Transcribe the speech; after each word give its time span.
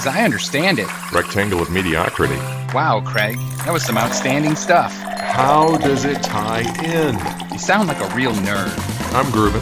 as 0.00 0.06
I 0.06 0.22
understand 0.22 0.78
it. 0.78 0.88
Rectangle 1.12 1.60
of 1.60 1.70
mediocrity. 1.70 2.38
Wow, 2.72 3.02
Craig, 3.04 3.38
that 3.64 3.70
was 3.70 3.84
some 3.84 3.98
outstanding 3.98 4.56
stuff. 4.56 4.94
How 4.94 5.76
does 5.76 6.06
it 6.06 6.22
tie 6.22 6.62
in? 6.82 7.18
You 7.52 7.58
sound 7.58 7.88
like 7.88 8.00
a 8.00 8.14
real 8.14 8.32
nerd. 8.32 8.72
I'm 9.12 9.30
grooving. 9.30 9.60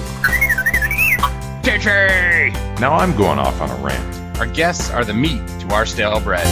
Now 2.80 2.94
I'm 2.94 3.16
going 3.16 3.40
off 3.40 3.60
on 3.60 3.68
a 3.68 3.84
rant. 3.84 4.38
Our 4.38 4.46
guests 4.46 4.90
are 4.90 5.04
the 5.04 5.14
meat 5.14 5.44
to 5.60 5.74
our 5.74 5.84
stale 5.84 6.20
bread. 6.20 6.46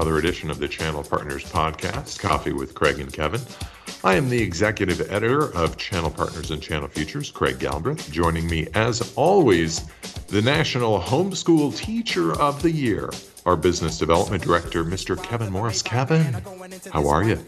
Another 0.00 0.16
edition 0.16 0.50
of 0.50 0.58
the 0.58 0.66
Channel 0.66 1.02
Partners 1.02 1.44
podcast, 1.44 2.20
Coffee 2.20 2.54
with 2.54 2.74
Craig 2.74 3.00
and 3.00 3.12
Kevin. 3.12 3.42
I 4.02 4.14
am 4.14 4.30
the 4.30 4.40
executive 4.40 4.98
editor 5.12 5.54
of 5.54 5.76
Channel 5.76 6.08
Partners 6.08 6.50
and 6.50 6.62
Channel 6.62 6.88
Futures, 6.88 7.30
Craig 7.30 7.58
Galbraith. 7.58 8.10
Joining 8.10 8.48
me, 8.48 8.66
as 8.72 9.12
always, 9.14 9.82
the 10.28 10.40
National 10.40 10.98
Homeschool 10.98 11.76
Teacher 11.76 12.32
of 12.40 12.62
the 12.62 12.70
Year, 12.70 13.10
our 13.46 13.56
business 13.56 13.98
development 13.98 14.42
director, 14.42 14.84
Mr. 14.84 15.22
Kevin 15.22 15.52
Morris. 15.52 15.82
Kevin, 15.82 16.36
how 16.92 17.08
are 17.08 17.24
you? 17.24 17.38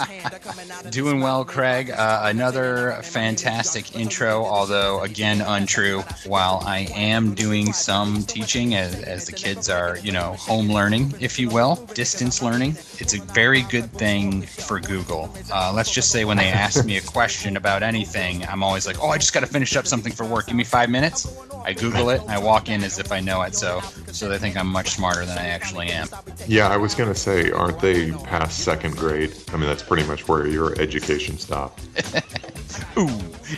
Doing 0.90 1.20
well, 1.20 1.44
Craig. 1.44 1.90
Uh, 1.90 2.22
another 2.24 2.92
fantastic 3.02 3.96
intro, 3.96 4.44
although 4.44 5.00
again 5.00 5.40
untrue. 5.40 6.02
While 6.26 6.62
I 6.64 6.88
am 6.94 7.34
doing 7.34 7.72
some 7.72 8.22
teaching 8.22 8.74
as, 8.74 9.02
as 9.02 9.26
the 9.26 9.32
kids 9.32 9.68
are, 9.68 9.98
you 9.98 10.12
know, 10.12 10.34
home 10.34 10.70
learning, 10.70 11.14
if 11.20 11.38
you 11.38 11.48
will, 11.48 11.76
distance 11.94 12.42
learning, 12.42 12.76
it's 12.98 13.14
a 13.14 13.20
very 13.20 13.62
good 13.62 13.90
thing 13.92 14.42
for 14.42 14.80
Google. 14.80 15.34
Uh, 15.52 15.72
let's 15.74 15.90
just 15.90 16.10
say 16.10 16.24
when 16.24 16.36
they 16.36 16.48
ask 16.48 16.84
me 16.84 16.96
a 16.96 17.02
question 17.02 17.56
about 17.56 17.82
anything, 17.82 18.44
I'm 18.46 18.62
always 18.62 18.86
like, 18.86 19.02
oh, 19.02 19.08
I 19.08 19.18
just 19.18 19.32
got 19.32 19.40
to 19.40 19.46
finish 19.46 19.76
up 19.76 19.86
something 19.86 20.12
for 20.12 20.24
work. 20.24 20.46
Give 20.46 20.56
me 20.56 20.64
five 20.64 20.90
minutes. 20.90 21.26
I 21.64 21.72
Google 21.72 22.10
it. 22.10 22.20
I 22.28 22.38
walk 22.38 22.68
in 22.68 22.84
as 22.84 22.98
if 22.98 23.10
I 23.10 23.20
know 23.20 23.42
it. 23.42 23.54
So, 23.54 23.80
so 24.12 24.28
they 24.28 24.38
think 24.38 24.56
I'm 24.56 24.66
much 24.66 24.90
smarter 24.90 25.24
than 25.24 25.38
I 25.38 25.46
actually 25.46 25.88
am. 25.88 26.08
Yeah, 26.46 26.68
I 26.68 26.76
was 26.76 26.94
going 26.94 27.08
to 27.08 27.18
say, 27.18 27.50
aren't 27.50 27.80
they 27.80 28.12
past 28.12 28.60
second 28.60 28.96
grade? 28.96 29.34
I 29.52 29.56
mean, 29.56 29.66
that's 29.66 29.82
pretty 29.82 30.06
much 30.06 30.28
where 30.28 30.46
your 30.46 30.78
education 30.80 31.38
stopped. 31.38 31.82
Ooh, 32.98 33.08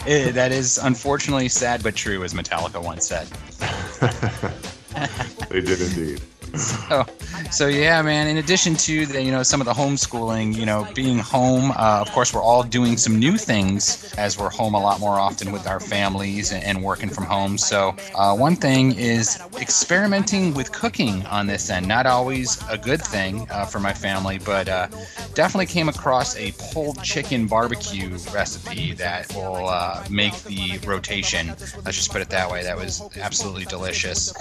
eh, 0.06 0.30
that 0.30 0.52
is 0.52 0.78
unfortunately 0.78 1.48
sad 1.48 1.82
but 1.82 1.94
true, 1.94 2.24
as 2.24 2.32
Metallica 2.32 2.82
once 2.82 3.06
said. 3.06 3.26
they 5.50 5.60
did 5.60 5.80
indeed. 5.80 6.22
So, 6.56 7.04
so 7.50 7.68
yeah, 7.68 8.02
man. 8.02 8.28
In 8.28 8.36
addition 8.38 8.74
to 8.76 9.06
the, 9.06 9.22
you 9.22 9.30
know, 9.30 9.42
some 9.42 9.60
of 9.60 9.66
the 9.66 9.72
homeschooling, 9.72 10.54
you 10.54 10.66
know, 10.66 10.86
being 10.94 11.18
home. 11.18 11.70
Uh, 11.72 12.00
of 12.00 12.10
course, 12.12 12.32
we're 12.32 12.42
all 12.42 12.62
doing 12.62 12.96
some 12.96 13.18
new 13.18 13.36
things 13.36 14.14
as 14.14 14.38
we're 14.38 14.50
home 14.50 14.74
a 14.74 14.80
lot 14.80 15.00
more 15.00 15.18
often 15.18 15.52
with 15.52 15.66
our 15.66 15.80
families 15.80 16.52
and, 16.52 16.76
working 16.82 17.08
from 17.08 17.24
home. 17.24 17.56
So, 17.56 17.96
uh, 18.14 18.36
one 18.36 18.54
thing 18.54 18.94
is 18.96 19.40
experimenting 19.58 20.52
with 20.54 20.72
cooking 20.72 21.24
on 21.26 21.46
this 21.46 21.70
end. 21.70 21.88
Not 21.88 22.06
always 22.06 22.62
a 22.68 22.76
good 22.76 23.02
thing 23.02 23.46
uh, 23.50 23.64
for 23.64 23.80
my 23.80 23.94
family, 23.94 24.38
but 24.38 24.68
uh, 24.68 24.88
definitely 25.34 25.66
came 25.66 25.88
across 25.88 26.36
a 26.36 26.52
pulled 26.72 27.02
chicken 27.02 27.46
barbecue 27.46 28.10
recipe 28.32 28.92
that 28.92 29.34
will 29.34 29.68
uh, 29.68 30.04
make 30.10 30.34
the 30.44 30.78
rotation. 30.86 31.48
Let's 31.48 31.96
just 31.96 32.12
put 32.12 32.20
it 32.20 32.28
that 32.30 32.50
way. 32.50 32.62
That 32.62 32.76
was 32.76 33.02
absolutely 33.16 33.64
delicious. 33.64 34.34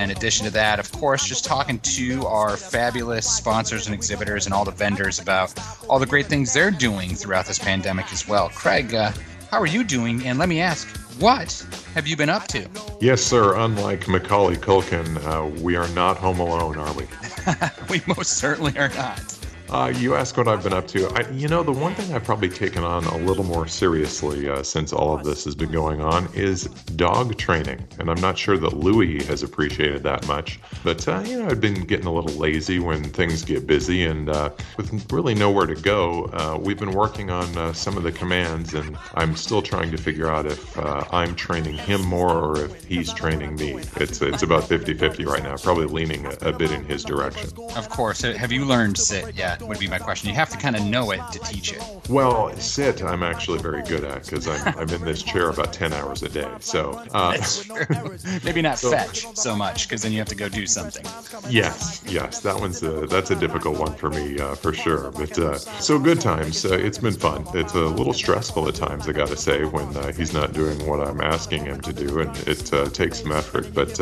In 0.00 0.10
addition 0.10 0.46
to 0.46 0.52
that, 0.52 0.78
of 0.78 0.90
course, 0.92 1.26
just 1.26 1.44
talking 1.44 1.78
to 1.80 2.26
our 2.26 2.56
fabulous 2.56 3.30
sponsors 3.30 3.86
and 3.86 3.94
exhibitors 3.94 4.46
and 4.46 4.54
all 4.54 4.64
the 4.64 4.70
vendors 4.70 5.18
about 5.18 5.52
all 5.88 5.98
the 5.98 6.06
great 6.06 6.26
things 6.26 6.54
they're 6.54 6.70
doing 6.70 7.14
throughout 7.14 7.44
this 7.44 7.58
pandemic 7.58 8.10
as 8.12 8.26
well. 8.26 8.48
Craig, 8.48 8.94
uh, 8.94 9.12
how 9.50 9.60
are 9.60 9.66
you 9.66 9.84
doing? 9.84 10.26
And 10.26 10.38
let 10.38 10.48
me 10.48 10.60
ask, 10.60 10.88
what 11.20 11.66
have 11.94 12.06
you 12.06 12.16
been 12.16 12.30
up 12.30 12.48
to? 12.48 12.66
Yes, 13.00 13.20
sir. 13.20 13.56
Unlike 13.56 14.08
Macaulay 14.08 14.56
Culkin, 14.56 15.22
uh, 15.26 15.46
we 15.62 15.76
are 15.76 15.88
not 15.88 16.16
home 16.16 16.40
alone, 16.40 16.78
are 16.78 16.92
we? 16.94 17.06
we 17.90 18.00
most 18.06 18.38
certainly 18.38 18.76
are 18.78 18.88
not. 18.90 19.39
Uh, 19.70 19.92
you 19.98 20.16
ask 20.16 20.36
what 20.36 20.48
I've 20.48 20.64
been 20.64 20.72
up 20.72 20.88
to. 20.88 21.06
I, 21.10 21.30
you 21.30 21.46
know, 21.46 21.62
the 21.62 21.70
one 21.70 21.94
thing 21.94 22.12
I've 22.12 22.24
probably 22.24 22.48
taken 22.48 22.82
on 22.82 23.04
a 23.04 23.16
little 23.18 23.44
more 23.44 23.68
seriously 23.68 24.48
uh, 24.48 24.64
since 24.64 24.92
all 24.92 25.14
of 25.16 25.22
this 25.22 25.44
has 25.44 25.54
been 25.54 25.70
going 25.70 26.00
on 26.00 26.28
is 26.34 26.64
dog 26.96 27.36
training. 27.38 27.86
And 28.00 28.10
I'm 28.10 28.20
not 28.20 28.36
sure 28.36 28.58
that 28.58 28.72
Louie 28.72 29.22
has 29.24 29.44
appreciated 29.44 30.02
that 30.02 30.26
much. 30.26 30.58
But, 30.82 31.06
uh, 31.06 31.22
you 31.24 31.38
know, 31.38 31.46
I've 31.46 31.60
been 31.60 31.84
getting 31.84 32.06
a 32.06 32.12
little 32.12 32.36
lazy 32.36 32.80
when 32.80 33.04
things 33.04 33.44
get 33.44 33.68
busy. 33.68 34.04
And 34.04 34.28
uh, 34.28 34.50
with 34.76 35.12
really 35.12 35.34
nowhere 35.34 35.66
to 35.66 35.76
go, 35.76 36.24
uh, 36.32 36.58
we've 36.60 36.78
been 36.78 36.92
working 36.92 37.30
on 37.30 37.56
uh, 37.56 37.72
some 37.72 37.96
of 37.96 38.02
the 38.02 38.12
commands. 38.12 38.74
And 38.74 38.98
I'm 39.14 39.36
still 39.36 39.62
trying 39.62 39.92
to 39.92 39.98
figure 39.98 40.28
out 40.28 40.46
if 40.46 40.76
I'm 40.76 41.36
training 41.36 41.76
him 41.76 42.04
more 42.04 42.32
or 42.32 42.64
if 42.64 42.84
he's 42.84 43.12
training 43.12 43.54
me. 43.54 43.74
It's, 43.96 44.20
it's 44.20 44.42
about 44.42 44.64
50 44.64 44.94
50 44.94 45.24
right 45.26 45.44
now, 45.44 45.56
probably 45.56 45.86
leaning 45.86 46.26
a, 46.26 46.30
a 46.40 46.52
bit 46.52 46.72
in 46.72 46.84
his 46.86 47.04
direction. 47.04 47.50
Of 47.76 47.88
course. 47.88 48.22
Have 48.22 48.50
you 48.50 48.64
learned 48.64 48.98
sit 48.98 49.36
yet? 49.36 49.59
Would 49.60 49.78
be 49.78 49.88
my 49.88 49.98
question. 49.98 50.28
You 50.28 50.34
have 50.34 50.50
to 50.50 50.58
kind 50.58 50.76
of 50.76 50.84
know 50.84 51.10
it 51.10 51.20
to 51.32 51.38
teach 51.40 51.72
it. 51.72 51.82
Well, 52.08 52.54
sit 52.56 53.02
I'm 53.02 53.22
actually 53.22 53.58
very 53.58 53.82
good 53.82 54.04
at 54.04 54.24
because 54.24 54.48
I'm, 54.48 54.78
I'm 54.78 54.88
in 54.90 55.04
this 55.04 55.22
chair 55.22 55.50
about 55.50 55.72
10 55.72 55.92
hours 55.92 56.22
a 56.22 56.28
day. 56.28 56.48
So 56.60 57.02
uh, 57.12 57.36
maybe 58.44 58.62
not 58.62 58.78
so, 58.78 58.90
fetch 58.90 59.26
so 59.36 59.54
much 59.54 59.88
because 59.88 60.02
then 60.02 60.12
you 60.12 60.18
have 60.18 60.28
to 60.28 60.34
go 60.34 60.48
do 60.48 60.66
something. 60.66 61.04
Yes, 61.48 62.02
yes, 62.06 62.40
that 62.40 62.58
one's 62.58 62.82
a, 62.82 63.06
that's 63.06 63.30
a 63.30 63.36
difficult 63.36 63.78
one 63.78 63.94
for 63.94 64.10
me 64.10 64.38
uh, 64.38 64.54
for 64.54 64.72
sure. 64.72 65.10
But 65.12 65.38
uh, 65.38 65.58
so 65.58 65.98
good 65.98 66.20
times. 66.20 66.64
Uh, 66.64 66.74
it's 66.74 66.98
been 66.98 67.14
fun. 67.14 67.46
It's 67.54 67.74
a 67.74 67.86
little 67.86 68.12
stressful 68.12 68.68
at 68.68 68.74
times, 68.74 69.08
I 69.08 69.12
got 69.12 69.28
to 69.28 69.36
say, 69.36 69.64
when 69.64 69.96
uh, 69.96 70.12
he's 70.12 70.32
not 70.32 70.52
doing 70.52 70.84
what 70.86 71.00
I'm 71.00 71.20
asking 71.20 71.64
him 71.64 71.80
to 71.82 71.92
do, 71.92 72.20
and 72.20 72.36
it 72.48 72.72
uh, 72.72 72.88
takes 72.90 73.20
some 73.20 73.32
effort. 73.32 73.72
But 73.74 73.98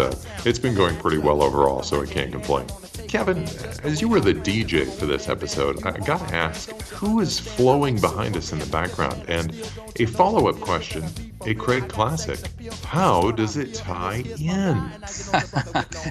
it's 0.46 0.58
been 0.58 0.74
going 0.74 0.96
pretty 0.96 1.18
well 1.18 1.42
overall, 1.42 1.82
so 1.82 2.02
I 2.02 2.06
can't 2.06 2.32
complain. 2.32 2.66
Kevin, 3.08 3.42
as 3.82 4.02
you 4.02 4.08
were 4.08 4.20
the 4.20 4.34
DJ 4.34 4.86
for 4.86 5.06
this 5.06 5.30
episode, 5.30 5.84
I 5.86 5.92
gotta 5.98 6.34
ask 6.34 6.70
who 6.88 7.20
is 7.20 7.40
flowing 7.40 7.98
behind 7.98 8.36
us 8.36 8.52
in 8.52 8.58
the 8.58 8.66
background? 8.66 9.24
And 9.28 9.54
a 9.98 10.04
follow 10.04 10.48
up 10.48 10.60
question 10.60 11.04
a 11.46 11.54
Craig 11.54 11.88
classic. 11.88 12.38
How 12.84 13.30
does 13.30 13.56
it 13.56 13.72
tie 13.72 14.24
in? 14.38 14.90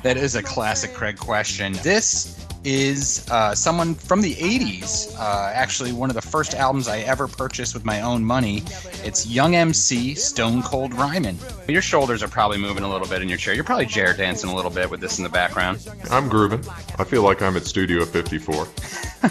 that 0.03 0.15
is 0.17 0.35
a 0.35 0.41
classic 0.41 0.93
Craig 0.93 1.17
question. 1.17 1.73
This 1.83 2.46
is 2.63 3.27
uh, 3.29 3.55
someone 3.55 3.95
from 3.95 4.21
the 4.21 4.35
80s, 4.35 5.17
uh, 5.19 5.51
actually, 5.53 5.91
one 5.91 6.09
of 6.09 6.15
the 6.15 6.21
first 6.21 6.53
albums 6.53 6.87
I 6.87 6.99
ever 6.99 7.27
purchased 7.27 7.73
with 7.73 7.85
my 7.85 8.01
own 8.01 8.23
money. 8.23 8.63
It's 9.03 9.27
Young 9.27 9.55
MC 9.55 10.15
Stone 10.15 10.63
Cold 10.63 10.93
Rhymin'. 10.93 11.37
Your 11.69 11.81
shoulders 11.81 12.23
are 12.23 12.27
probably 12.27 12.57
moving 12.57 12.83
a 12.83 12.89
little 12.89 13.07
bit 13.07 13.21
in 13.21 13.29
your 13.29 13.37
chair. 13.37 13.53
You're 13.53 13.63
probably 13.63 13.85
chair 13.85 14.13
dancing 14.13 14.49
a 14.49 14.55
little 14.55 14.71
bit 14.71 14.89
with 14.89 14.99
this 14.99 15.17
in 15.17 15.23
the 15.23 15.29
background. 15.29 15.87
I'm 16.11 16.29
grooving. 16.29 16.63
I 16.97 17.03
feel 17.03 17.23
like 17.23 17.41
I'm 17.41 17.55
at 17.57 17.65
Studio 17.65 18.05
54. 18.05 18.65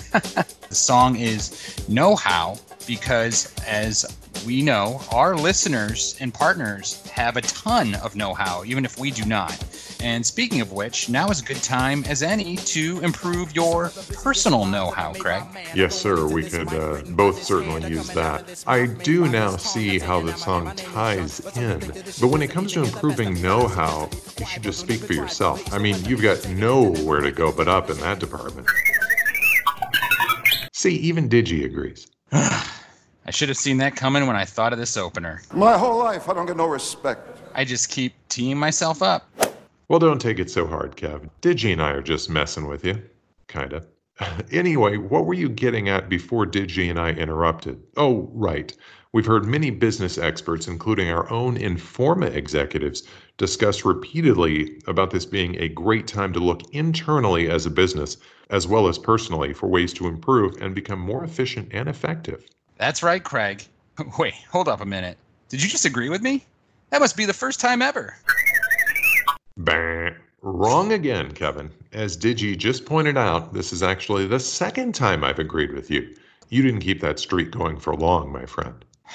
the 0.68 0.74
song 0.74 1.16
is 1.16 1.84
Know 1.88 2.16
How 2.16 2.56
because, 2.86 3.54
as 3.66 4.04
we 4.44 4.62
know, 4.62 5.00
our 5.12 5.36
listeners 5.36 6.16
and 6.20 6.32
partners 6.32 7.04
have 7.08 7.36
a 7.36 7.40
ton 7.40 7.94
of 7.96 8.14
know 8.16 8.34
how, 8.34 8.64
even 8.64 8.84
if 8.84 8.98
we 8.98 9.10
do 9.10 9.24
not. 9.24 9.56
And 10.00 10.24
speaking 10.24 10.60
of 10.60 10.72
which, 10.72 11.08
now 11.08 11.28
is 11.30 11.40
a 11.40 11.44
good 11.44 11.62
time 11.62 12.04
as 12.04 12.22
any 12.22 12.56
to 12.56 13.00
improve 13.00 13.54
your 13.56 13.90
personal 14.22 14.66
know 14.66 14.90
how, 14.90 15.14
Craig. 15.14 15.42
Yes, 15.74 15.98
sir. 15.98 16.28
We 16.28 16.44
could 16.44 16.72
uh, 16.72 17.02
both 17.10 17.42
certainly 17.42 17.88
use 17.90 18.08
that. 18.10 18.62
I 18.66 18.86
do 18.86 19.26
now 19.26 19.56
see 19.56 19.98
how 19.98 20.20
the 20.20 20.34
song 20.34 20.74
ties 20.76 21.40
in. 21.56 21.80
But 22.20 22.28
when 22.28 22.42
it 22.42 22.50
comes 22.50 22.72
to 22.74 22.84
improving 22.84 23.40
know 23.40 23.66
how, 23.66 24.10
you 24.38 24.46
should 24.46 24.62
just 24.62 24.80
speak 24.80 25.00
for 25.00 25.14
yourself. 25.14 25.72
I 25.72 25.78
mean, 25.78 25.96
you've 26.04 26.22
got 26.22 26.46
nowhere 26.50 27.20
to 27.20 27.32
go 27.32 27.50
but 27.50 27.68
up 27.68 27.90
in 27.90 27.96
that 27.98 28.18
department. 28.18 28.68
See, 30.72 30.94
even 30.96 31.28
Digi 31.28 31.64
agrees. 31.64 32.06
I 33.26 33.32
should 33.32 33.48
have 33.48 33.58
seen 33.58 33.78
that 33.78 33.96
coming 33.96 34.24
when 34.28 34.36
I 34.36 34.44
thought 34.44 34.72
of 34.72 34.78
this 34.78 34.96
opener. 34.96 35.42
My 35.52 35.76
whole 35.76 35.98
life, 35.98 36.28
I 36.28 36.34
don't 36.34 36.46
get 36.46 36.56
no 36.56 36.66
respect. 36.66 37.40
I 37.56 37.64
just 37.64 37.90
keep 37.90 38.14
teeing 38.28 38.56
myself 38.56 39.02
up. 39.02 39.28
Well, 39.88 39.98
don't 39.98 40.20
take 40.20 40.38
it 40.38 40.48
so 40.48 40.64
hard, 40.64 40.94
Kevin. 40.94 41.28
Digi 41.42 41.72
and 41.72 41.82
I 41.82 41.90
are 41.90 42.02
just 42.02 42.30
messing 42.30 42.68
with 42.68 42.84
you. 42.84 43.02
Kinda. 43.48 43.84
anyway, 44.52 44.96
what 44.96 45.26
were 45.26 45.34
you 45.34 45.48
getting 45.48 45.88
at 45.88 46.08
before 46.08 46.46
Digi 46.46 46.88
and 46.88 47.00
I 47.00 47.10
interrupted? 47.10 47.82
Oh, 47.96 48.30
right. 48.32 48.72
We've 49.12 49.26
heard 49.26 49.44
many 49.44 49.70
business 49.70 50.18
experts, 50.18 50.68
including 50.68 51.10
our 51.10 51.28
own 51.28 51.56
Informa 51.56 52.32
executives, 52.32 53.02
discuss 53.38 53.84
repeatedly 53.84 54.80
about 54.86 55.10
this 55.10 55.26
being 55.26 55.56
a 55.56 55.68
great 55.68 56.06
time 56.06 56.32
to 56.32 56.38
look 56.38 56.62
internally 56.72 57.50
as 57.50 57.66
a 57.66 57.70
business, 57.70 58.18
as 58.50 58.68
well 58.68 58.86
as 58.86 58.98
personally, 58.98 59.52
for 59.52 59.66
ways 59.66 59.92
to 59.94 60.06
improve 60.06 60.54
and 60.60 60.76
become 60.76 61.00
more 61.00 61.24
efficient 61.24 61.68
and 61.72 61.88
effective. 61.88 62.44
That's 62.78 63.02
right, 63.02 63.22
Craig. 63.22 63.64
Wait, 64.18 64.34
hold 64.50 64.68
up 64.68 64.80
a 64.80 64.86
minute. 64.86 65.18
Did 65.48 65.62
you 65.62 65.68
just 65.68 65.84
agree 65.84 66.08
with 66.08 66.22
me? 66.22 66.44
That 66.90 67.00
must 67.00 67.16
be 67.16 67.24
the 67.24 67.32
first 67.32 67.60
time 67.60 67.82
ever. 67.82 68.16
Bah. 69.56 70.10
Wrong 70.42 70.92
again, 70.92 71.32
Kevin. 71.32 71.70
As 71.92 72.16
Digi 72.16 72.56
just 72.56 72.86
pointed 72.86 73.16
out, 73.16 73.52
this 73.52 73.72
is 73.72 73.82
actually 73.82 74.28
the 74.28 74.38
second 74.38 74.94
time 74.94 75.24
I've 75.24 75.40
agreed 75.40 75.72
with 75.72 75.90
you. 75.90 76.14
You 76.50 76.62
didn't 76.62 76.82
keep 76.82 77.00
that 77.00 77.18
streak 77.18 77.50
going 77.50 77.78
for 77.78 77.96
long, 77.96 78.30
my 78.30 78.46
friend. 78.46 78.84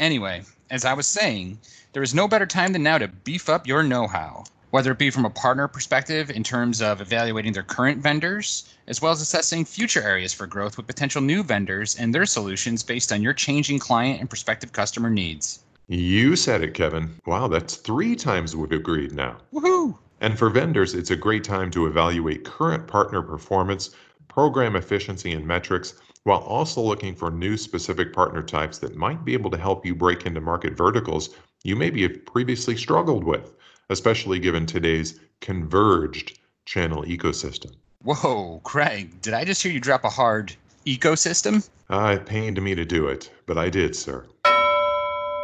Anyway, 0.00 0.42
as 0.70 0.84
I 0.84 0.94
was 0.94 1.06
saying, 1.06 1.60
there 1.92 2.02
is 2.02 2.12
no 2.12 2.26
better 2.26 2.46
time 2.46 2.72
than 2.72 2.82
now 2.82 2.98
to 2.98 3.06
beef 3.06 3.48
up 3.48 3.68
your 3.68 3.84
know 3.84 4.08
how, 4.08 4.42
whether 4.70 4.90
it 4.90 4.98
be 4.98 5.10
from 5.10 5.24
a 5.24 5.30
partner 5.30 5.68
perspective 5.68 6.28
in 6.28 6.42
terms 6.42 6.82
of 6.82 7.00
evaluating 7.00 7.52
their 7.52 7.62
current 7.62 8.02
vendors, 8.02 8.74
as 8.92 9.00
well 9.00 9.10
as 9.10 9.22
assessing 9.22 9.64
future 9.64 10.02
areas 10.02 10.34
for 10.34 10.46
growth 10.46 10.76
with 10.76 10.86
potential 10.86 11.22
new 11.22 11.42
vendors 11.42 11.96
and 11.96 12.14
their 12.14 12.26
solutions 12.26 12.82
based 12.82 13.10
on 13.10 13.22
your 13.22 13.32
changing 13.32 13.78
client 13.78 14.20
and 14.20 14.28
prospective 14.28 14.70
customer 14.72 15.08
needs. 15.08 15.64
You 15.88 16.36
said 16.36 16.60
it, 16.60 16.74
Kevin. 16.74 17.18
Wow, 17.24 17.48
that's 17.48 17.76
three 17.76 18.14
times 18.14 18.54
we've 18.54 18.70
agreed 18.70 19.12
now. 19.12 19.38
Woohoo! 19.50 19.96
And 20.20 20.38
for 20.38 20.50
vendors, 20.50 20.92
it's 20.92 21.10
a 21.10 21.16
great 21.16 21.42
time 21.42 21.70
to 21.70 21.86
evaluate 21.86 22.44
current 22.44 22.86
partner 22.86 23.22
performance, 23.22 23.92
program 24.28 24.76
efficiency, 24.76 25.32
and 25.32 25.46
metrics, 25.46 25.94
while 26.24 26.40
also 26.40 26.82
looking 26.82 27.14
for 27.14 27.30
new 27.30 27.56
specific 27.56 28.12
partner 28.12 28.42
types 28.42 28.76
that 28.80 28.94
might 28.94 29.24
be 29.24 29.32
able 29.32 29.50
to 29.52 29.56
help 29.56 29.86
you 29.86 29.94
break 29.94 30.26
into 30.26 30.42
market 30.42 30.76
verticals 30.76 31.30
you 31.64 31.76
maybe 31.76 32.02
have 32.02 32.26
previously 32.26 32.76
struggled 32.76 33.24
with, 33.24 33.54
especially 33.88 34.38
given 34.38 34.66
today's 34.66 35.18
converged 35.40 36.38
channel 36.66 37.04
ecosystem. 37.04 37.72
Whoa, 38.04 38.60
Craig, 38.64 39.20
did 39.20 39.32
I 39.32 39.44
just 39.44 39.62
hear 39.62 39.70
you 39.70 39.78
drop 39.78 40.02
a 40.02 40.08
hard 40.08 40.56
ecosystem? 40.84 41.68
Uh, 41.88 42.16
it 42.16 42.26
pained 42.26 42.60
me 42.60 42.74
to 42.74 42.84
do 42.84 43.06
it, 43.06 43.30
but 43.46 43.56
I 43.56 43.68
did, 43.68 43.94
sir. 43.94 44.26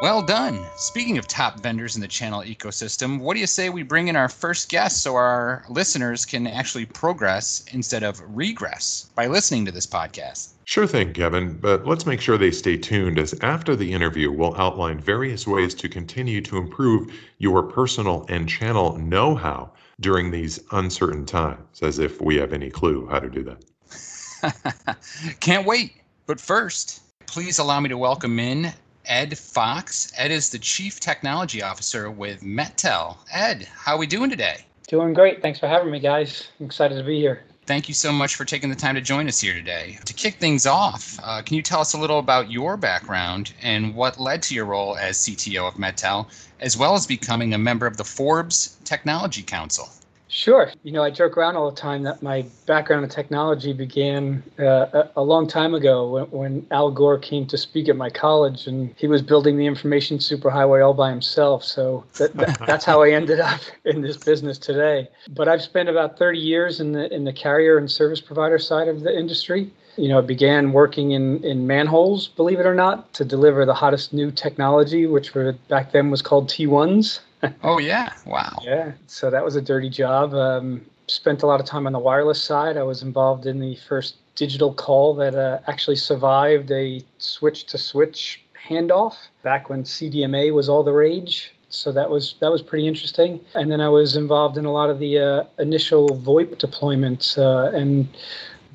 Well 0.02 0.22
done. 0.22 0.64
Speaking 0.76 1.18
of 1.18 1.28
top 1.28 1.60
vendors 1.60 1.94
in 1.94 2.00
the 2.00 2.08
channel 2.08 2.42
ecosystem, 2.42 3.20
what 3.20 3.34
do 3.34 3.40
you 3.40 3.46
say 3.46 3.68
we 3.68 3.84
bring 3.84 4.08
in 4.08 4.16
our 4.16 4.28
first 4.28 4.70
guest 4.70 5.02
so 5.02 5.14
our 5.14 5.64
listeners 5.68 6.24
can 6.24 6.48
actually 6.48 6.86
progress 6.86 7.64
instead 7.72 8.02
of 8.02 8.20
regress 8.26 9.08
by 9.14 9.28
listening 9.28 9.64
to 9.66 9.72
this 9.72 9.86
podcast? 9.86 10.50
Sure 10.64 10.86
thing, 10.86 11.12
Kevin, 11.12 11.58
but 11.58 11.86
let's 11.86 12.06
make 12.06 12.20
sure 12.20 12.36
they 12.36 12.50
stay 12.50 12.76
tuned 12.76 13.20
as 13.20 13.34
after 13.40 13.76
the 13.76 13.92
interview, 13.92 14.32
we'll 14.32 14.56
outline 14.56 14.98
various 14.98 15.46
ways 15.46 15.74
to 15.76 15.88
continue 15.88 16.40
to 16.40 16.56
improve 16.56 17.12
your 17.38 17.62
personal 17.62 18.26
and 18.28 18.48
channel 18.48 18.96
know 18.98 19.36
how 19.36 19.70
during 20.00 20.30
these 20.30 20.60
uncertain 20.72 21.24
times, 21.26 21.82
as 21.82 21.98
if 21.98 22.20
we 22.20 22.36
have 22.36 22.52
any 22.52 22.70
clue 22.70 23.06
how 23.08 23.18
to 23.18 23.28
do 23.28 23.42
that. 23.44 24.96
Can't 25.40 25.66
wait. 25.66 25.92
But 26.26 26.40
first, 26.40 27.02
please 27.26 27.58
allow 27.58 27.80
me 27.80 27.88
to 27.88 27.98
welcome 27.98 28.38
in 28.38 28.72
Ed 29.06 29.36
Fox. 29.36 30.12
Ed 30.16 30.30
is 30.30 30.50
the 30.50 30.58
Chief 30.58 31.00
Technology 31.00 31.62
Officer 31.62 32.10
with 32.10 32.42
MetTel. 32.42 33.16
Ed, 33.32 33.66
how 33.74 33.94
are 33.94 33.98
we 33.98 34.06
doing 34.06 34.30
today? 34.30 34.64
Doing 34.86 35.12
great. 35.12 35.42
Thanks 35.42 35.58
for 35.58 35.66
having 35.66 35.90
me, 35.90 35.98
guys. 35.98 36.48
I'm 36.60 36.66
excited 36.66 36.96
to 36.96 37.04
be 37.04 37.18
here. 37.18 37.42
Thank 37.68 37.86
you 37.86 37.92
so 37.92 38.12
much 38.12 38.34
for 38.34 38.46
taking 38.46 38.70
the 38.70 38.76
time 38.76 38.94
to 38.94 39.02
join 39.02 39.28
us 39.28 39.42
here 39.42 39.52
today. 39.52 39.98
To 40.06 40.14
kick 40.14 40.36
things 40.36 40.64
off, 40.64 41.20
uh, 41.22 41.42
can 41.42 41.54
you 41.54 41.60
tell 41.60 41.82
us 41.82 41.92
a 41.92 41.98
little 41.98 42.18
about 42.18 42.50
your 42.50 42.78
background 42.78 43.52
and 43.60 43.94
what 43.94 44.18
led 44.18 44.42
to 44.44 44.54
your 44.54 44.64
role 44.64 44.96
as 44.96 45.18
CTO 45.18 45.68
of 45.68 45.74
MetTel, 45.74 46.28
as 46.60 46.78
well 46.78 46.94
as 46.94 47.06
becoming 47.06 47.52
a 47.52 47.58
member 47.58 47.86
of 47.86 47.98
the 47.98 48.04
Forbes 48.04 48.78
Technology 48.84 49.42
Council? 49.42 49.90
Sure. 50.28 50.70
You 50.82 50.92
know, 50.92 51.02
I 51.02 51.10
joke 51.10 51.38
around 51.38 51.56
all 51.56 51.70
the 51.70 51.76
time 51.76 52.02
that 52.02 52.22
my 52.22 52.44
background 52.66 53.02
in 53.02 53.10
technology 53.10 53.72
began 53.72 54.42
uh, 54.58 55.04
a, 55.16 55.22
long 55.22 55.48
time 55.48 55.74
ago 55.74 56.08
when, 56.08 56.24
when, 56.24 56.66
Al 56.70 56.90
Gore 56.90 57.18
came 57.18 57.46
to 57.46 57.56
speak 57.56 57.88
at 57.88 57.96
my 57.96 58.10
college 58.10 58.66
and 58.66 58.94
he 58.98 59.06
was 59.06 59.22
building 59.22 59.56
the 59.56 59.66
information 59.66 60.18
superhighway 60.18 60.84
all 60.84 60.92
by 60.92 61.08
himself. 61.08 61.64
So 61.64 62.04
that, 62.18 62.34
that, 62.34 62.58
that's 62.66 62.84
how 62.84 63.02
I 63.02 63.10
ended 63.10 63.40
up 63.40 63.60
in 63.86 64.02
this 64.02 64.18
business 64.18 64.58
today. 64.58 65.08
But 65.30 65.48
I've 65.48 65.62
spent 65.62 65.88
about 65.88 66.18
30 66.18 66.38
years 66.38 66.78
in 66.80 66.92
the 66.92 67.12
in 67.12 67.24
the 67.24 67.32
carrier 67.32 67.78
and 67.78 67.90
service 67.90 68.20
provider 68.20 68.58
side 68.58 68.88
of 68.88 69.00
the 69.00 69.16
industry. 69.16 69.70
You 69.96 70.08
know, 70.08 70.18
I 70.18 70.20
began 70.20 70.72
working 70.72 71.12
in, 71.12 71.42
in 71.42 71.66
manholes, 71.66 72.28
believe 72.28 72.60
it 72.60 72.66
or 72.66 72.74
not, 72.74 73.12
to 73.14 73.24
deliver 73.24 73.66
the 73.66 73.74
hottest 73.74 74.12
new 74.12 74.30
technology, 74.30 75.06
which 75.06 75.34
were 75.34 75.54
back 75.68 75.90
then 75.90 76.10
was 76.10 76.22
called 76.22 76.48
T1s 76.48 77.20
oh 77.62 77.78
yeah! 77.78 78.12
Wow. 78.26 78.58
Yeah. 78.62 78.92
So 79.06 79.30
that 79.30 79.44
was 79.44 79.56
a 79.56 79.62
dirty 79.62 79.90
job. 79.90 80.34
Um, 80.34 80.84
spent 81.06 81.42
a 81.42 81.46
lot 81.46 81.60
of 81.60 81.66
time 81.66 81.86
on 81.86 81.92
the 81.92 81.98
wireless 81.98 82.42
side. 82.42 82.76
I 82.76 82.82
was 82.82 83.02
involved 83.02 83.46
in 83.46 83.60
the 83.60 83.76
first 83.88 84.16
digital 84.34 84.72
call 84.72 85.14
that 85.14 85.34
uh, 85.34 85.58
actually 85.66 85.96
survived 85.96 86.70
a 86.70 87.02
switch 87.18 87.64
to 87.66 87.78
switch 87.78 88.42
handoff 88.68 89.14
back 89.42 89.68
when 89.68 89.82
CDMA 89.82 90.52
was 90.52 90.68
all 90.68 90.82
the 90.82 90.92
rage. 90.92 91.54
So 91.70 91.92
that 91.92 92.08
was 92.08 92.36
that 92.40 92.50
was 92.50 92.62
pretty 92.62 92.86
interesting. 92.86 93.40
And 93.54 93.70
then 93.70 93.80
I 93.80 93.88
was 93.88 94.16
involved 94.16 94.56
in 94.56 94.64
a 94.64 94.72
lot 94.72 94.90
of 94.90 94.98
the 94.98 95.18
uh, 95.18 95.44
initial 95.58 96.08
VoIP 96.08 96.56
deployments 96.56 97.36
uh, 97.36 97.76
and 97.76 98.08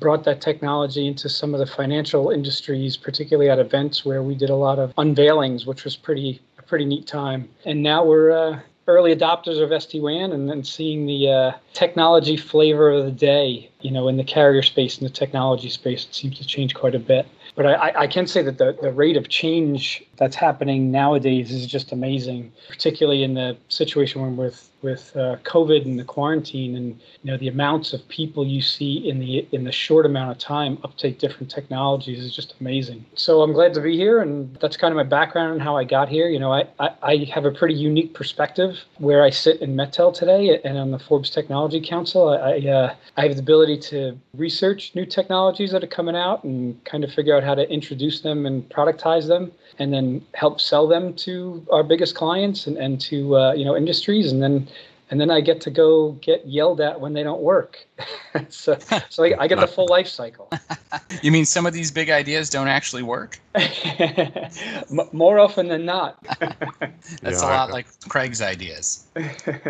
brought 0.00 0.24
that 0.24 0.40
technology 0.40 1.06
into 1.06 1.28
some 1.28 1.54
of 1.54 1.60
the 1.60 1.66
financial 1.66 2.30
industries, 2.30 2.96
particularly 2.96 3.50
at 3.50 3.58
events 3.58 4.04
where 4.04 4.22
we 4.22 4.34
did 4.34 4.50
a 4.50 4.56
lot 4.56 4.78
of 4.78 4.94
unveilings, 4.96 5.66
which 5.66 5.84
was 5.84 5.96
pretty 5.96 6.40
pretty 6.66 6.84
neat 6.84 7.06
time. 7.06 7.48
And 7.64 7.82
now 7.82 8.04
we're 8.04 8.30
uh, 8.30 8.60
early 8.86 9.14
adopters 9.14 9.62
of 9.62 9.70
SD-WAN 9.70 10.32
and 10.32 10.48
then 10.48 10.64
seeing 10.64 11.06
the 11.06 11.30
uh, 11.30 11.52
technology 11.72 12.36
flavor 12.36 12.90
of 12.90 13.04
the 13.04 13.12
day, 13.12 13.70
you 13.80 13.90
know, 13.90 14.08
in 14.08 14.16
the 14.16 14.24
carrier 14.24 14.62
space 14.62 14.98
and 14.98 15.08
the 15.08 15.12
technology 15.12 15.70
space, 15.70 16.04
it 16.04 16.14
seems 16.14 16.38
to 16.38 16.46
change 16.46 16.74
quite 16.74 16.94
a 16.94 16.98
bit. 16.98 17.26
But 17.56 17.66
I, 17.66 17.92
I 18.00 18.06
can 18.06 18.26
say 18.26 18.42
that 18.42 18.58
the, 18.58 18.76
the 18.82 18.92
rate 18.92 19.16
of 19.16 19.28
change 19.28 20.02
that's 20.16 20.36
happening 20.36 20.90
nowadays 20.90 21.50
is 21.50 21.66
just 21.66 21.92
amazing, 21.92 22.52
particularly 22.68 23.22
in 23.22 23.34
the 23.34 23.56
situation 23.68 24.22
when 24.22 24.36
with 24.36 24.70
with 24.84 25.16
uh, 25.16 25.36
COVID 25.44 25.86
and 25.86 25.98
the 25.98 26.04
quarantine, 26.04 26.76
and 26.76 27.00
you 27.22 27.30
know 27.30 27.38
the 27.38 27.48
amounts 27.48 27.94
of 27.94 28.06
people 28.08 28.46
you 28.46 28.60
see 28.60 29.08
in 29.08 29.18
the 29.18 29.48
in 29.52 29.64
the 29.64 29.72
short 29.72 30.04
amount 30.04 30.30
of 30.30 30.38
time 30.38 30.78
uptake 30.84 31.18
different 31.18 31.50
technologies 31.50 32.22
is 32.22 32.36
just 32.36 32.54
amazing. 32.60 33.04
So 33.14 33.40
I'm 33.40 33.52
glad 33.52 33.72
to 33.74 33.80
be 33.80 33.96
here, 33.96 34.20
and 34.20 34.54
that's 34.60 34.76
kind 34.76 34.92
of 34.92 34.96
my 34.96 35.10
background 35.18 35.52
and 35.54 35.62
how 35.62 35.76
I 35.76 35.84
got 35.84 36.08
here. 36.08 36.28
You 36.28 36.38
know, 36.38 36.52
I, 36.52 36.68
I, 36.78 36.90
I 37.02 37.16
have 37.32 37.46
a 37.46 37.50
pretty 37.50 37.74
unique 37.74 38.12
perspective 38.12 38.78
where 38.98 39.22
I 39.24 39.30
sit 39.30 39.60
in 39.62 39.74
MetTel 39.74 40.14
today 40.14 40.60
and 40.64 40.76
on 40.76 40.90
the 40.90 40.98
Forbes 40.98 41.30
Technology 41.30 41.80
Council. 41.80 42.28
I 42.28 42.54
I, 42.54 42.68
uh, 42.68 42.94
I 43.16 43.22
have 43.22 43.34
the 43.34 43.40
ability 43.42 43.78
to 43.90 44.18
research 44.34 44.92
new 44.94 45.06
technologies 45.06 45.72
that 45.72 45.82
are 45.82 45.88
coming 45.88 46.14
out 46.14 46.44
and 46.44 46.82
kind 46.84 47.04
of 47.04 47.12
figure 47.12 47.34
out 47.34 47.42
how 47.42 47.54
to 47.54 47.68
introduce 47.70 48.20
them 48.20 48.44
and 48.46 48.68
productize 48.68 49.26
them 49.26 49.50
and 49.78 49.92
then 49.92 50.03
help 50.34 50.60
sell 50.60 50.86
them 50.86 51.14
to 51.14 51.64
our 51.70 51.82
biggest 51.82 52.14
clients 52.14 52.66
and, 52.66 52.76
and 52.76 53.00
to 53.00 53.36
uh, 53.36 53.52
you 53.52 53.64
know 53.64 53.76
industries 53.76 54.32
and 54.32 54.42
then 54.42 54.68
and 55.10 55.20
then 55.20 55.30
I 55.30 55.40
get 55.40 55.60
to 55.62 55.70
go 55.70 56.12
get 56.12 56.46
yelled 56.46 56.80
at 56.80 57.00
when 57.00 57.12
they 57.12 57.22
don't 57.22 57.42
work. 57.42 57.86
so 58.48 58.76
so 59.10 59.24
I, 59.24 59.34
I, 59.38 59.46
get 59.46 59.60
the 59.60 59.66
full 59.66 59.86
life 59.88 60.08
cycle. 60.08 60.50
you 61.22 61.30
mean 61.30 61.44
some 61.44 61.66
of 61.66 61.72
these 61.72 61.90
big 61.90 62.10
ideas 62.10 62.50
don't 62.50 62.68
actually 62.68 63.02
work? 63.02 63.38
More 65.12 65.38
often 65.38 65.68
than 65.68 65.84
not. 65.84 66.20
That's 66.40 67.22
yeah, 67.22 67.30
a 67.30 67.46
lot 67.46 67.68
I, 67.68 67.72
like 67.72 67.86
Craig's 68.08 68.40
ideas. 68.42 69.06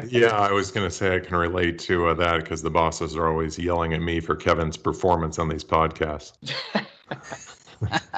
yeah, 0.07 0.29
I 0.29 0.53
was 0.53 0.71
going 0.71 0.89
to 0.89 0.95
say 0.95 1.15
I 1.17 1.21
can 1.21 1.37
relate 1.37 1.79
to 1.81 2.09
uh, 2.09 2.15
that 2.15 2.41
because 2.43 2.63
the 2.63 2.71
bosses 2.71 3.17
are 3.17 3.29
always 3.29 3.59
yelling 3.59 3.93
at 3.93 4.01
me 4.01 4.21
for 4.21 4.37
Kevin's 4.37 4.77
performance 4.77 5.39
on 5.39 5.49
these 5.49 5.65
podcasts 5.65 6.33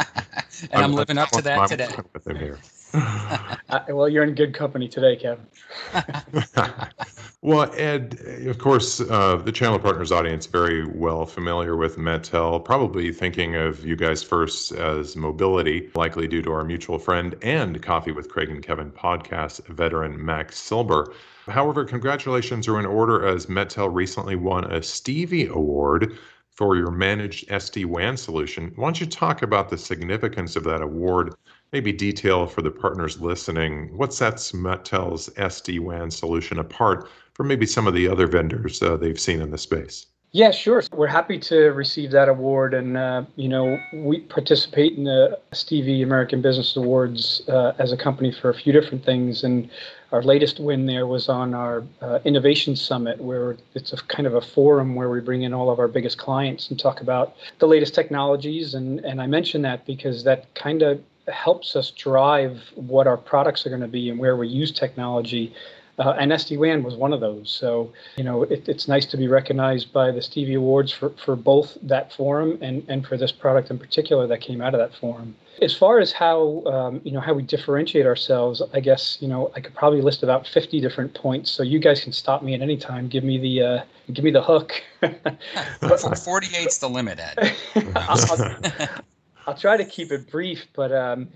and 0.62 0.70
I'm, 0.72 0.84
I'm 0.84 0.92
living 0.92 1.18
up 1.18 1.30
to 1.30 1.42
that 1.42 1.68
today. 1.68 1.88
With 2.12 2.26
him 2.26 2.36
here. 2.36 2.58
uh, 2.96 3.80
well, 3.88 4.08
you're 4.08 4.22
in 4.22 4.34
good 4.34 4.54
company 4.54 4.88
today, 4.88 5.16
Kevin. 5.16 5.46
well, 7.42 7.70
Ed, 7.76 8.18
of 8.46 8.58
course, 8.58 9.00
uh, 9.00 9.36
the 9.36 9.52
channel 9.52 9.78
partners 9.78 10.12
audience 10.12 10.46
very 10.46 10.86
well 10.86 11.26
familiar 11.26 11.76
with 11.76 11.96
MetTel, 11.96 12.64
probably 12.64 13.12
thinking 13.12 13.56
of 13.56 13.84
you 13.84 13.96
guys 13.96 14.22
first 14.22 14.72
as 14.72 15.16
mobility, 15.16 15.90
likely 15.94 16.26
due 16.26 16.42
to 16.42 16.52
our 16.52 16.64
mutual 16.64 16.98
friend 16.98 17.34
and 17.42 17.82
Coffee 17.82 18.12
with 18.12 18.28
Craig 18.30 18.48
and 18.48 18.62
Kevin 18.62 18.90
podcast 18.90 19.66
veteran 19.66 20.24
Max 20.24 20.58
Silber. 20.58 21.12
However, 21.48 21.84
congratulations 21.84 22.66
are 22.66 22.78
in 22.78 22.86
order 22.86 23.26
as 23.26 23.46
MetTel 23.46 23.92
recently 23.94 24.36
won 24.36 24.64
a 24.72 24.82
Stevie 24.82 25.46
Award 25.46 26.16
for 26.56 26.74
your 26.76 26.90
managed 26.90 27.48
SD-WAN 27.48 28.16
solution. 28.16 28.72
Why 28.76 28.86
don't 28.86 29.00
you 29.00 29.06
talk 29.06 29.42
about 29.42 29.68
the 29.68 29.78
significance 29.78 30.56
of 30.56 30.64
that 30.64 30.82
award? 30.82 31.34
Maybe 31.72 31.92
detail 31.92 32.46
for 32.46 32.62
the 32.62 32.70
partners 32.70 33.20
listening 33.20 33.96
what 33.96 34.14
sets 34.14 34.52
MetTel's 34.52 35.28
SD-WAN 35.30 36.10
solution 36.10 36.58
apart 36.58 37.08
from 37.34 37.48
maybe 37.48 37.66
some 37.66 37.86
of 37.86 37.94
the 37.94 38.08
other 38.08 38.26
vendors 38.26 38.82
uh, 38.82 38.96
they've 38.96 39.20
seen 39.20 39.42
in 39.42 39.50
the 39.50 39.58
space. 39.58 40.06
Yeah, 40.32 40.50
sure. 40.50 40.82
We're 40.92 41.06
happy 41.06 41.38
to 41.38 41.68
receive 41.68 42.10
that 42.10 42.28
award, 42.28 42.74
and 42.74 42.96
uh, 42.96 43.24
you 43.36 43.48
know 43.48 43.78
we 43.94 44.20
participate 44.20 44.94
in 44.94 45.04
the 45.04 45.38
Stevie 45.52 46.02
American 46.02 46.42
Business 46.42 46.76
Awards 46.76 47.42
uh, 47.48 47.72
as 47.78 47.92
a 47.92 47.96
company 47.96 48.32
for 48.32 48.50
a 48.50 48.54
few 48.54 48.72
different 48.72 49.04
things, 49.04 49.44
and 49.44 49.70
our 50.12 50.22
latest 50.22 50.60
win 50.60 50.86
there 50.86 51.06
was 51.06 51.28
on 51.28 51.54
our 51.54 51.84
uh, 52.00 52.20
innovation 52.24 52.76
summit, 52.76 53.20
where 53.20 53.56
it's 53.74 53.92
a 53.92 53.96
kind 53.96 54.26
of 54.26 54.34
a 54.34 54.40
forum 54.40 54.94
where 54.94 55.10
we 55.10 55.20
bring 55.20 55.42
in 55.42 55.52
all 55.52 55.70
of 55.70 55.78
our 55.78 55.88
biggest 55.88 56.18
clients 56.18 56.70
and 56.70 56.78
talk 56.78 57.00
about 57.00 57.34
the 57.58 57.66
latest 57.66 57.94
technologies. 57.94 58.74
And, 58.74 59.00
and 59.04 59.20
I 59.20 59.26
mention 59.26 59.62
that 59.62 59.84
because 59.86 60.24
that 60.24 60.54
kind 60.54 60.82
of 60.82 61.00
helps 61.28 61.74
us 61.74 61.90
drive 61.90 62.62
what 62.74 63.06
our 63.06 63.16
products 63.16 63.66
are 63.66 63.70
going 63.70 63.82
to 63.82 63.88
be 63.88 64.10
and 64.10 64.18
where 64.18 64.36
we 64.36 64.48
use 64.48 64.70
technology. 64.70 65.52
Uh, 65.98 66.14
and 66.18 66.30
SD-WAN 66.30 66.82
was 66.82 66.94
one 66.94 67.12
of 67.12 67.20
those. 67.20 67.50
So, 67.50 67.92
you 68.16 68.24
know, 68.24 68.42
it, 68.42 68.68
it's 68.68 68.86
nice 68.86 69.06
to 69.06 69.16
be 69.16 69.28
recognized 69.28 69.92
by 69.92 70.10
the 70.10 70.20
Stevie 70.20 70.54
Awards 70.54 70.92
for, 70.92 71.10
for 71.24 71.36
both 71.36 71.78
that 71.82 72.12
forum 72.12 72.58
and, 72.60 72.84
and 72.88 73.06
for 73.06 73.16
this 73.16 73.32
product 73.32 73.70
in 73.70 73.78
particular 73.78 74.26
that 74.26 74.40
came 74.40 74.60
out 74.60 74.74
of 74.74 74.78
that 74.78 74.94
forum. 74.98 75.34
As 75.62 75.74
far 75.74 75.98
as 76.00 76.12
how 76.12 76.62
um, 76.66 77.00
you 77.02 77.12
know 77.12 77.20
how 77.20 77.32
we 77.32 77.42
differentiate 77.42 78.04
ourselves, 78.04 78.60
I 78.74 78.80
guess 78.80 79.16
you 79.20 79.28
know 79.28 79.50
I 79.56 79.60
could 79.60 79.74
probably 79.74 80.02
list 80.02 80.22
about 80.22 80.46
50 80.46 80.82
different 80.82 81.14
points. 81.14 81.50
So 81.50 81.62
you 81.62 81.78
guys 81.78 82.04
can 82.04 82.12
stop 82.12 82.42
me 82.42 82.52
at 82.52 82.60
any 82.60 82.76
time. 82.76 83.08
Give 83.08 83.24
me 83.24 83.38
the 83.38 83.62
uh, 83.62 83.84
give 84.12 84.22
me 84.22 84.30
the 84.30 84.42
hook. 84.42 84.72
48's 85.00 86.76
the 86.76 86.90
limit, 86.90 87.18
Ed. 87.18 87.56
I'll, 87.96 89.06
I'll, 89.46 89.56
try 89.56 89.76
to 89.76 89.84
keep 89.84 90.10
it 90.10 90.30
brief, 90.30 90.66
but 90.74 90.92
um, 90.92 91.28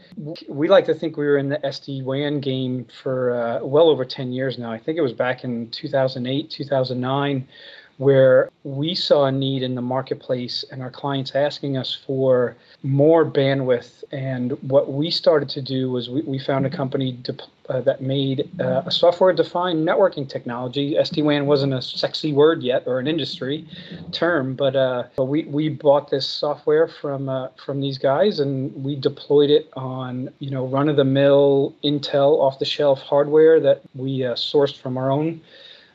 we 0.48 0.68
like 0.68 0.86
to 0.86 0.94
think 0.94 1.16
we 1.16 1.26
were 1.26 1.38
in 1.38 1.48
the 1.48 1.58
SD 1.58 2.02
WAN 2.02 2.40
game 2.40 2.86
for 3.02 3.34
uh, 3.34 3.64
well 3.64 3.88
over 3.88 4.04
10 4.04 4.32
years 4.32 4.58
now. 4.58 4.70
I 4.70 4.78
think 4.78 4.98
it 4.98 5.02
was 5.02 5.12
back 5.12 5.44
in 5.44 5.70
2008, 5.70 6.50
2009 6.50 7.48
where 8.00 8.48
we 8.64 8.94
saw 8.94 9.26
a 9.26 9.30
need 9.30 9.62
in 9.62 9.74
the 9.74 9.82
marketplace 9.82 10.64
and 10.72 10.80
our 10.80 10.90
clients 10.90 11.32
asking 11.34 11.76
us 11.76 11.94
for 12.06 12.56
more 12.82 13.26
bandwidth. 13.26 14.02
And 14.10 14.52
what 14.62 14.90
we 14.90 15.10
started 15.10 15.50
to 15.50 15.60
do 15.60 15.90
was 15.90 16.08
we, 16.08 16.22
we 16.22 16.38
found 16.38 16.64
a 16.64 16.70
company 16.70 17.12
de- 17.12 17.36
uh, 17.68 17.82
that 17.82 18.00
made 18.00 18.48
uh, 18.58 18.84
a 18.86 18.90
software 18.90 19.34
defined 19.34 19.86
networking 19.86 20.26
technology. 20.26 20.94
SD 20.94 21.22
WAN 21.22 21.44
wasn't 21.44 21.74
a 21.74 21.82
sexy 21.82 22.32
word 22.32 22.62
yet 22.62 22.84
or 22.86 23.00
an 23.00 23.06
industry 23.06 23.66
term, 24.12 24.54
but, 24.54 24.74
uh, 24.74 25.04
but 25.14 25.26
we, 25.26 25.44
we 25.44 25.68
bought 25.68 26.08
this 26.08 26.26
software 26.26 26.88
from, 26.88 27.28
uh, 27.28 27.48
from 27.62 27.82
these 27.82 27.98
guys 27.98 28.40
and 28.40 28.74
we 28.82 28.96
deployed 28.96 29.50
it 29.50 29.68
on 29.74 30.30
you 30.38 30.50
know 30.50 30.66
run 30.66 30.88
of 30.88 30.96
the 30.96 31.04
mill 31.04 31.74
Intel 31.84 32.40
off 32.40 32.58
the 32.58 32.64
shelf 32.64 33.00
hardware 33.00 33.60
that 33.60 33.82
we 33.94 34.24
uh, 34.24 34.32
sourced 34.34 34.76
from 34.76 34.96
our 34.96 35.10
own 35.10 35.42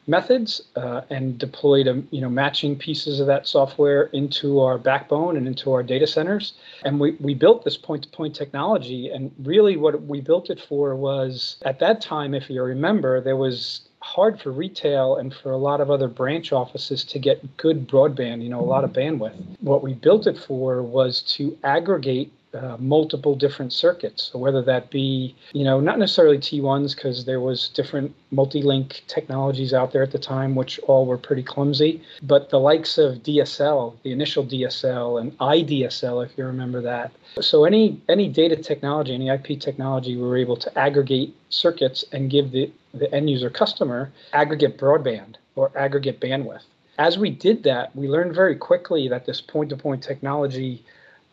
methods 0.07 0.61
uh, 0.75 1.01
and 1.09 1.37
deployed 1.37 1.87
a, 1.87 2.03
you 2.11 2.21
know 2.21 2.29
matching 2.29 2.77
pieces 2.77 3.19
of 3.19 3.27
that 3.27 3.47
software 3.47 4.03
into 4.13 4.61
our 4.61 4.77
backbone 4.77 5.37
and 5.37 5.47
into 5.47 5.71
our 5.71 5.83
data 5.83 6.07
centers. 6.07 6.53
And 6.83 6.99
we, 6.99 7.11
we 7.19 7.33
built 7.33 7.63
this 7.63 7.77
point-to-point 7.77 8.35
technology 8.35 9.09
and 9.09 9.31
really 9.43 9.77
what 9.77 10.03
we 10.03 10.21
built 10.21 10.49
it 10.49 10.59
for 10.59 10.95
was 10.95 11.57
at 11.65 11.79
that 11.79 12.01
time 12.01 12.33
if 12.33 12.49
you 12.49 12.61
remember 12.61 13.21
there 13.21 13.37
was 13.37 13.81
hard 14.01 14.39
for 14.39 14.51
retail 14.51 15.15
and 15.15 15.33
for 15.33 15.51
a 15.51 15.57
lot 15.57 15.81
of 15.81 15.89
other 15.89 16.07
branch 16.07 16.51
offices 16.51 17.03
to 17.03 17.17
get 17.17 17.57
good 17.57 17.87
broadband 17.87 18.43
you 18.43 18.49
know 18.49 18.59
a 18.59 18.69
lot 18.75 18.83
of 18.83 18.91
bandwidth. 18.91 19.35
What 19.61 19.81
we 19.81 19.93
built 19.93 20.27
it 20.27 20.37
for 20.37 20.83
was 20.83 21.21
to 21.37 21.57
aggregate 21.63 22.31
uh, 22.55 22.77
multiple 22.79 23.35
different 23.35 23.73
circuits. 23.73 24.29
So 24.31 24.39
whether 24.39 24.61
that 24.63 24.89
be, 24.89 25.35
you 25.53 25.63
know, 25.63 25.79
not 25.79 25.99
necessarily 25.99 26.37
T1s 26.37 26.95
because 26.95 27.25
there 27.25 27.39
was 27.39 27.69
different 27.69 28.15
multi-link 28.31 29.03
technologies 29.07 29.73
out 29.73 29.91
there 29.91 30.03
at 30.03 30.11
the 30.11 30.19
time, 30.19 30.55
which 30.55 30.79
all 30.87 31.05
were 31.05 31.17
pretty 31.17 31.43
clumsy, 31.43 32.01
but 32.23 32.49
the 32.49 32.59
likes 32.59 32.97
of 32.97 33.15
DSL, 33.23 33.95
the 34.03 34.11
initial 34.11 34.45
DSL, 34.45 35.19
and 35.19 35.37
IDSL, 35.39 36.25
if 36.25 36.37
you 36.37 36.45
remember 36.45 36.81
that. 36.81 37.11
So 37.41 37.65
any 37.65 38.01
any 38.07 38.29
data 38.29 38.55
technology, 38.55 39.13
any 39.13 39.29
IP 39.29 39.59
technology, 39.59 40.15
we 40.15 40.23
were 40.23 40.37
able 40.37 40.57
to 40.57 40.79
aggregate 40.79 41.35
circuits 41.49 42.05
and 42.11 42.29
give 42.29 42.51
the 42.51 42.71
the 42.93 43.13
end 43.13 43.29
user 43.29 43.49
customer 43.49 44.11
aggregate 44.33 44.77
broadband 44.77 45.35
or 45.55 45.71
aggregate 45.77 46.19
bandwidth. 46.21 46.63
As 46.97 47.17
we 47.17 47.29
did 47.29 47.63
that, 47.63 47.93
we 47.93 48.07
learned 48.07 48.33
very 48.33 48.55
quickly 48.55 49.09
that 49.09 49.25
this 49.25 49.41
point-to-point 49.41 50.01
technology 50.01 50.81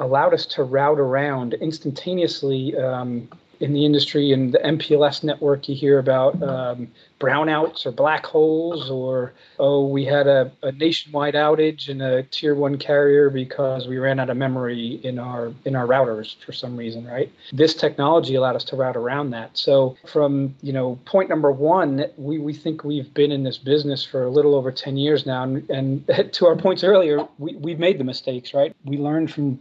allowed 0.03 0.35
us 0.35 0.45
to 0.47 0.65
route 0.65 0.99
around 0.99 1.55
instantaneously 1.55 2.77
um, 2.77 3.29
in 3.63 3.73
the 3.73 3.85
industry 3.85 4.33
and 4.33 4.53
the 4.53 4.59
MPLS 4.59 5.23
network. 5.23 5.69
You 5.69 5.77
hear 5.77 6.01
about 6.01 6.43
um, 6.43 6.89
brownouts 7.21 7.87
or 7.87 7.93
black 7.93 8.27
holes, 8.27 8.91
or 8.91 9.33
oh, 9.61 9.87
we 9.87 10.05
had 10.05 10.27
a, 10.27 10.51
a, 10.65 10.73
nationwide 10.73 11.35
outage 11.35 11.89
in 11.89 12.01
a 12.01 12.25
tier 12.25 12.57
one 12.57 12.77
carrier 12.77 13.31
because 13.31 13.87
we 13.87 13.99
ran 13.99 14.19
out 14.19 14.31
of 14.31 14.37
memory 14.37 15.01
in 15.05 15.21
our 15.21 15.53
in 15.65 15.77
our 15.77 15.87
routers 15.87 16.35
for 16.45 16.53
some 16.53 16.77
reason, 16.77 17.07
right? 17.07 17.33
This 17.53 17.75
technology 17.75 18.35
allowed 18.35 18.57
us 18.57 18.65
to 18.65 18.77
route 18.77 18.97
around 18.97 19.31
that. 19.31 19.57
So 19.57 19.97
from 20.07 20.57
you 20.61 20.73
know 20.73 20.99
point 21.05 21.29
number 21.29 21.53
one, 21.53 22.07
we, 22.17 22.39
we 22.39 22.53
think 22.53 22.83
we've 22.83 23.15
been 23.15 23.31
in 23.31 23.45
this 23.45 23.59
business 23.59 24.05
for 24.05 24.25
a 24.25 24.31
little 24.31 24.57
over 24.57 24.73
10 24.73 24.97
years 24.97 25.25
now, 25.25 25.45
and, 25.45 25.71
and 25.71 26.33
to 26.33 26.47
our 26.47 26.57
points 26.57 26.83
earlier, 26.83 27.21
we, 27.39 27.55
we've 27.55 27.79
made 27.79 27.99
the 27.99 28.05
mistakes, 28.05 28.55
right? 28.55 28.75
We 28.85 28.99
learned 28.99 29.33
from 29.33 29.61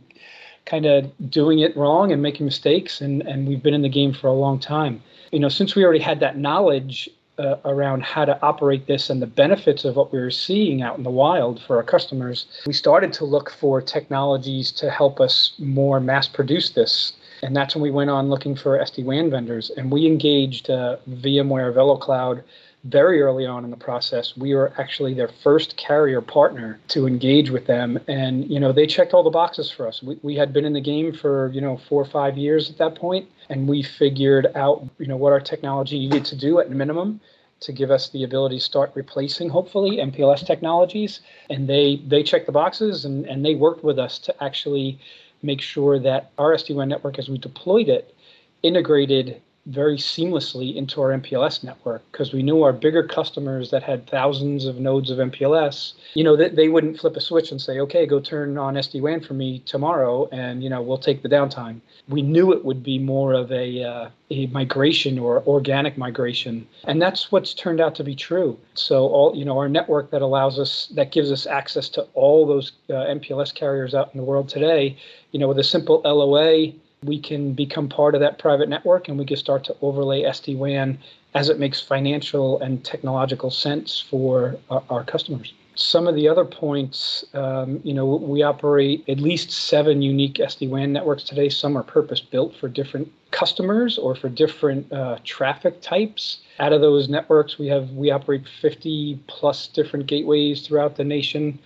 kind 0.65 0.85
of 0.85 1.11
doing 1.29 1.59
it 1.59 1.75
wrong 1.75 2.11
and 2.11 2.21
making 2.21 2.45
mistakes, 2.45 3.01
and, 3.01 3.21
and 3.23 3.47
we've 3.47 3.63
been 3.63 3.73
in 3.73 3.81
the 3.81 3.89
game 3.89 4.13
for 4.13 4.27
a 4.27 4.33
long 4.33 4.59
time. 4.59 5.01
You 5.31 5.39
know, 5.39 5.49
since 5.49 5.75
we 5.75 5.83
already 5.83 5.99
had 5.99 6.19
that 6.19 6.37
knowledge 6.37 7.09
uh, 7.37 7.55
around 7.65 8.03
how 8.03 8.25
to 8.25 8.39
operate 8.41 8.87
this 8.87 9.09
and 9.09 9.21
the 9.21 9.27
benefits 9.27 9.85
of 9.85 9.95
what 9.95 10.11
we 10.13 10.19
were 10.19 10.31
seeing 10.31 10.81
out 10.81 10.97
in 10.97 11.03
the 11.03 11.09
wild 11.09 11.61
for 11.61 11.77
our 11.77 11.83
customers, 11.83 12.45
we 12.65 12.73
started 12.73 13.11
to 13.13 13.25
look 13.25 13.49
for 13.49 13.81
technologies 13.81 14.71
to 14.73 14.89
help 14.89 15.19
us 15.19 15.53
more 15.57 15.99
mass 15.99 16.27
produce 16.27 16.71
this. 16.71 17.13
And 17.43 17.55
that's 17.55 17.73
when 17.73 17.81
we 17.81 17.89
went 17.89 18.11
on 18.11 18.29
looking 18.29 18.55
for 18.55 18.77
SD 18.77 19.03
WAN 19.03 19.31
vendors. 19.31 19.71
And 19.75 19.91
we 19.91 20.05
engaged 20.05 20.69
uh, 20.69 20.97
VMware 21.09 21.73
VeloCloud 21.73 22.43
very 22.83 23.21
early 23.21 23.45
on 23.45 23.63
in 23.63 23.69
the 23.69 23.77
process. 23.77 24.35
We 24.35 24.55
were 24.55 24.73
actually 24.77 25.13
their 25.13 25.29
first 25.43 25.77
carrier 25.77 26.21
partner 26.21 26.79
to 26.89 27.05
engage 27.05 27.51
with 27.51 27.67
them. 27.67 27.99
And, 28.07 28.49
you 28.49 28.59
know, 28.59 28.71
they 28.71 28.87
checked 28.87 29.13
all 29.13 29.23
the 29.23 29.29
boxes 29.29 29.69
for 29.69 29.87
us. 29.87 30.01
We, 30.01 30.17
we 30.23 30.35
had 30.35 30.51
been 30.51 30.65
in 30.65 30.73
the 30.73 30.81
game 30.81 31.13
for, 31.13 31.51
you 31.53 31.61
know, 31.61 31.77
four 31.77 32.01
or 32.01 32.05
five 32.05 32.37
years 32.37 32.69
at 32.69 32.77
that 32.79 32.95
point, 32.95 33.29
and 33.49 33.67
we 33.67 33.83
figured 33.83 34.47
out, 34.55 34.87
you 34.97 35.07
know, 35.07 35.17
what 35.17 35.31
our 35.31 35.39
technology 35.39 35.99
needed 35.99 36.25
to 36.25 36.35
do 36.35 36.59
at 36.59 36.71
minimum 36.71 37.21
to 37.59 37.71
give 37.71 37.91
us 37.91 38.09
the 38.09 38.23
ability 38.23 38.57
to 38.57 38.63
start 38.63 38.91
replacing 38.95 39.47
hopefully 39.49 39.97
MPLS 39.97 40.45
technologies. 40.45 41.21
And 41.49 41.69
they 41.69 42.01
they 42.07 42.23
checked 42.23 42.47
the 42.47 42.51
boxes 42.51 43.05
and, 43.05 43.25
and 43.27 43.45
they 43.45 43.53
worked 43.53 43.83
with 43.83 43.99
us 43.99 44.17
to 44.19 44.43
actually 44.43 44.99
make 45.43 45.61
sure 45.61 45.99
that 45.99 46.31
our 46.37 46.53
SD-WAN 46.55 46.89
network 46.89 47.19
as 47.19 47.29
we 47.29 47.37
deployed 47.37 47.89
it 47.89 48.15
integrated 48.63 49.41
very 49.67 49.97
seamlessly 49.97 50.75
into 50.75 51.01
our 51.01 51.09
MPLS 51.09 51.63
network 51.63 52.03
because 52.11 52.33
we 52.33 52.41
knew 52.41 52.63
our 52.63 52.73
bigger 52.73 53.03
customers 53.03 53.69
that 53.69 53.83
had 53.83 54.07
thousands 54.07 54.65
of 54.65 54.79
nodes 54.79 55.11
of 55.11 55.19
MPLS, 55.19 55.93
you 56.15 56.23
know, 56.23 56.35
that 56.35 56.55
they 56.55 56.67
wouldn't 56.67 56.99
flip 56.99 57.15
a 57.15 57.21
switch 57.21 57.51
and 57.51 57.61
say, 57.61 57.79
okay, 57.79 58.07
go 58.07 58.19
turn 58.19 58.57
on 58.57 58.73
SD-WAN 58.73 59.21
for 59.21 59.35
me 59.35 59.59
tomorrow 59.59 60.27
and, 60.31 60.63
you 60.63 60.69
know, 60.69 60.81
we'll 60.81 60.97
take 60.97 61.21
the 61.21 61.29
downtime. 61.29 61.79
We 62.09 62.23
knew 62.23 62.51
it 62.51 62.65
would 62.65 62.81
be 62.81 62.97
more 62.97 63.33
of 63.33 63.51
a, 63.51 63.83
uh, 63.83 64.09
a 64.31 64.47
migration 64.47 65.19
or 65.19 65.43
organic 65.45 65.95
migration. 65.95 66.67
And 66.85 66.99
that's 66.99 67.31
what's 67.31 67.53
turned 67.53 67.79
out 67.79 67.93
to 67.95 68.03
be 68.03 68.15
true. 68.15 68.57
So 68.73 69.07
all, 69.07 69.35
you 69.35 69.45
know, 69.45 69.59
our 69.59 69.69
network 69.69 70.09
that 70.09 70.23
allows 70.23 70.57
us, 70.57 70.87
that 70.95 71.11
gives 71.11 71.31
us 71.31 71.45
access 71.45 71.87
to 71.89 72.01
all 72.15 72.47
those 72.47 72.71
uh, 72.89 72.93
MPLS 72.93 73.53
carriers 73.53 73.93
out 73.93 74.09
in 74.13 74.17
the 74.17 74.23
world 74.25 74.49
today, 74.49 74.97
you 75.31 75.39
know, 75.39 75.47
with 75.47 75.59
a 75.59 75.63
simple 75.63 76.01
LOA, 76.03 76.73
we 77.03 77.19
can 77.19 77.53
become 77.53 77.89
part 77.89 78.13
of 78.13 78.21
that 78.21 78.37
private 78.37 78.69
network 78.69 79.07
and 79.07 79.17
we 79.17 79.25
can 79.25 79.35
start 79.35 79.63
to 79.63 79.75
overlay 79.81 80.21
SD-WAN 80.21 80.99
as 81.33 81.49
it 81.49 81.57
makes 81.57 81.81
financial 81.81 82.61
and 82.61 82.85
technological 82.85 83.49
sense 83.49 83.99
for 83.99 84.55
our, 84.69 84.83
our 84.91 85.03
customers. 85.03 85.51
Some 85.73 86.07
of 86.07 86.13
the 86.13 86.29
other 86.29 86.45
points, 86.45 87.25
um, 87.33 87.79
you 87.83 87.95
know, 87.95 88.05
we 88.05 88.43
operate 88.43 89.03
at 89.09 89.19
least 89.19 89.49
seven 89.49 90.03
unique 90.03 90.35
SD-WAN 90.35 90.93
networks 90.93 91.23
today. 91.23 91.49
Some 91.49 91.75
are 91.75 91.81
purpose 91.81 92.21
built 92.21 92.55
for 92.55 92.67
different 92.69 93.11
customers 93.31 93.97
or 93.97 94.13
for 94.13 94.29
different 94.29 94.93
uh, 94.93 95.17
traffic 95.23 95.81
types. 95.81 96.41
Out 96.59 96.71
of 96.71 96.81
those 96.81 97.09
networks, 97.09 97.57
we 97.57 97.65
have 97.65 97.89
we 97.93 98.11
operate 98.11 98.43
50 98.61 99.19
plus 99.25 99.65
different 99.65 100.05
gateways 100.05 100.67
throughout 100.67 100.97
the 100.97 101.03
nation 101.03 101.57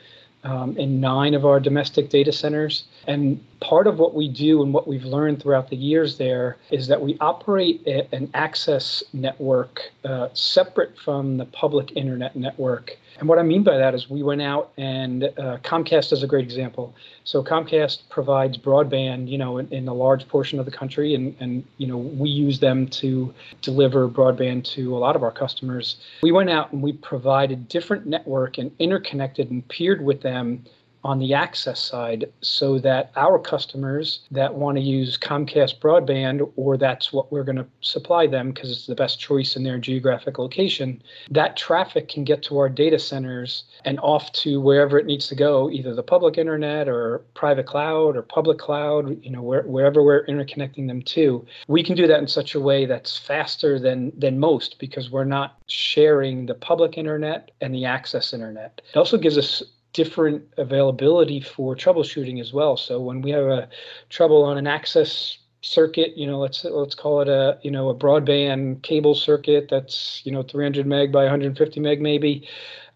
um, 0.45 0.77
in 0.77 1.01
nine 1.01 1.33
of 1.33 1.45
our 1.45 1.59
domestic 1.59 2.09
data 2.09 2.31
centers. 2.31 2.85
And 3.07 3.43
part 3.59 3.87
of 3.87 3.99
what 3.99 4.13
we 4.13 4.27
do 4.27 4.61
and 4.61 4.73
what 4.73 4.87
we've 4.87 5.05
learned 5.05 5.41
throughout 5.41 5.69
the 5.69 5.75
years 5.75 6.17
there 6.17 6.57
is 6.71 6.87
that 6.87 7.01
we 7.01 7.17
operate 7.19 7.85
an 7.87 8.29
access 8.33 9.03
network 9.13 9.91
uh, 10.03 10.29
separate 10.33 10.97
from 10.97 11.37
the 11.37 11.45
public 11.45 11.95
internet 11.95 12.35
network. 12.35 12.97
And 13.17 13.29
what 13.29 13.39
I 13.39 13.43
mean 13.43 13.63
by 13.63 13.77
that 13.77 13.95
is 13.95 14.09
we 14.09 14.23
went 14.23 14.41
out 14.41 14.71
and 14.77 15.23
uh, 15.23 15.57
Comcast 15.63 16.11
is 16.11 16.21
a 16.21 16.27
great 16.27 16.43
example. 16.43 16.93
So 17.23 17.41
Comcast 17.43 18.09
provides 18.09 18.57
broadband, 18.57 19.29
you 19.29 19.37
know, 19.37 19.57
in, 19.57 19.71
in, 19.71 19.87
a 19.87 19.93
large 19.93 20.27
portion 20.27 20.59
of 20.59 20.65
the 20.65 20.71
country, 20.71 21.15
and 21.15 21.35
and 21.39 21.63
you 21.77 21.87
know 21.87 21.97
we 21.97 22.29
use 22.29 22.59
them 22.59 22.87
to 22.87 23.33
deliver 23.61 24.09
broadband 24.09 24.65
to 24.75 24.95
a 24.95 24.99
lot 24.99 25.15
of 25.15 25.23
our 25.23 25.31
customers. 25.31 25.97
We 26.23 26.31
went 26.31 26.49
out 26.49 26.73
and 26.73 26.81
we 26.81 26.93
provided 26.93 27.67
different 27.69 28.05
network 28.05 28.57
and 28.57 28.71
interconnected 28.79 29.49
and 29.49 29.67
peered 29.69 30.03
with 30.03 30.21
them 30.21 30.65
on 31.05 31.19
the 31.19 31.35
access 31.35 31.79
side 31.79 32.25
so 32.41 32.79
that 32.79 33.11
our 33.15 33.37
customers 33.37 34.21
that 34.31 34.55
want 34.55 34.75
to 34.75 34.81
use 34.81 35.19
Comcast 35.19 35.79
broadband, 35.79 36.51
or 36.55 36.77
that's 36.77 37.13
what 37.13 37.31
we're 37.31 37.43
going 37.43 37.57
to 37.57 37.67
supply 37.81 38.25
them 38.25 38.51
because 38.51 38.71
it's 38.71 38.87
the 38.87 38.95
best 38.95 39.19
choice 39.19 39.55
in 39.55 39.63
their 39.63 39.77
geographic 39.77 40.39
location, 40.39 40.99
that 41.29 41.55
traffic 41.55 42.09
can 42.09 42.23
get 42.23 42.41
to 42.41 42.57
our 42.57 42.67
data 42.67 42.97
centers 42.97 43.65
and 43.85 43.99
off 43.99 44.31
to 44.31 44.59
wherever 44.59 44.97
it 44.97 45.05
needs 45.05 45.27
to 45.27 45.35
go, 45.35 45.69
either 45.69 45.93
the 45.93 46.01
public 46.01 46.39
internet 46.39 46.89
or 46.89 47.19
private 47.35 47.67
cloud 47.67 48.17
or 48.17 48.23
public 48.23 48.57
cloud, 48.57 49.23
you 49.23 49.29
know, 49.29 49.43
where, 49.43 49.61
wherever 49.61 50.01
we're 50.01 50.25
interconnecting 50.25 50.87
them 50.87 51.03
to. 51.03 51.45
We 51.67 51.83
can 51.83 51.95
do 51.95 52.07
that 52.07 52.19
in 52.19 52.27
such 52.27 52.55
a 52.55 52.59
way 52.59 52.87
that's 52.87 53.15
faster 53.15 53.77
than 53.77 54.11
than 54.17 54.39
most 54.39 54.79
because 54.79 55.11
we're 55.11 55.23
not 55.23 55.59
sharing 55.67 56.47
the 56.47 56.55
public 56.55 56.97
internet 56.97 57.51
and 57.61 57.75
the 57.75 57.85
access 57.85 58.33
internet. 58.33 58.81
It 58.91 58.97
also 58.97 59.19
gives 59.19 59.37
us 59.37 59.61
different 59.95 60.43
availability 60.57 61.39
for 61.39 61.73
troubleshooting 61.73 62.41
as 62.41 62.51
well. 62.51 62.75
So 62.75 62.99
when 62.99 63.21
we 63.21 63.31
have 63.31 63.45
a 63.45 63.69
trouble 64.09 64.43
on 64.43 64.57
an 64.57 64.67
access 64.67 65.37
circuit, 65.61 66.17
you 66.17 66.27
know, 66.27 66.37
let's 66.37 66.65
let's 66.65 66.93
call 66.93 67.21
it 67.21 67.29
a 67.29 67.57
you 67.63 67.71
know 67.71 67.87
a 67.89 67.95
broadband 67.95 68.83
cable 68.83 69.15
circuit 69.15 69.67
that's 69.69 70.21
you 70.25 70.33
know 70.33 70.43
300 70.43 70.85
meg 70.85 71.13
by 71.13 71.23
150 71.23 71.79
meg 71.79 72.01
maybe. 72.01 72.47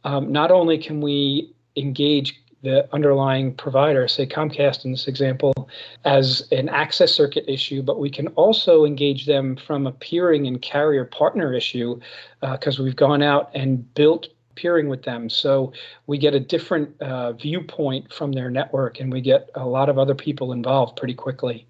Um, 0.03 0.32
not 0.32 0.51
only 0.51 0.77
can 0.77 1.00
we 1.00 1.53
engage 1.77 2.41
the 2.62 2.94
underlying 2.94 3.53
provider, 3.53 4.06
say 4.10 4.25
Comcast 4.25 4.84
in 4.84 4.91
this 4.91 5.08
example, 5.08 5.70
as 6.03 6.46
an 6.51 6.68
access 6.68 7.13
circuit 7.13 7.46
issue, 7.48 7.82
but 7.82 8.00
we 8.00 8.10
can 8.10 8.27
also 8.29 8.84
engage 8.84 9.25
them 9.25 9.56
from 9.56 9.88
a 9.88 9.94
peering 9.94 10.46
and 10.48 10.62
carrier 10.62 11.06
partner 11.06 11.53
issue 11.53 11.98
because 12.41 12.77
uh, 12.77 12.84
we've 12.84 12.98
gone 12.98 13.22
out 13.22 13.50
and 13.53 13.94
built 13.94 14.27
peering 14.60 14.89
with 14.89 15.04
them. 15.04 15.30
So 15.30 15.72
we 16.08 16.18
get 16.18 16.34
a 16.34 16.39
different 16.39 17.00
uh, 17.01 17.34
viewpoint 17.34 18.12
from 18.12 18.32
their 18.34 18.50
network 18.50 19.00
and 19.00 19.12
we 19.12 19.22
get 19.22 19.50
a 19.56 19.66
lot 19.66 19.89
of 19.89 19.98
other 19.98 20.16
people 20.16 20.51
involved 20.51 20.98
pretty 20.98 21.13
quickly. 21.13 21.66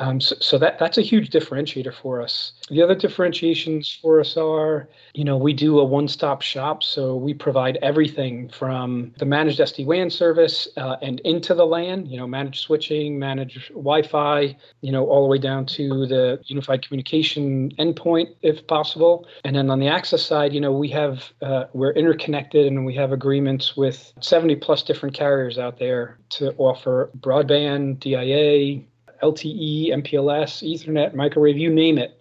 Um, 0.00 0.18
so, 0.18 0.34
so, 0.40 0.58
that 0.58 0.78
that's 0.78 0.96
a 0.96 1.02
huge 1.02 1.28
differentiator 1.28 1.92
for 1.92 2.22
us. 2.22 2.52
The 2.70 2.80
other 2.80 2.94
differentiations 2.94 3.98
for 4.00 4.18
us 4.18 4.34
are, 4.34 4.88
you 5.12 5.24
know, 5.24 5.36
we 5.36 5.52
do 5.52 5.78
a 5.78 5.84
one-stop 5.84 6.40
shop, 6.40 6.82
so 6.82 7.16
we 7.16 7.34
provide 7.34 7.78
everything 7.82 8.48
from 8.48 9.12
the 9.18 9.26
managed 9.26 9.60
SD-WAN 9.60 10.08
service 10.08 10.66
uh, 10.78 10.96
and 11.02 11.20
into 11.20 11.52
the 11.54 11.66
LAN, 11.66 12.06
you 12.06 12.16
know, 12.16 12.26
managed 12.26 12.60
switching, 12.60 13.18
managed 13.18 13.68
Wi-Fi, 13.68 14.56
you 14.80 14.90
know, 14.90 15.06
all 15.06 15.22
the 15.22 15.28
way 15.28 15.36
down 15.36 15.66
to 15.66 16.06
the 16.06 16.40
unified 16.46 16.80
communication 16.80 17.70
endpoint, 17.78 18.28
if 18.40 18.66
possible. 18.66 19.28
And 19.44 19.54
then 19.54 19.68
on 19.68 19.80
the 19.80 19.88
access 19.88 20.22
side, 20.22 20.54
you 20.54 20.62
know, 20.62 20.72
we 20.72 20.88
have 20.88 21.30
uh, 21.42 21.64
we're 21.74 21.92
interconnected 21.92 22.66
and 22.66 22.86
we 22.86 22.94
have 22.94 23.12
agreements 23.12 23.76
with 23.76 24.14
70 24.20 24.56
plus 24.56 24.82
different 24.82 25.14
carriers 25.14 25.58
out 25.58 25.78
there 25.78 26.16
to 26.30 26.54
offer 26.56 27.10
broadband, 27.20 28.00
DIA, 28.00 28.80
LTE, 29.22 29.90
MPLS, 29.90 30.62
Ethernet, 30.62 31.14
microwave, 31.14 31.58
you 31.58 31.70
name 31.70 31.98
it. 31.98 32.20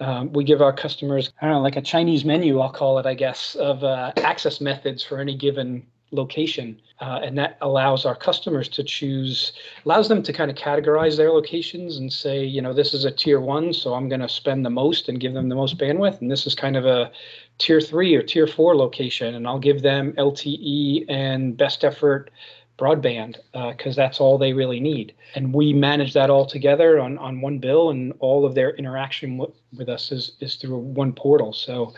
Um, 0.00 0.32
we 0.32 0.44
give 0.44 0.62
our 0.62 0.72
customers, 0.72 1.32
I 1.40 1.46
don't 1.46 1.56
know, 1.56 1.60
like 1.60 1.76
a 1.76 1.82
Chinese 1.82 2.24
menu, 2.24 2.60
I'll 2.60 2.70
call 2.70 2.98
it, 2.98 3.06
I 3.06 3.14
guess, 3.14 3.56
of 3.56 3.82
uh, 3.82 4.12
access 4.18 4.60
methods 4.60 5.02
for 5.02 5.18
any 5.18 5.36
given 5.36 5.84
location. 6.12 6.80
Uh, 7.00 7.20
and 7.22 7.38
that 7.38 7.58
allows 7.60 8.04
our 8.04 8.14
customers 8.14 8.68
to 8.68 8.82
choose, 8.82 9.52
allows 9.84 10.08
them 10.08 10.22
to 10.22 10.32
kind 10.32 10.50
of 10.50 10.56
categorize 10.56 11.16
their 11.16 11.30
locations 11.30 11.96
and 11.96 12.12
say, 12.12 12.44
you 12.44 12.60
know, 12.60 12.72
this 12.72 12.92
is 12.92 13.04
a 13.04 13.10
tier 13.10 13.40
one, 13.40 13.72
so 13.72 13.94
I'm 13.94 14.08
going 14.08 14.20
to 14.20 14.28
spend 14.28 14.64
the 14.64 14.70
most 14.70 15.08
and 15.08 15.20
give 15.20 15.32
them 15.32 15.48
the 15.48 15.54
most 15.54 15.78
bandwidth. 15.78 16.20
And 16.20 16.30
this 16.30 16.46
is 16.46 16.54
kind 16.54 16.76
of 16.76 16.86
a 16.86 17.10
tier 17.58 17.80
three 17.80 18.14
or 18.14 18.22
tier 18.22 18.46
four 18.46 18.76
location, 18.76 19.34
and 19.34 19.46
I'll 19.46 19.60
give 19.60 19.82
them 19.82 20.12
LTE 20.14 21.04
and 21.08 21.56
best 21.56 21.84
effort 21.84 22.30
broadband 22.78 23.36
because 23.52 23.98
uh, 23.98 24.02
that's 24.02 24.20
all 24.20 24.38
they 24.38 24.52
really 24.52 24.80
need. 24.80 25.14
And 25.34 25.52
we 25.52 25.72
manage 25.72 26.14
that 26.14 26.30
all 26.30 26.46
together 26.46 27.00
on, 27.00 27.18
on 27.18 27.40
one 27.40 27.58
bill, 27.58 27.90
and 27.90 28.12
all 28.20 28.46
of 28.46 28.54
their 28.54 28.70
interaction 28.76 29.38
w- 29.38 29.52
with 29.76 29.88
us 29.88 30.12
is, 30.12 30.32
is 30.40 30.54
through 30.56 30.78
one 30.78 31.12
portal. 31.12 31.52
So 31.52 31.94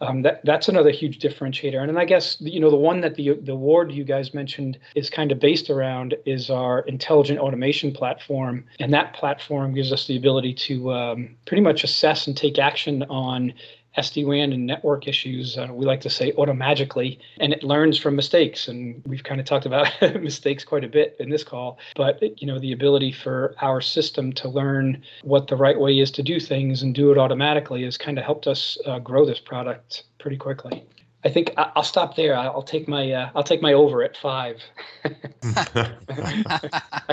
um, 0.00 0.22
that 0.22 0.40
that's 0.44 0.68
another 0.68 0.90
huge 0.90 1.18
differentiator. 1.18 1.78
And 1.80 1.88
then 1.88 1.98
I 1.98 2.04
guess 2.04 2.36
you 2.40 2.60
know 2.60 2.70
the 2.70 2.76
one 2.76 3.00
that 3.00 3.16
the 3.16 3.34
the 3.42 3.52
award 3.52 3.90
you 3.90 4.04
guys 4.04 4.32
mentioned 4.32 4.78
is 4.94 5.10
kind 5.10 5.32
of 5.32 5.40
based 5.40 5.70
around 5.70 6.14
is 6.24 6.50
our 6.50 6.80
intelligent 6.80 7.40
automation 7.40 7.92
platform, 7.92 8.64
and 8.78 8.92
that 8.92 9.14
platform 9.14 9.74
gives 9.74 9.92
us 9.92 10.06
the 10.06 10.16
ability 10.16 10.54
to 10.54 10.92
um, 10.92 11.36
pretty 11.46 11.62
much 11.62 11.82
assess 11.82 12.26
and 12.26 12.36
take 12.36 12.58
action 12.58 13.02
on 13.04 13.52
SD-WAN 13.98 14.52
and 14.52 14.66
network 14.66 15.08
issues, 15.08 15.58
uh, 15.58 15.68
we 15.70 15.84
like 15.84 16.00
to 16.02 16.10
say 16.10 16.32
automagically, 16.32 17.18
and 17.40 17.52
it 17.52 17.62
learns 17.62 17.98
from 17.98 18.16
mistakes. 18.16 18.68
And 18.68 19.02
we've 19.06 19.24
kind 19.24 19.40
of 19.40 19.46
talked 19.46 19.66
about 19.66 19.88
mistakes 20.20 20.64
quite 20.64 20.84
a 20.84 20.88
bit 20.88 21.16
in 21.18 21.30
this 21.30 21.44
call, 21.44 21.78
but 21.96 22.40
you 22.40 22.46
know 22.46 22.58
the 22.58 22.72
ability 22.72 23.12
for 23.12 23.54
our 23.60 23.80
system 23.80 24.32
to 24.34 24.48
learn 24.48 25.02
what 25.22 25.48
the 25.48 25.56
right 25.56 25.78
way 25.78 25.98
is 25.98 26.10
to 26.12 26.22
do 26.22 26.40
things 26.40 26.82
and 26.82 26.94
do 26.94 27.10
it 27.10 27.18
automatically 27.18 27.84
has 27.84 27.98
kind 27.98 28.18
of 28.18 28.24
helped 28.24 28.46
us 28.46 28.78
uh, 28.86 28.98
grow 28.98 29.26
this 29.26 29.40
product 29.40 30.04
pretty 30.18 30.36
quickly. 30.36 30.84
I 31.24 31.30
think 31.30 31.52
I'll 31.56 31.82
stop 31.82 32.14
there. 32.14 32.36
I'll 32.36 32.62
take 32.62 32.86
my 32.86 33.10
uh, 33.10 33.30
I'll 33.34 33.42
take 33.42 33.60
my 33.60 33.72
over 33.72 34.04
at 34.04 34.16
five. 34.16 34.62
I 35.04 35.10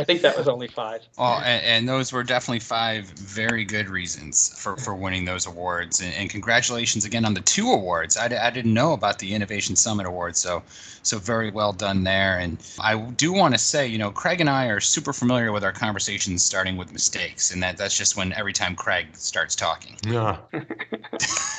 think 0.04 0.22
that 0.22 0.36
was 0.38 0.48
only 0.48 0.68
five. 0.68 1.02
Well, 1.18 1.39
and, 1.39 1.65
and, 1.65 1.89
those 1.89 2.13
were 2.13 2.24
definitely 2.24 2.60
five 2.60 3.06
very 3.06 3.65
good 3.65 3.89
reasons 3.89 4.56
for, 4.60 4.78
for 4.78 4.94
winning 4.94 5.26
those 5.26 5.48
awards. 5.48 6.02
And, 6.02 6.13
and 6.13 6.30
congratulations 6.30 7.04
again 7.04 7.26
on 7.26 7.34
the 7.34 7.41
two 7.41 7.72
awards. 7.72 8.15
I, 8.15 8.26
I 8.26 8.52
didn't 8.52 8.76
know 8.76 8.94
about 8.94 9.18
the 9.18 9.34
Innovation 9.34 9.76
Summit 9.76 10.06
Award, 10.06 10.36
so 10.36 10.62
so 11.02 11.18
very 11.18 11.50
well 11.50 11.74
done 11.74 12.04
there. 12.04 12.38
And 12.38 12.60
I 12.80 12.98
do 12.98 13.34
want 13.34 13.56
to 13.56 13.58
say, 13.58 13.88
you 13.88 13.98
know, 13.98 14.12
Craig 14.12 14.39
and 14.39 14.52
I 14.52 14.68
are 14.68 14.80
super 14.80 15.13
familiar 15.13 15.52
with 15.52 15.63
our 15.63 15.74
conversations 15.74 16.44
starting 16.44 16.78
with 16.78 16.94
mistakes, 16.94 17.52
and 17.52 17.63
that 17.63 17.78
that's 17.78 17.98
just 17.98 18.15
when 18.15 18.34
every 18.34 18.54
time 18.54 18.76
Craig 18.76 19.08
starts 19.13 19.56
talking. 19.56 19.98
Yeah. 20.06 20.38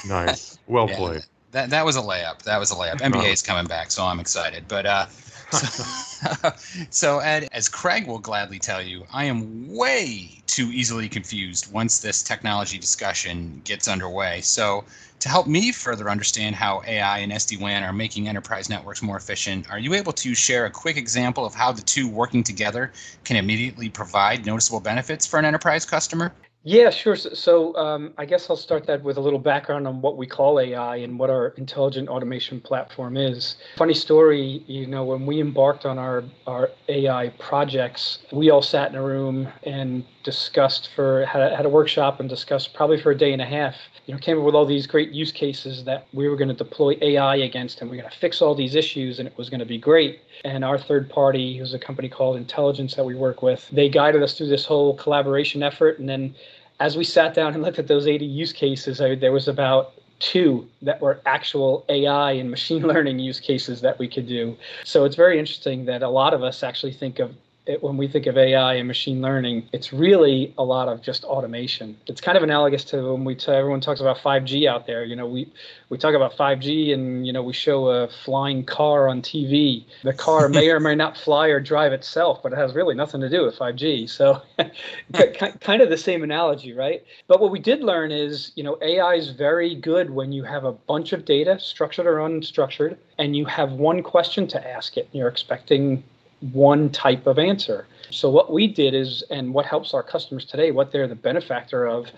nice. 0.07 0.61
Well 0.69 0.89
yeah. 0.89 0.97
played 0.97 1.25
that 1.57 1.71
that 1.71 1.87
was 1.87 1.97
a 1.97 2.03
layup. 2.03 2.43
That 2.43 2.61
was 2.61 2.71
a 2.71 2.75
layup. 2.75 3.01
NBA 3.01 3.33
is 3.33 3.43
coming 3.43 3.65
back, 3.67 3.91
so 3.91 4.05
I'm 4.05 4.21
excited. 4.21 4.69
But 4.69 4.85
uh, 4.85 5.07
so, 5.51 6.53
so, 6.91 7.19
Ed, 7.21 7.49
as 7.53 7.69
Craig 7.69 8.07
will 8.07 8.19
gladly 8.19 8.59
tell 8.59 8.83
you, 8.83 9.07
I 9.11 9.25
am 9.25 9.75
way 9.75 10.43
too 10.47 10.71
easily 10.71 11.09
confused 11.09 11.73
once 11.73 11.99
this 12.01 12.23
technology 12.23 12.79
discussion 12.79 13.63
gets 13.65 13.89
underway. 13.89 14.43
So, 14.43 14.85
to 15.21 15.31
help 15.31 15.47
me 15.47 15.73
further 15.73 16.11
understand 16.11 16.55
how 16.57 16.83
AI 16.87 17.21
and 17.21 17.33
SD 17.33 17.59
WAN 17.59 17.83
are 17.83 17.93
making 17.93 18.29
enterprise 18.29 18.69
networks 18.69 19.01
more 19.01 19.17
efficient, 19.17 19.71
are 19.71 19.79
you 19.79 19.95
able 19.95 20.13
to 20.13 20.35
share 20.35 20.67
a 20.67 20.71
quick 20.71 20.99
example 20.99 21.47
of 21.47 21.55
how 21.55 21.73
the 21.73 21.81
two 21.81 22.07
working 22.07 22.43
together 22.43 22.93
can 23.25 23.37
immediately 23.37 23.89
provide 23.89 24.45
noticeable 24.45 24.81
benefits 24.81 25.27
for 25.27 25.39
an 25.39 25.47
enterprise 25.47 25.87
customer? 25.87 26.35
Yeah, 26.69 26.91
sure. 26.91 27.15
So, 27.15 27.33
so 27.33 27.77
um, 27.77 28.13
I 28.19 28.25
guess 28.25 28.51
I'll 28.51 28.57
start 28.57 28.87
that 28.87 29.01
with 29.01 29.19
a 29.19 29.21
little 29.21 29.39
background 29.39 29.87
on 29.87 30.01
what 30.01 30.17
we 30.17 30.27
call 30.27 30.59
AI 30.59 30.97
and 30.97 31.17
what 31.17 31.31
our 31.31 31.55
intelligent 31.57 32.09
automation 32.09 32.61
platform 32.61 33.17
is. 33.17 33.55
Funny 33.77 33.95
story, 33.95 34.65
you 34.67 34.89
know, 34.89 35.05
when 35.05 35.27
we 35.27 35.41
embarked 35.41 35.87
on 35.87 35.97
our, 35.97 36.25
our 36.49 36.71
AI 36.89 37.29
projects, 37.39 38.19
we 38.33 38.51
all 38.51 38.63
sat 38.63 38.91
in 38.91 38.97
a 38.97 39.03
room 39.03 39.47
and 39.63 40.05
discussed 40.25 40.91
for, 40.97 41.25
had 41.25 41.41
a, 41.41 41.55
had 41.55 41.67
a 41.67 41.69
workshop 41.69 42.19
and 42.19 42.29
discussed 42.29 42.75
probably 42.75 43.01
for 43.01 43.13
a 43.13 43.17
day 43.17 43.33
and 43.33 43.41
a 43.41 43.47
half, 43.47 43.77
you 44.07 44.13
know, 44.13 44.19
came 44.19 44.37
up 44.37 44.45
with 44.45 44.57
all 44.57 44.67
these 44.67 44.89
great 44.89 45.13
use 45.13 45.31
cases 45.31 45.85
that 45.85 46.09
we 46.13 46.29
were 46.29 46.35
going 46.35 46.49
to 46.49 46.55
deploy 46.55 46.99
AI 47.01 47.37
against 47.37 47.81
and 47.81 47.89
we 47.89 47.97
are 47.97 48.01
going 48.01 48.11
to 48.11 48.19
fix 48.19 48.43
all 48.43 48.57
these 48.57 48.75
issues 48.75 49.21
and 49.21 49.29
it 49.29 49.39
was 49.39 49.49
going 49.49 49.61
to 49.61 49.67
be 49.67 49.79
great. 49.79 50.19
And 50.45 50.65
our 50.65 50.79
third 50.79 51.09
party, 51.09 51.57
who's 51.57 51.75
a 51.75 51.79
company 51.79 52.09
called 52.09 52.37
Intelligence 52.37 52.97
that 52.97 53.05
we 53.05 53.15
work 53.15 53.41
with, 53.41 53.69
they 53.71 53.89
guided 53.89 54.25
us 54.25 54.37
through 54.37 54.49
this 54.49 54.65
whole 54.65 54.97
collaboration 54.97 55.63
effort 55.63 56.01
and 56.01 56.09
then 56.09 56.35
as 56.81 56.97
we 56.97 57.05
sat 57.05 57.35
down 57.35 57.55
and 57.55 57.63
looked 57.63 57.79
at 57.79 57.89
those 57.89 58.07
80 58.07 58.25
use 58.25 58.53
cases, 58.53 59.01
I, 59.01 59.15
there 59.15 59.33
was 59.33 59.49
about 59.49 59.93
two 60.19 60.67
that 60.83 61.01
were 61.01 61.21
actual 61.27 61.85
AI 61.89 62.33
and 62.33 62.51
machine 62.51 62.83
learning 62.87 63.19
use 63.19 63.41
cases 63.41 63.81
that 63.83 63.99
we 63.99 64.09
could 64.09 64.27
do. 64.27 64.57
So 64.85 65.05
it's 65.05 65.17
very 65.17 65.39
interesting 65.39 65.85
that 65.87 66.03
a 66.03 66.09
lot 66.09 66.35
of 66.35 66.43
us 66.43 66.63
actually 66.63 66.93
think 66.93 67.19
of 67.19 67.35
it, 67.67 67.83
when 67.83 67.97
we 67.97 68.07
think 68.07 68.27
of 68.27 68.39
AI 68.39 68.75
and 68.75 68.87
machine 68.87 69.21
learning, 69.21 69.69
it's 69.73 69.93
really 69.93 70.55
a 70.57 70.63
lot 70.63 70.89
of 70.89 71.03
just 71.03 71.25
automation. 71.25 71.97
It's 72.07 72.21
kind 72.21 72.37
of 72.37 72.45
analogous 72.45 72.85
to 72.85 73.13
when 73.13 73.25
we 73.25 73.35
t- 73.35 73.51
everyone 73.51 73.81
talks 73.81 74.01
about 74.01 74.19
5G 74.19 74.69
out 74.69 74.87
there. 74.87 75.05
You 75.05 75.17
know, 75.17 75.27
we 75.27 75.53
we 75.89 75.99
talk 75.99 76.15
about 76.15 76.37
5G 76.37 76.95
and 76.95 77.27
you 77.27 77.33
know 77.33 77.43
we 77.43 77.53
show 77.53 77.89
a 77.89 78.09
flying 78.09 78.65
car 78.65 79.09
on 79.09 79.21
TV. 79.21 79.85
The 80.05 80.13
car 80.13 80.49
may 80.49 80.69
or 80.71 80.79
may 80.79 80.95
not 80.95 81.17
fly 81.17 81.49
or 81.49 81.59
drive 81.59 81.93
itself, 81.93 82.43
but 82.43 82.53
it 82.53 82.57
has 82.57 82.75
really 82.75 82.95
nothing 82.95 83.21
to 83.21 83.29
do 83.29 83.45
with 83.45 83.59
5G. 83.59 84.09
So, 84.09 84.43
kind 85.61 85.83
of 85.83 85.91
the 85.91 85.99
same 85.99 86.23
analogy, 86.23 86.73
right? 86.73 87.05
But 87.27 87.41
what 87.41 87.51
we 87.51 87.59
did 87.59 87.83
learn 87.83 88.13
is, 88.13 88.53
you 88.55 88.63
know, 88.63 88.79
AI 88.81 89.15
is 89.15 89.31
very 89.31 89.75
good 89.75 90.11
when 90.11 90.31
you 90.31 90.45
have 90.45 90.65
a 90.65 90.73
bunch 90.73 91.13
of 91.13 91.25
data, 91.25 91.59
structured 91.59 92.07
or 92.07 92.19
unstructured, 92.19 92.97
and 93.19 93.37
you 93.37 93.45
have 93.47 93.73
one 93.73 94.03
question 94.03 94.47
to 94.49 94.69
ask 94.69 94.97
it. 94.97 95.07
And 95.07 95.15
you're 95.15 95.29
expecting 95.29 96.05
one 96.41 96.91
type 96.91 97.27
of 97.27 97.39
answer. 97.39 97.87
So 98.11 98.31
what 98.31 98.53
we 98.53 98.67
did 98.67 98.95
is, 98.95 99.23
and 99.31 99.55
what 99.55 99.67
helps 99.67 99.95
our 99.95 100.03
customers 100.03 100.45
today, 100.45 100.71
what 100.71 100.93
they're 100.93 101.09
the 101.09 101.15
benefactor 101.15 101.87
of, 101.87 102.09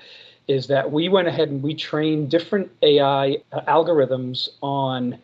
is 0.48 0.66
that 0.66 0.90
we 0.90 1.08
went 1.08 1.28
ahead 1.28 1.50
and 1.50 1.62
we 1.62 1.74
trained 1.74 2.30
different 2.30 2.70
AI 2.82 3.38
algorithms 3.52 4.48
on 4.62 5.18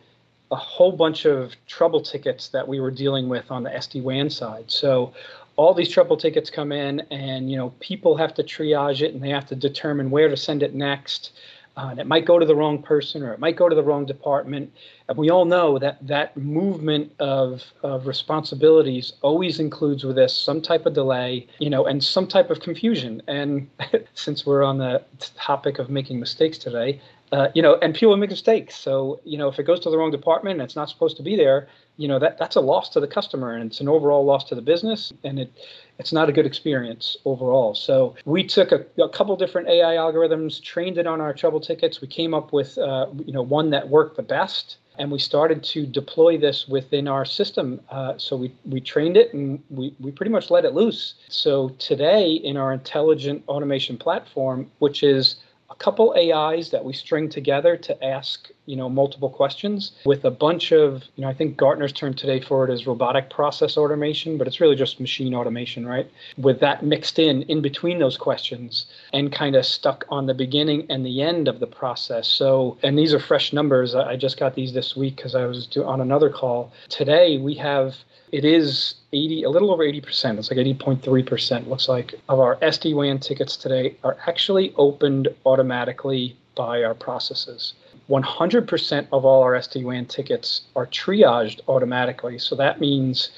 a 0.51 0.55
whole 0.55 0.91
bunch 0.91 1.25
of 1.25 1.55
trouble 1.67 2.01
tickets 2.01 2.49
that 2.49 2.67
we 2.67 2.79
were 2.79 2.91
dealing 2.91 3.27
with 3.27 3.49
on 3.49 3.63
the 3.63 3.69
SD-WAN 3.71 4.29
side. 4.29 4.69
So 4.69 5.13
all 5.55 5.73
these 5.73 5.89
trouble 5.89 6.17
tickets 6.17 6.49
come 6.49 6.71
in 6.71 6.99
and 7.11 7.49
you 7.49 7.57
know 7.57 7.71
people 7.79 8.17
have 8.17 8.33
to 8.35 8.43
triage 8.43 9.01
it 9.01 9.13
and 9.13 9.23
they 9.23 9.29
have 9.29 9.45
to 9.47 9.55
determine 9.55 10.11
where 10.11 10.29
to 10.29 10.37
send 10.37 10.61
it 10.63 10.75
next 10.75 11.31
uh, 11.77 11.87
and 11.91 11.99
it 11.99 12.07
might 12.07 12.25
go 12.25 12.39
to 12.39 12.45
the 12.45 12.55
wrong 12.55 12.81
person 12.81 13.21
or 13.21 13.33
it 13.33 13.39
might 13.39 13.55
go 13.55 13.67
to 13.67 13.75
the 13.75 13.83
wrong 13.83 14.05
department. 14.05 14.71
And 15.09 15.17
we 15.17 15.29
all 15.29 15.45
know 15.45 15.77
that 15.79 16.05
that 16.07 16.35
movement 16.37 17.11
of, 17.19 17.63
of 17.83 18.07
responsibilities 18.07 19.13
always 19.21 19.59
includes 19.59 20.03
with 20.03 20.15
this 20.15 20.35
some 20.35 20.61
type 20.61 20.85
of 20.85 20.93
delay, 20.93 21.47
you 21.59 21.69
know, 21.69 21.85
and 21.85 22.03
some 22.03 22.27
type 22.27 22.49
of 22.49 22.61
confusion. 22.61 23.21
And 23.27 23.69
since 24.13 24.45
we're 24.45 24.63
on 24.63 24.77
the 24.77 25.03
topic 25.35 25.79
of 25.79 25.89
making 25.89 26.19
mistakes 26.19 26.57
today, 26.57 27.01
uh, 27.31 27.49
you 27.53 27.61
know, 27.61 27.75
and 27.81 27.95
people 27.95 28.15
make 28.17 28.29
mistakes. 28.29 28.75
So, 28.75 29.19
you 29.23 29.37
know, 29.37 29.47
if 29.47 29.57
it 29.57 29.63
goes 29.63 29.79
to 29.81 29.89
the 29.89 29.97
wrong 29.97 30.11
department 30.11 30.59
and 30.59 30.61
it's 30.61 30.75
not 30.75 30.89
supposed 30.89 31.17
to 31.17 31.23
be 31.23 31.35
there, 31.35 31.67
you 31.97 32.07
know, 32.07 32.19
that 32.19 32.37
that's 32.37 32.55
a 32.55 32.61
loss 32.61 32.89
to 32.89 32.99
the 32.99 33.07
customer 33.07 33.53
and 33.53 33.71
it's 33.71 33.81
an 33.81 33.87
overall 33.87 34.23
loss 34.23 34.43
to 34.45 34.55
the 34.55 34.61
business. 34.61 35.11
And 35.23 35.39
it 35.39 35.51
it's 35.97 36.11
not 36.11 36.29
a 36.29 36.31
good 36.31 36.45
experience 36.45 37.17
overall. 37.25 37.73
So 37.73 38.15
we 38.25 38.43
took 38.43 38.71
a, 38.71 38.85
a 39.01 39.09
couple 39.09 39.35
different 39.37 39.69
AI 39.69 39.95
algorithms, 39.95 40.61
trained 40.61 40.97
it 40.97 41.07
on 41.07 41.21
our 41.21 41.33
trouble 41.33 41.59
tickets. 41.59 42.01
We 42.01 42.07
came 42.07 42.33
up 42.33 42.51
with, 42.53 42.77
uh, 42.77 43.07
you 43.25 43.31
know, 43.31 43.41
one 43.41 43.69
that 43.71 43.89
worked 43.89 44.17
the 44.17 44.23
best 44.23 44.77
and 44.97 45.11
we 45.11 45.19
started 45.19 45.63
to 45.63 45.85
deploy 45.85 46.37
this 46.37 46.67
within 46.67 47.07
our 47.07 47.25
system. 47.25 47.81
Uh, 47.89 48.17
so 48.17 48.35
we, 48.35 48.53
we 48.65 48.79
trained 48.79 49.17
it 49.17 49.33
and 49.33 49.61
we, 49.69 49.95
we 49.99 50.11
pretty 50.11 50.31
much 50.31 50.49
let 50.49 50.63
it 50.63 50.73
loose. 50.73 51.15
So 51.27 51.69
today 51.79 52.31
in 52.31 52.55
our 52.55 52.71
intelligent 52.71 53.43
automation 53.47 53.97
platform, 53.97 54.71
which 54.79 55.03
is 55.03 55.37
couple 55.77 56.15
AIs 56.17 56.69
that 56.71 56.83
we 56.83 56.93
string 56.93 57.29
together 57.29 57.75
to 57.77 58.03
ask, 58.03 58.49
you 58.65 58.75
know, 58.75 58.89
multiple 58.89 59.29
questions 59.29 59.91
with 60.05 60.25
a 60.25 60.31
bunch 60.31 60.71
of, 60.71 61.03
you 61.15 61.23
know, 61.23 61.29
I 61.29 61.33
think 61.33 61.57
Gartner's 61.57 61.91
term 61.91 62.13
today 62.13 62.39
for 62.39 62.67
it 62.67 62.73
is 62.73 62.87
robotic 62.87 63.29
process 63.29 63.77
automation, 63.77 64.37
but 64.37 64.47
it's 64.47 64.61
really 64.61 64.75
just 64.75 64.99
machine 64.99 65.35
automation, 65.35 65.85
right? 65.85 66.09
With 66.37 66.59
that 66.61 66.83
mixed 66.83 67.19
in 67.19 67.43
in 67.43 67.61
between 67.61 67.99
those 67.99 68.17
questions 68.17 68.85
and 69.13 69.31
kind 69.31 69.55
of 69.55 69.65
stuck 69.65 70.05
on 70.09 70.25
the 70.25 70.33
beginning 70.33 70.85
and 70.89 71.05
the 71.05 71.21
end 71.21 71.47
of 71.47 71.59
the 71.59 71.67
process. 71.67 72.27
So, 72.27 72.77
and 72.83 72.97
these 72.97 73.13
are 73.13 73.19
fresh 73.19 73.53
numbers. 73.53 73.95
I 73.95 74.15
just 74.15 74.39
got 74.39 74.55
these 74.55 74.73
this 74.73 74.95
week 74.95 75.17
because 75.17 75.35
I 75.35 75.45
was 75.45 75.67
on 75.77 76.01
another 76.01 76.29
call. 76.29 76.71
Today 76.89 77.37
we 77.37 77.55
have 77.55 77.95
it 78.35 78.43
is 78.43 78.95
80, 79.13 79.43
a 79.43 79.49
little 79.49 79.71
over 79.71 79.85
80%. 79.85 80.37
It's 80.37 80.51
like 80.51 80.59
80.3% 80.59 81.69
looks 81.69 81.87
like 81.87 82.15
of 82.27 82.41
our 82.41 82.57
SD-WAN 82.57 83.19
tickets 83.19 83.55
today 83.55 83.95
are 84.03 84.17
actually 84.27 84.73
opened 84.75 85.29
automatically 85.45 86.35
by 86.53 86.83
our 86.83 86.93
processes. 86.93 87.75
100% 88.09 89.07
of 89.13 89.23
all 89.23 89.41
our 89.41 89.53
SD-WAN 89.53 90.07
tickets 90.07 90.63
are 90.75 90.85
triaged 90.87 91.61
automatically. 91.69 92.37
So 92.37 92.57
that 92.57 92.81
means 92.81 93.29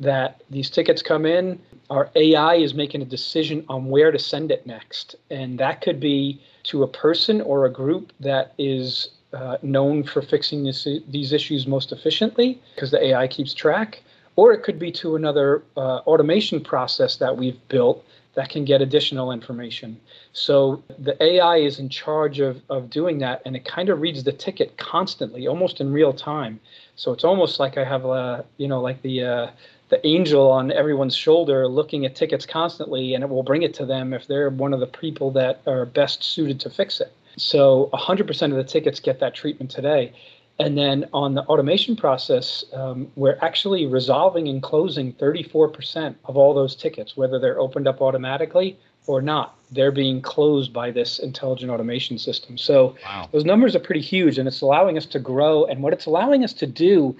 that 0.00 0.40
these 0.48 0.70
tickets 0.70 1.02
come 1.02 1.26
in, 1.26 1.60
our 1.90 2.08
AI 2.14 2.54
is 2.54 2.72
making 2.72 3.02
a 3.02 3.04
decision 3.04 3.66
on 3.68 3.90
where 3.90 4.10
to 4.10 4.18
send 4.18 4.50
it 4.50 4.66
next. 4.66 5.14
And 5.30 5.58
that 5.58 5.82
could 5.82 6.00
be 6.00 6.40
to 6.64 6.84
a 6.84 6.88
person 6.88 7.42
or 7.42 7.66
a 7.66 7.70
group 7.70 8.14
that 8.20 8.54
is 8.56 9.10
uh, 9.34 9.58
known 9.60 10.04
for 10.04 10.22
fixing 10.22 10.64
this, 10.64 10.88
these 11.06 11.34
issues 11.34 11.66
most 11.66 11.92
efficiently 11.92 12.58
because 12.74 12.90
the 12.90 13.08
AI 13.08 13.28
keeps 13.28 13.52
track 13.52 14.02
or 14.38 14.52
it 14.52 14.62
could 14.62 14.78
be 14.78 14.92
to 14.92 15.16
another 15.16 15.64
uh, 15.76 15.98
automation 16.06 16.60
process 16.60 17.16
that 17.16 17.36
we've 17.36 17.58
built 17.66 18.04
that 18.34 18.48
can 18.48 18.64
get 18.64 18.80
additional 18.80 19.32
information. 19.32 20.00
So 20.32 20.80
the 20.96 21.20
AI 21.20 21.56
is 21.56 21.80
in 21.80 21.88
charge 21.88 22.38
of, 22.38 22.62
of 22.70 22.88
doing 22.88 23.18
that, 23.18 23.42
and 23.44 23.56
it 23.56 23.64
kind 23.64 23.88
of 23.88 24.00
reads 24.00 24.22
the 24.22 24.30
ticket 24.30 24.76
constantly, 24.76 25.48
almost 25.48 25.80
in 25.80 25.92
real 25.92 26.12
time. 26.12 26.60
So 26.94 27.12
it's 27.12 27.24
almost 27.24 27.58
like 27.58 27.76
I 27.76 27.84
have 27.84 28.04
a, 28.04 28.44
you 28.58 28.68
know, 28.68 28.80
like 28.80 29.02
the 29.02 29.24
uh, 29.24 29.50
the 29.88 30.06
angel 30.06 30.48
on 30.48 30.70
everyone's 30.70 31.16
shoulder 31.16 31.66
looking 31.66 32.06
at 32.06 32.14
tickets 32.14 32.46
constantly, 32.46 33.14
and 33.14 33.24
it 33.24 33.30
will 33.30 33.42
bring 33.42 33.62
it 33.62 33.74
to 33.74 33.86
them 33.86 34.12
if 34.12 34.28
they're 34.28 34.50
one 34.50 34.72
of 34.72 34.78
the 34.78 34.86
people 34.86 35.32
that 35.32 35.62
are 35.66 35.84
best 35.84 36.22
suited 36.22 36.60
to 36.60 36.70
fix 36.70 37.00
it. 37.00 37.12
So 37.38 37.90
100% 37.92 38.42
of 38.50 38.56
the 38.56 38.64
tickets 38.64 39.00
get 39.00 39.18
that 39.18 39.34
treatment 39.34 39.72
today. 39.72 40.12
And 40.60 40.76
then 40.76 41.08
on 41.12 41.34
the 41.34 41.42
automation 41.42 41.94
process, 41.94 42.64
um, 42.72 43.10
we're 43.14 43.38
actually 43.42 43.86
resolving 43.86 44.48
and 44.48 44.60
closing 44.60 45.12
34% 45.12 46.16
of 46.24 46.36
all 46.36 46.52
those 46.52 46.74
tickets, 46.74 47.16
whether 47.16 47.38
they're 47.38 47.60
opened 47.60 47.86
up 47.86 48.02
automatically 48.02 48.78
or 49.08 49.22
not. 49.22 49.56
They're 49.72 49.90
being 49.90 50.22
closed 50.22 50.72
by 50.72 50.90
this 50.90 51.18
intelligent 51.18 51.70
automation 51.70 52.18
system. 52.18 52.56
So 52.56 52.94
wow. 53.04 53.28
those 53.32 53.44
numbers 53.44 53.74
are 53.74 53.80
pretty 53.80 54.00
huge, 54.00 54.38
and 54.38 54.46
it's 54.46 54.60
allowing 54.60 54.96
us 54.96 55.06
to 55.06 55.18
grow. 55.18 55.64
And 55.64 55.82
what 55.82 55.92
it's 55.92 56.06
allowing 56.06 56.44
us 56.44 56.52
to 56.54 56.66
do 56.66 57.16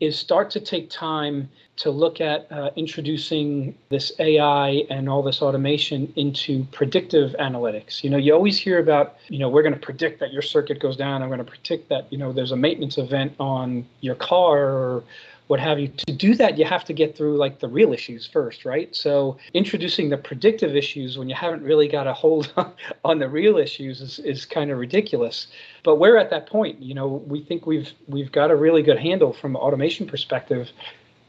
is 0.00 0.18
start 0.18 0.50
to 0.50 0.60
take 0.60 0.90
time 0.90 1.48
to 1.76 1.90
look 1.90 2.22
at 2.22 2.50
uh, 2.50 2.70
introducing 2.74 3.76
this 3.90 4.12
AI 4.18 4.84
and 4.88 5.10
all 5.10 5.22
this 5.22 5.42
automation 5.42 6.10
into 6.16 6.64
predictive 6.72 7.36
analytics. 7.38 8.02
You 8.02 8.08
know, 8.08 8.16
you 8.16 8.32
always 8.32 8.58
hear 8.58 8.78
about, 8.78 9.16
you 9.28 9.38
know, 9.38 9.50
we're 9.50 9.62
going 9.62 9.74
to 9.74 9.80
predict 9.80 10.20
that 10.20 10.32
your 10.32 10.42
circuit 10.42 10.80
goes 10.80 10.96
down. 10.96 11.22
I'm 11.22 11.28
going 11.28 11.38
to 11.38 11.44
predict 11.44 11.90
that, 11.90 12.10
you 12.10 12.16
know, 12.16 12.32
there's 12.32 12.52
a 12.52 12.56
maintenance 12.56 12.96
event 12.96 13.34
on 13.38 13.86
your 14.00 14.14
car 14.14 14.58
or 14.58 15.04
what 15.46 15.60
have 15.60 15.78
you. 15.78 15.88
To 15.88 16.12
do 16.12 16.34
that, 16.34 16.58
you 16.58 16.64
have 16.64 16.84
to 16.84 16.92
get 16.92 17.16
through 17.16 17.36
like 17.36 17.60
the 17.60 17.68
real 17.68 17.92
issues 17.92 18.26
first, 18.26 18.64
right? 18.64 18.94
So 18.94 19.38
introducing 19.54 20.08
the 20.08 20.16
predictive 20.16 20.74
issues 20.74 21.18
when 21.18 21.28
you 21.28 21.34
haven't 21.34 21.62
really 21.62 21.88
got 21.88 22.06
a 22.06 22.12
hold 22.12 22.52
on, 22.56 22.72
on 23.04 23.18
the 23.18 23.28
real 23.28 23.56
issues 23.56 24.00
is, 24.00 24.18
is 24.20 24.44
kind 24.44 24.70
of 24.70 24.78
ridiculous. 24.78 25.46
But 25.84 25.96
we're 25.96 26.16
at 26.16 26.30
that 26.30 26.48
point. 26.48 26.82
You 26.82 26.94
know, 26.94 27.06
we 27.26 27.42
think 27.42 27.66
we've 27.66 27.92
we've 28.08 28.32
got 28.32 28.50
a 28.50 28.56
really 28.56 28.82
good 28.82 28.98
handle 28.98 29.32
from 29.32 29.56
automation 29.56 30.06
perspective 30.06 30.70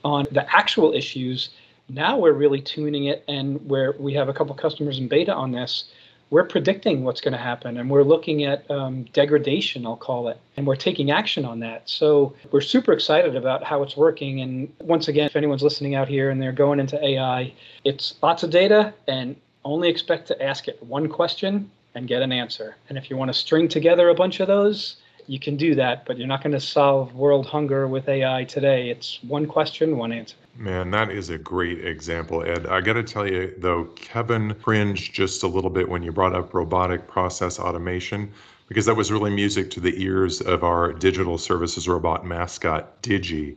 on 0.03 0.25
the 0.31 0.45
actual 0.55 0.93
issues. 0.93 1.49
Now 1.89 2.17
we're 2.17 2.33
really 2.33 2.61
tuning 2.61 3.05
it, 3.05 3.23
and 3.27 3.65
where 3.69 3.93
we 3.99 4.13
have 4.15 4.29
a 4.29 4.33
couple 4.33 4.53
customers 4.55 4.97
in 4.97 5.07
beta 5.07 5.33
on 5.33 5.51
this, 5.51 5.85
we're 6.29 6.43
predicting 6.43 7.03
what's 7.03 7.21
going 7.21 7.33
to 7.33 7.37
happen, 7.39 7.77
and 7.77 7.89
we're 7.89 8.03
looking 8.03 8.43
at 8.43 8.69
um, 8.69 9.03
degradation, 9.13 9.85
I'll 9.85 9.95
call 9.95 10.27
it, 10.27 10.39
and 10.57 10.67
we're 10.67 10.75
taking 10.75 11.11
action 11.11 11.45
on 11.45 11.59
that. 11.61 11.89
So 11.89 12.35
we're 12.51 12.61
super 12.61 12.91
excited 12.91 13.35
about 13.35 13.63
how 13.63 13.83
it's 13.83 13.95
working. 13.95 14.41
And 14.41 14.73
once 14.79 15.07
again, 15.07 15.25
if 15.25 15.35
anyone's 15.35 15.63
listening 15.63 15.95
out 15.95 16.07
here 16.07 16.29
and 16.29 16.41
they're 16.41 16.51
going 16.51 16.79
into 16.79 17.03
AI, 17.03 17.53
it's 17.85 18.15
lots 18.21 18.43
of 18.43 18.49
data, 18.49 18.93
and 19.07 19.35
only 19.63 19.89
expect 19.89 20.27
to 20.27 20.43
ask 20.43 20.67
it 20.67 20.81
one 20.83 21.07
question 21.07 21.69
and 21.95 22.07
get 22.07 22.21
an 22.21 22.31
answer. 22.31 22.75
And 22.89 22.97
if 22.97 23.09
you 23.09 23.17
want 23.17 23.29
to 23.29 23.33
string 23.33 23.67
together 23.67 24.09
a 24.09 24.15
bunch 24.15 24.39
of 24.39 24.47
those, 24.47 24.97
you 25.27 25.39
can 25.39 25.57
do 25.57 25.75
that, 25.75 26.05
but 26.05 26.17
you're 26.17 26.27
not 26.27 26.41
going 26.41 26.53
to 26.53 26.59
solve 26.59 27.13
world 27.13 27.45
hunger 27.45 27.87
with 27.87 28.07
AI 28.07 28.45
today. 28.45 28.89
It's 28.89 29.19
one 29.23 29.45
question, 29.45 29.97
one 29.97 30.11
answer. 30.11 30.35
Man, 30.55 30.89
that 30.91 31.11
is 31.11 31.29
a 31.29 31.37
great 31.37 31.85
example, 31.85 32.43
Ed. 32.43 32.65
I 32.65 32.81
got 32.81 32.93
to 32.93 33.03
tell 33.03 33.27
you, 33.27 33.53
though, 33.57 33.85
Kevin 33.95 34.55
cringed 34.55 35.13
just 35.13 35.43
a 35.43 35.47
little 35.47 35.69
bit 35.69 35.87
when 35.87 36.01
you 36.01 36.11
brought 36.11 36.33
up 36.33 36.53
robotic 36.53 37.07
process 37.07 37.59
automation 37.59 38.31
because 38.67 38.85
that 38.85 38.95
was 38.95 39.11
really 39.11 39.31
music 39.31 39.69
to 39.71 39.79
the 39.79 40.01
ears 40.01 40.41
of 40.41 40.63
our 40.63 40.91
digital 40.93 41.37
services 41.37 41.87
robot 41.87 42.25
mascot, 42.25 43.01
Digi. 43.01 43.55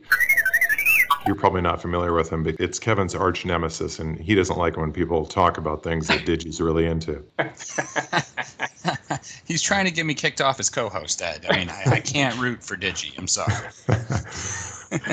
You're 1.25 1.35
probably 1.35 1.61
not 1.61 1.81
familiar 1.81 2.13
with 2.13 2.31
him, 2.31 2.43
but 2.43 2.55
it's 2.59 2.79
Kevin's 2.79 3.13
arch 3.13 3.45
nemesis, 3.45 3.99
and 3.99 4.19
he 4.19 4.35
doesn't 4.35 4.57
like 4.57 4.77
when 4.77 4.91
people 4.91 5.25
talk 5.25 5.57
about 5.57 5.83
things 5.83 6.07
that 6.07 6.25
Digi's 6.25 6.59
really 6.59 6.85
into. 6.85 7.23
He's 9.45 9.61
trying 9.61 9.85
to 9.85 9.91
get 9.91 10.05
me 10.05 10.13
kicked 10.13 10.41
off 10.41 10.59
as 10.59 10.69
co-host, 10.69 11.21
Ed. 11.21 11.45
I 11.49 11.57
mean, 11.57 11.69
I, 11.69 11.83
I 11.85 11.99
can't 11.99 12.37
root 12.39 12.63
for 12.63 12.75
Digi. 12.75 13.17
I'm 13.17 13.27
sorry. 13.27 13.67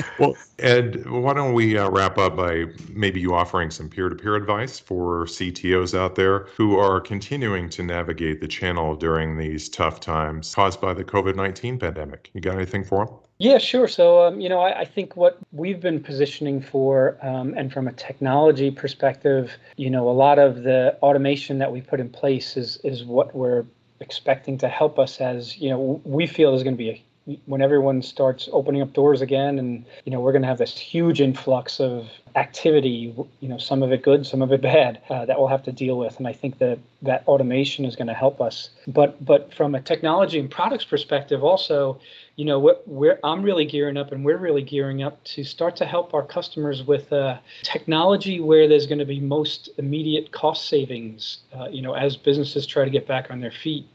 well, 0.19 0.35
Ed, 0.59 1.09
why 1.09 1.33
don't 1.33 1.53
we 1.53 1.77
uh, 1.77 1.89
wrap 1.89 2.17
up 2.17 2.35
by 2.35 2.65
maybe 2.89 3.19
you 3.19 3.33
offering 3.33 3.71
some 3.71 3.89
peer 3.89 4.09
to 4.09 4.15
peer 4.15 4.35
advice 4.35 4.79
for 4.79 5.25
CTOs 5.25 5.97
out 5.97 6.15
there 6.15 6.47
who 6.57 6.77
are 6.77 6.99
continuing 6.99 7.69
to 7.69 7.83
navigate 7.83 8.41
the 8.41 8.47
channel 8.47 8.95
during 8.95 9.37
these 9.37 9.69
tough 9.69 9.99
times 9.99 10.53
caused 10.53 10.81
by 10.81 10.93
the 10.93 11.03
COVID 11.03 11.35
19 11.35 11.79
pandemic? 11.79 12.29
You 12.33 12.41
got 12.41 12.55
anything 12.55 12.83
for 12.83 13.05
them? 13.05 13.15
Yeah, 13.39 13.57
sure. 13.57 13.87
So, 13.87 14.27
um, 14.27 14.41
you 14.41 14.49
know, 14.49 14.59
I, 14.59 14.81
I, 14.81 14.85
think 14.85 15.15
what 15.15 15.37
we've 15.53 15.79
been 15.79 16.03
positioning 16.03 16.61
for, 16.61 17.17
um, 17.21 17.53
and 17.55 17.71
from 17.71 17.87
a 17.87 17.93
technology 17.93 18.69
perspective, 18.69 19.53
you 19.77 19.89
know, 19.89 20.09
a 20.09 20.11
lot 20.11 20.39
of 20.39 20.63
the 20.63 20.97
automation 21.01 21.57
that 21.59 21.71
we 21.71 21.79
put 21.79 22.01
in 22.01 22.09
place 22.09 22.57
is 22.57 22.77
is 22.83 23.05
what 23.05 23.33
we're 23.33 23.65
expecting 24.01 24.57
to 24.57 24.67
help 24.67 24.99
us 24.99 25.21
as, 25.21 25.57
you 25.57 25.69
know, 25.69 26.01
we 26.03 26.27
feel 26.27 26.53
is 26.53 26.63
going 26.63 26.75
to 26.75 26.77
be 26.77 26.89
a 26.89 27.03
when 27.45 27.61
everyone 27.61 28.01
starts 28.01 28.49
opening 28.51 28.81
up 28.81 28.93
doors 28.93 29.21
again 29.21 29.59
and 29.59 29.85
you 30.05 30.11
know 30.11 30.19
we're 30.19 30.31
going 30.31 30.41
to 30.41 30.47
have 30.47 30.57
this 30.57 30.77
huge 30.77 31.21
influx 31.21 31.79
of 31.79 32.09
activity 32.35 33.13
you 33.39 33.49
know 33.49 33.57
some 33.57 33.83
of 33.83 33.91
it 33.91 34.01
good 34.03 34.25
some 34.25 34.41
of 34.41 34.51
it 34.51 34.61
bad 34.61 35.01
uh, 35.09 35.25
that 35.25 35.37
we'll 35.37 35.47
have 35.47 35.63
to 35.63 35.71
deal 35.71 35.97
with. 35.97 36.17
And 36.17 36.27
i 36.27 36.33
think 36.33 36.57
that 36.59 36.79
that 37.01 37.23
automation 37.27 37.85
is 37.85 37.95
going 37.95 38.07
to 38.07 38.13
help 38.13 38.41
us. 38.41 38.69
But 38.87 39.23
but 39.23 39.53
from 39.53 39.75
a 39.75 39.81
technology 39.81 40.39
and 40.39 40.49
products 40.49 40.85
perspective 40.85 41.43
also 41.43 41.99
you 42.39 42.45
know 42.45 42.57
what 42.57 42.87
we're 42.87 43.19
i'm 43.25 43.43
really 43.43 43.65
gearing 43.65 43.97
up 43.97 44.13
and 44.13 44.23
we're 44.23 44.37
really 44.37 44.61
gearing 44.61 45.03
up 45.03 45.21
to 45.25 45.43
start 45.43 45.75
to 45.75 45.85
help 45.85 46.13
our 46.13 46.23
customers 46.23 46.81
with 46.81 47.11
uh, 47.11 47.37
technology 47.63 48.39
where 48.39 48.65
there's 48.65 48.87
going 48.87 48.97
to 48.97 49.05
be 49.05 49.19
most 49.19 49.69
immediate 49.77 50.31
cost 50.31 50.69
savings 50.69 51.39
uh, 51.53 51.67
you 51.69 51.81
know 51.81 51.93
as 51.93 52.15
businesses 52.15 52.65
try 52.65 52.85
to 52.85 52.89
get 52.89 53.05
back 53.05 53.29
on 53.29 53.41
their 53.41 53.51
feet 53.51 53.85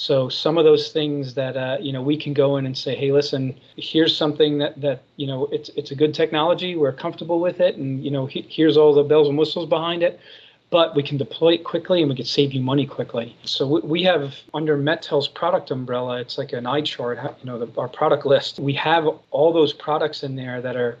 So 0.00 0.28
some 0.28 0.58
of 0.58 0.64
those 0.64 0.92
things 0.92 1.34
that 1.34 1.56
uh, 1.56 1.76
you 1.80 1.92
know 1.92 2.00
we 2.00 2.16
can 2.16 2.32
go 2.32 2.56
in 2.56 2.66
and 2.66 2.78
say, 2.78 2.94
hey, 2.94 3.10
listen, 3.10 3.58
here's 3.76 4.16
something 4.16 4.58
that 4.58 4.80
that 4.80 5.02
you 5.16 5.26
know 5.26 5.46
it's 5.46 5.70
it's 5.70 5.90
a 5.90 5.96
good 5.96 6.14
technology, 6.14 6.76
we're 6.76 6.92
comfortable 6.92 7.40
with 7.40 7.58
it, 7.58 7.74
and 7.74 8.04
you 8.04 8.12
know 8.12 8.26
he, 8.26 8.46
here's 8.48 8.76
all 8.76 8.94
the 8.94 9.02
bells 9.02 9.28
and 9.28 9.36
whistles 9.36 9.68
behind 9.68 10.04
it 10.04 10.20
but 10.70 10.94
we 10.94 11.02
can 11.02 11.16
deploy 11.16 11.54
it 11.54 11.64
quickly 11.64 12.02
and 12.02 12.10
we 12.10 12.14
can 12.14 12.26
save 12.26 12.52
you 12.52 12.60
money 12.60 12.86
quickly. 12.86 13.34
So 13.44 13.80
we 13.80 14.02
have 14.02 14.34
under 14.52 14.76
MetTel's 14.76 15.26
product 15.26 15.70
umbrella, 15.70 16.20
it's 16.20 16.36
like 16.36 16.52
an 16.52 16.66
eye 16.66 16.82
chart, 16.82 17.18
you 17.40 17.46
know, 17.46 17.58
the, 17.58 17.80
our 17.80 17.88
product 17.88 18.26
list. 18.26 18.58
We 18.58 18.74
have 18.74 19.08
all 19.30 19.50
those 19.50 19.72
products 19.72 20.22
in 20.22 20.36
there 20.36 20.60
that 20.60 20.76
are 20.76 20.98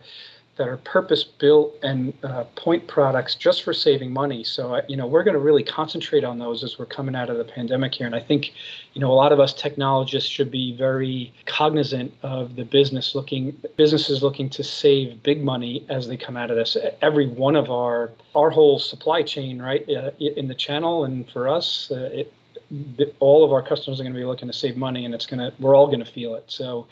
that 0.58 0.68
are 0.68 0.76
purpose 0.78 1.22
built 1.22 1.76
and 1.82 2.12
uh, 2.24 2.42
point 2.56 2.86
products 2.88 3.36
just 3.36 3.62
for 3.62 3.72
saving 3.72 4.12
money. 4.12 4.42
So, 4.42 4.74
uh, 4.74 4.82
you 4.88 4.96
know, 4.96 5.06
we're 5.06 5.22
going 5.22 5.34
to 5.34 5.40
really 5.40 5.62
concentrate 5.62 6.24
on 6.24 6.38
those 6.38 6.64
as 6.64 6.78
we're 6.78 6.86
coming 6.86 7.14
out 7.14 7.30
of 7.30 7.38
the 7.38 7.44
pandemic 7.44 7.94
here. 7.94 8.06
And 8.06 8.14
I 8.14 8.20
think, 8.20 8.52
you 8.92 9.00
know, 9.00 9.10
a 9.10 9.14
lot 9.14 9.32
of 9.32 9.38
us 9.38 9.54
technologists 9.54 10.28
should 10.28 10.50
be 10.50 10.76
very 10.76 11.32
cognizant 11.46 12.12
of 12.22 12.56
the 12.56 12.64
business 12.64 13.14
looking, 13.14 13.56
businesses 13.76 14.22
looking 14.22 14.50
to 14.50 14.64
save 14.64 15.22
big 15.22 15.42
money 15.42 15.86
as 15.88 16.08
they 16.08 16.16
come 16.16 16.36
out 16.36 16.50
of 16.50 16.56
this. 16.56 16.76
Every 17.00 17.28
one 17.28 17.54
of 17.54 17.70
our, 17.70 18.10
our 18.34 18.50
whole 18.50 18.80
supply 18.80 19.22
chain, 19.22 19.62
right, 19.62 19.88
uh, 19.88 20.10
in 20.18 20.48
the 20.48 20.56
channel 20.56 21.04
and 21.04 21.30
for 21.30 21.48
us, 21.48 21.90
uh, 21.92 22.10
it, 22.12 22.32
all 23.20 23.44
of 23.44 23.52
our 23.52 23.62
customers 23.62 23.98
are 24.00 24.02
going 24.02 24.12
to 24.12 24.18
be 24.18 24.26
looking 24.26 24.48
to 24.48 24.52
save 24.52 24.76
money 24.76 25.04
and 25.04 25.14
it's 25.14 25.24
going 25.24 25.38
to, 25.38 25.52
we're 25.58 25.76
all 25.76 25.86
going 25.86 26.04
to 26.04 26.10
feel 26.10 26.34
it. 26.34 26.44
So, 26.48 26.86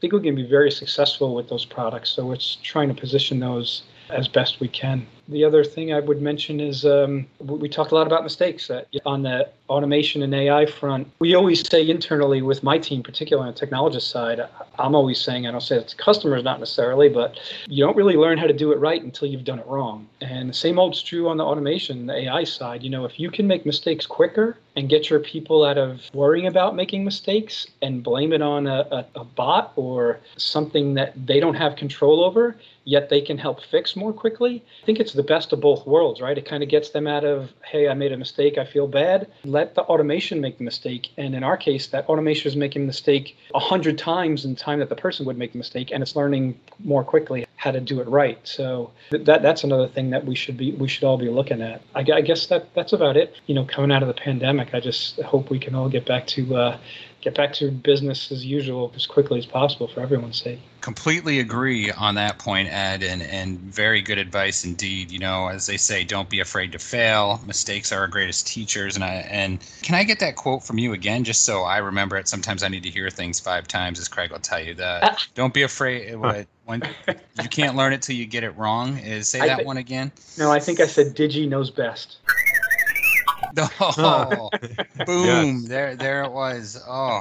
think 0.00 0.12
we 0.12 0.20
can 0.20 0.34
be 0.34 0.46
very 0.46 0.70
successful 0.70 1.34
with 1.34 1.48
those 1.48 1.64
products. 1.64 2.10
So 2.10 2.26
we're 2.26 2.38
trying 2.62 2.88
to 2.88 2.94
position 2.94 3.40
those 3.40 3.82
as 4.08 4.28
best 4.28 4.60
we 4.60 4.68
can. 4.68 5.06
The 5.30 5.44
other 5.44 5.62
thing 5.62 5.92
I 5.94 6.00
would 6.00 6.20
mention 6.20 6.58
is 6.58 6.84
um, 6.84 7.26
we 7.38 7.68
talked 7.68 7.92
a 7.92 7.94
lot 7.94 8.06
about 8.06 8.24
mistakes 8.24 8.68
on 9.06 9.22
the 9.22 9.48
automation 9.68 10.22
and 10.22 10.34
AI 10.34 10.66
front. 10.66 11.08
We 11.20 11.34
always 11.36 11.66
say 11.66 11.88
internally 11.88 12.42
with 12.42 12.64
my 12.64 12.78
team, 12.78 13.02
particularly 13.04 13.48
on 13.48 13.54
the 13.54 13.66
technologist 13.66 14.10
side, 14.10 14.40
I'm 14.78 14.96
always 14.96 15.20
saying, 15.20 15.46
I 15.46 15.52
don't 15.52 15.60
say 15.60 15.76
it's 15.76 15.94
customers 15.94 16.42
not 16.42 16.58
necessarily, 16.58 17.08
but 17.08 17.38
you 17.68 17.84
don't 17.84 17.96
really 17.96 18.16
learn 18.16 18.38
how 18.38 18.48
to 18.48 18.52
do 18.52 18.72
it 18.72 18.78
right 18.78 19.00
until 19.00 19.28
you've 19.28 19.44
done 19.44 19.60
it 19.60 19.66
wrong. 19.66 20.08
And 20.20 20.50
the 20.50 20.54
same 20.54 20.78
old's 20.80 21.00
true 21.00 21.28
on 21.28 21.36
the 21.36 21.44
automation, 21.44 22.06
the 22.06 22.24
AI 22.24 22.42
side. 22.42 22.82
You 22.82 22.90
know, 22.90 23.04
if 23.04 23.20
you 23.20 23.30
can 23.30 23.46
make 23.46 23.64
mistakes 23.64 24.06
quicker 24.06 24.58
and 24.74 24.88
get 24.88 25.10
your 25.10 25.20
people 25.20 25.64
out 25.64 25.78
of 25.78 26.00
worrying 26.12 26.46
about 26.48 26.74
making 26.74 27.04
mistakes 27.04 27.66
and 27.82 28.02
blame 28.02 28.32
it 28.32 28.42
on 28.42 28.66
a, 28.66 28.86
a, 28.90 29.06
a 29.20 29.24
bot 29.24 29.72
or 29.76 30.20
something 30.36 30.94
that 30.94 31.14
they 31.26 31.38
don't 31.38 31.54
have 31.54 31.76
control 31.76 32.24
over, 32.24 32.56
yet 32.84 33.08
they 33.08 33.20
can 33.20 33.38
help 33.38 33.62
fix 33.62 33.94
more 33.94 34.12
quickly, 34.12 34.62
I 34.82 34.86
think 34.86 34.98
it's 34.98 35.12
the 35.20 35.26
best 35.26 35.52
of 35.52 35.60
both 35.60 35.86
worlds, 35.86 36.22
right? 36.22 36.38
It 36.38 36.46
kind 36.46 36.62
of 36.62 36.70
gets 36.70 36.90
them 36.90 37.06
out 37.06 37.24
of, 37.24 37.52
hey, 37.62 37.88
I 37.88 37.94
made 37.94 38.10
a 38.10 38.16
mistake, 38.16 38.56
I 38.56 38.64
feel 38.64 38.88
bad. 38.88 39.30
Let 39.44 39.74
the 39.74 39.82
automation 39.82 40.40
make 40.40 40.56
the 40.56 40.64
mistake. 40.64 41.10
And 41.18 41.34
in 41.34 41.44
our 41.44 41.58
case, 41.58 41.88
that 41.88 42.08
automation 42.08 42.48
is 42.48 42.56
making 42.56 42.82
the 42.82 42.86
mistake 42.86 43.36
a 43.54 43.58
hundred 43.58 43.98
times 43.98 44.46
in 44.46 44.56
time 44.56 44.78
that 44.78 44.88
the 44.88 44.96
person 44.96 45.26
would 45.26 45.36
make 45.36 45.52
the 45.52 45.58
mistake, 45.58 45.90
and 45.92 46.02
it's 46.02 46.16
learning 46.16 46.58
more 46.78 47.04
quickly 47.04 47.46
how 47.56 47.70
to 47.70 47.80
do 47.80 48.00
it 48.00 48.08
right. 48.08 48.38
So 48.44 48.90
that 49.10 49.42
that's 49.42 49.62
another 49.62 49.88
thing 49.88 50.08
that 50.10 50.24
we 50.24 50.34
should 50.34 50.56
be 50.56 50.72
we 50.72 50.88
should 50.88 51.04
all 51.04 51.18
be 51.18 51.28
looking 51.28 51.60
at. 51.60 51.82
I, 51.94 52.00
I 52.00 52.22
guess 52.22 52.46
that 52.46 52.72
that's 52.74 52.94
about 52.94 53.18
it. 53.18 53.36
You 53.46 53.54
know, 53.54 53.66
coming 53.66 53.92
out 53.92 54.02
of 54.02 54.08
the 54.08 54.14
pandemic, 54.14 54.72
I 54.72 54.80
just 54.80 55.20
hope 55.20 55.50
we 55.50 55.58
can 55.58 55.74
all 55.74 55.90
get 55.90 56.06
back 56.06 56.26
to 56.28 56.56
uh, 56.56 56.78
get 57.20 57.34
back 57.34 57.52
to 57.54 57.70
business 57.70 58.32
as 58.32 58.44
usual 58.44 58.92
as 58.96 59.06
quickly 59.06 59.38
as 59.38 59.46
possible 59.46 59.86
for 59.88 60.00
everyone's 60.00 60.40
sake. 60.40 60.58
Completely 60.80 61.40
agree 61.40 61.90
on 61.90 62.14
that 62.14 62.38
point, 62.38 62.68
Ed, 62.68 63.02
and, 63.02 63.22
and 63.22 63.58
very 63.58 64.00
good 64.00 64.16
advice 64.16 64.64
indeed. 64.64 65.10
You 65.10 65.18
know, 65.18 65.48
as 65.48 65.66
they 65.66 65.76
say, 65.76 66.04
don't 66.04 66.30
be 66.30 66.40
afraid 66.40 66.72
to 66.72 66.78
fail. 66.78 67.40
Mistakes 67.46 67.92
are 67.92 68.00
our 68.00 68.08
greatest 68.08 68.46
teachers. 68.46 68.94
And 68.96 69.04
I 69.04 69.26
and 69.30 69.58
can 69.82 69.94
I 69.94 70.04
get 70.04 70.20
that 70.20 70.36
quote 70.36 70.64
from 70.64 70.78
you 70.78 70.94
again, 70.94 71.24
just 71.24 71.44
so 71.44 71.62
I 71.62 71.78
remember 71.78 72.16
it? 72.16 72.28
Sometimes 72.28 72.62
I 72.62 72.68
need 72.68 72.82
to 72.84 72.90
hear 72.90 73.10
things 73.10 73.38
five 73.38 73.68
times, 73.68 73.98
as 73.98 74.08
Craig 74.08 74.30
will 74.30 74.38
tell 74.38 74.62
you. 74.62 74.74
That 74.74 75.02
uh, 75.02 75.16
don't 75.34 75.52
be 75.52 75.62
afraid. 75.62 76.16
What 76.16 76.46
when 76.64 76.82
you 77.42 77.48
can't 77.48 77.76
learn 77.76 77.92
it 77.92 78.00
till 78.00 78.16
you 78.16 78.26
get 78.26 78.44
it 78.44 78.56
wrong. 78.56 78.96
Is 78.98 79.28
say 79.28 79.40
that 79.40 79.66
one 79.66 79.76
again? 79.76 80.12
No, 80.38 80.50
I 80.50 80.60
think 80.60 80.80
I 80.80 80.86
said 80.86 81.14
Digi 81.14 81.48
knows 81.48 81.70
best. 81.70 82.18
Oh, 83.80 84.50
boom! 85.06 85.60
Yes. 85.60 85.68
There, 85.68 85.96
there 85.96 86.24
it 86.24 86.32
was. 86.32 86.82
Oh, 86.86 87.20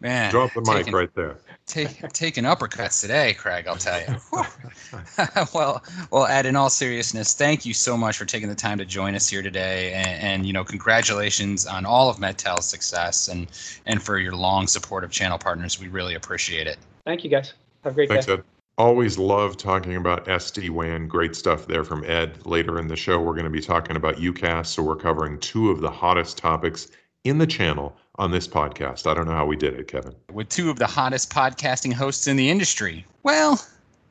man! 0.00 0.30
Drop 0.30 0.52
the 0.54 0.62
taking, 0.62 0.86
mic 0.86 0.94
right 0.94 1.14
there. 1.14 1.36
Take, 1.66 2.12
taking 2.12 2.44
uppercuts 2.44 3.00
today, 3.00 3.34
Craig. 3.34 3.66
I'll 3.68 3.76
tell 3.76 4.00
you. 4.00 4.16
well, 5.54 5.82
well, 6.10 6.26
Ed. 6.26 6.46
In 6.46 6.56
all 6.56 6.70
seriousness, 6.70 7.34
thank 7.34 7.64
you 7.64 7.74
so 7.74 7.96
much 7.96 8.18
for 8.18 8.24
taking 8.24 8.48
the 8.48 8.54
time 8.54 8.78
to 8.78 8.84
join 8.84 9.14
us 9.14 9.28
here 9.28 9.42
today, 9.42 9.92
and, 9.92 10.22
and 10.22 10.46
you 10.46 10.52
know, 10.52 10.64
congratulations 10.64 11.66
on 11.66 11.86
all 11.86 12.10
of 12.10 12.16
MetTel's 12.16 12.66
success 12.66 13.28
and 13.28 13.46
and 13.86 14.02
for 14.02 14.18
your 14.18 14.34
long 14.34 14.66
support 14.66 15.04
of 15.04 15.10
channel 15.10 15.38
partners. 15.38 15.78
We 15.78 15.88
really 15.88 16.14
appreciate 16.14 16.66
it. 16.66 16.78
Thank 17.04 17.24
you, 17.24 17.30
guys. 17.30 17.54
Have 17.84 17.92
a 17.92 17.94
great 17.94 18.08
Thanks, 18.08 18.26
day. 18.26 18.34
Ed. 18.34 18.44
Always 18.80 19.18
love 19.18 19.58
talking 19.58 19.96
about 19.96 20.24
SD 20.24 20.70
WAN. 20.70 21.06
Great 21.06 21.36
stuff 21.36 21.66
there 21.66 21.84
from 21.84 22.02
Ed. 22.06 22.46
Later 22.46 22.78
in 22.78 22.88
the 22.88 22.96
show, 22.96 23.20
we're 23.20 23.34
going 23.34 23.44
to 23.44 23.50
be 23.50 23.60
talking 23.60 23.94
about 23.94 24.16
UCaaS. 24.16 24.68
So 24.68 24.82
we're 24.82 24.96
covering 24.96 25.38
two 25.40 25.70
of 25.70 25.82
the 25.82 25.90
hottest 25.90 26.38
topics 26.38 26.88
in 27.24 27.36
the 27.36 27.46
channel 27.46 27.94
on 28.14 28.30
this 28.30 28.48
podcast. 28.48 29.06
I 29.06 29.12
don't 29.12 29.26
know 29.26 29.34
how 29.34 29.44
we 29.44 29.54
did 29.54 29.74
it, 29.74 29.86
Kevin. 29.86 30.14
With 30.32 30.48
two 30.48 30.70
of 30.70 30.78
the 30.78 30.86
hottest 30.86 31.30
podcasting 31.30 31.92
hosts 31.92 32.26
in 32.26 32.36
the 32.36 32.48
industry. 32.48 33.04
Well, 33.22 33.62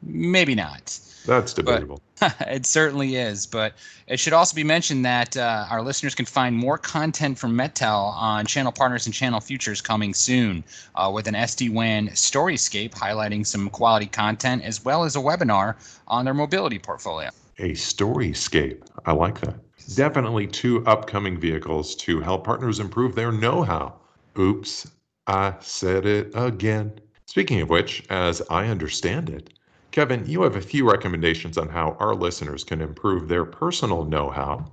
maybe 0.01 0.55
not. 0.55 0.99
That's 1.25 1.53
debatable. 1.53 2.01
it 2.41 2.65
certainly 2.65 3.15
is. 3.15 3.45
But 3.45 3.73
it 4.07 4.19
should 4.19 4.33
also 4.33 4.55
be 4.55 4.63
mentioned 4.63 5.05
that 5.05 5.37
uh, 5.37 5.67
our 5.69 5.81
listeners 5.81 6.15
can 6.15 6.25
find 6.25 6.55
more 6.55 6.77
content 6.77 7.37
from 7.37 7.55
MetTel 7.55 8.13
on 8.15 8.45
Channel 8.45 8.71
Partners 8.71 9.05
and 9.05 9.13
Channel 9.13 9.39
Futures 9.39 9.81
coming 9.81 10.13
soon 10.13 10.63
uh, 10.95 11.11
with 11.13 11.27
an 11.27 11.35
SD 11.35 11.71
WAN 11.71 12.07
Storyscape 12.09 12.91
highlighting 12.91 13.45
some 13.45 13.69
quality 13.69 14.07
content 14.07 14.63
as 14.63 14.83
well 14.83 15.03
as 15.03 15.15
a 15.15 15.19
webinar 15.19 15.75
on 16.07 16.25
their 16.25 16.33
mobility 16.33 16.79
portfolio. 16.79 17.29
A 17.59 17.71
Storyscape. 17.71 18.81
I 19.05 19.11
like 19.11 19.39
that. 19.41 19.55
Definitely 19.95 20.47
two 20.47 20.85
upcoming 20.85 21.39
vehicles 21.39 21.95
to 21.97 22.19
help 22.19 22.43
partners 22.43 22.79
improve 22.79 23.15
their 23.15 23.31
know 23.31 23.63
how. 23.63 23.95
Oops, 24.37 24.87
I 25.27 25.55
said 25.59 26.05
it 26.05 26.31
again. 26.35 26.99
Speaking 27.25 27.61
of 27.61 27.69
which, 27.69 28.03
as 28.09 28.41
I 28.49 28.65
understand 28.67 29.29
it, 29.29 29.51
Kevin, 29.91 30.23
you 30.27 30.43
have 30.43 30.55
a 30.55 30.61
few 30.61 30.87
recommendations 30.89 31.57
on 31.57 31.67
how 31.67 31.97
our 31.99 32.13
listeners 32.13 32.63
can 32.63 32.79
improve 32.79 33.27
their 33.27 33.43
personal 33.43 34.05
know 34.05 34.29
how 34.29 34.71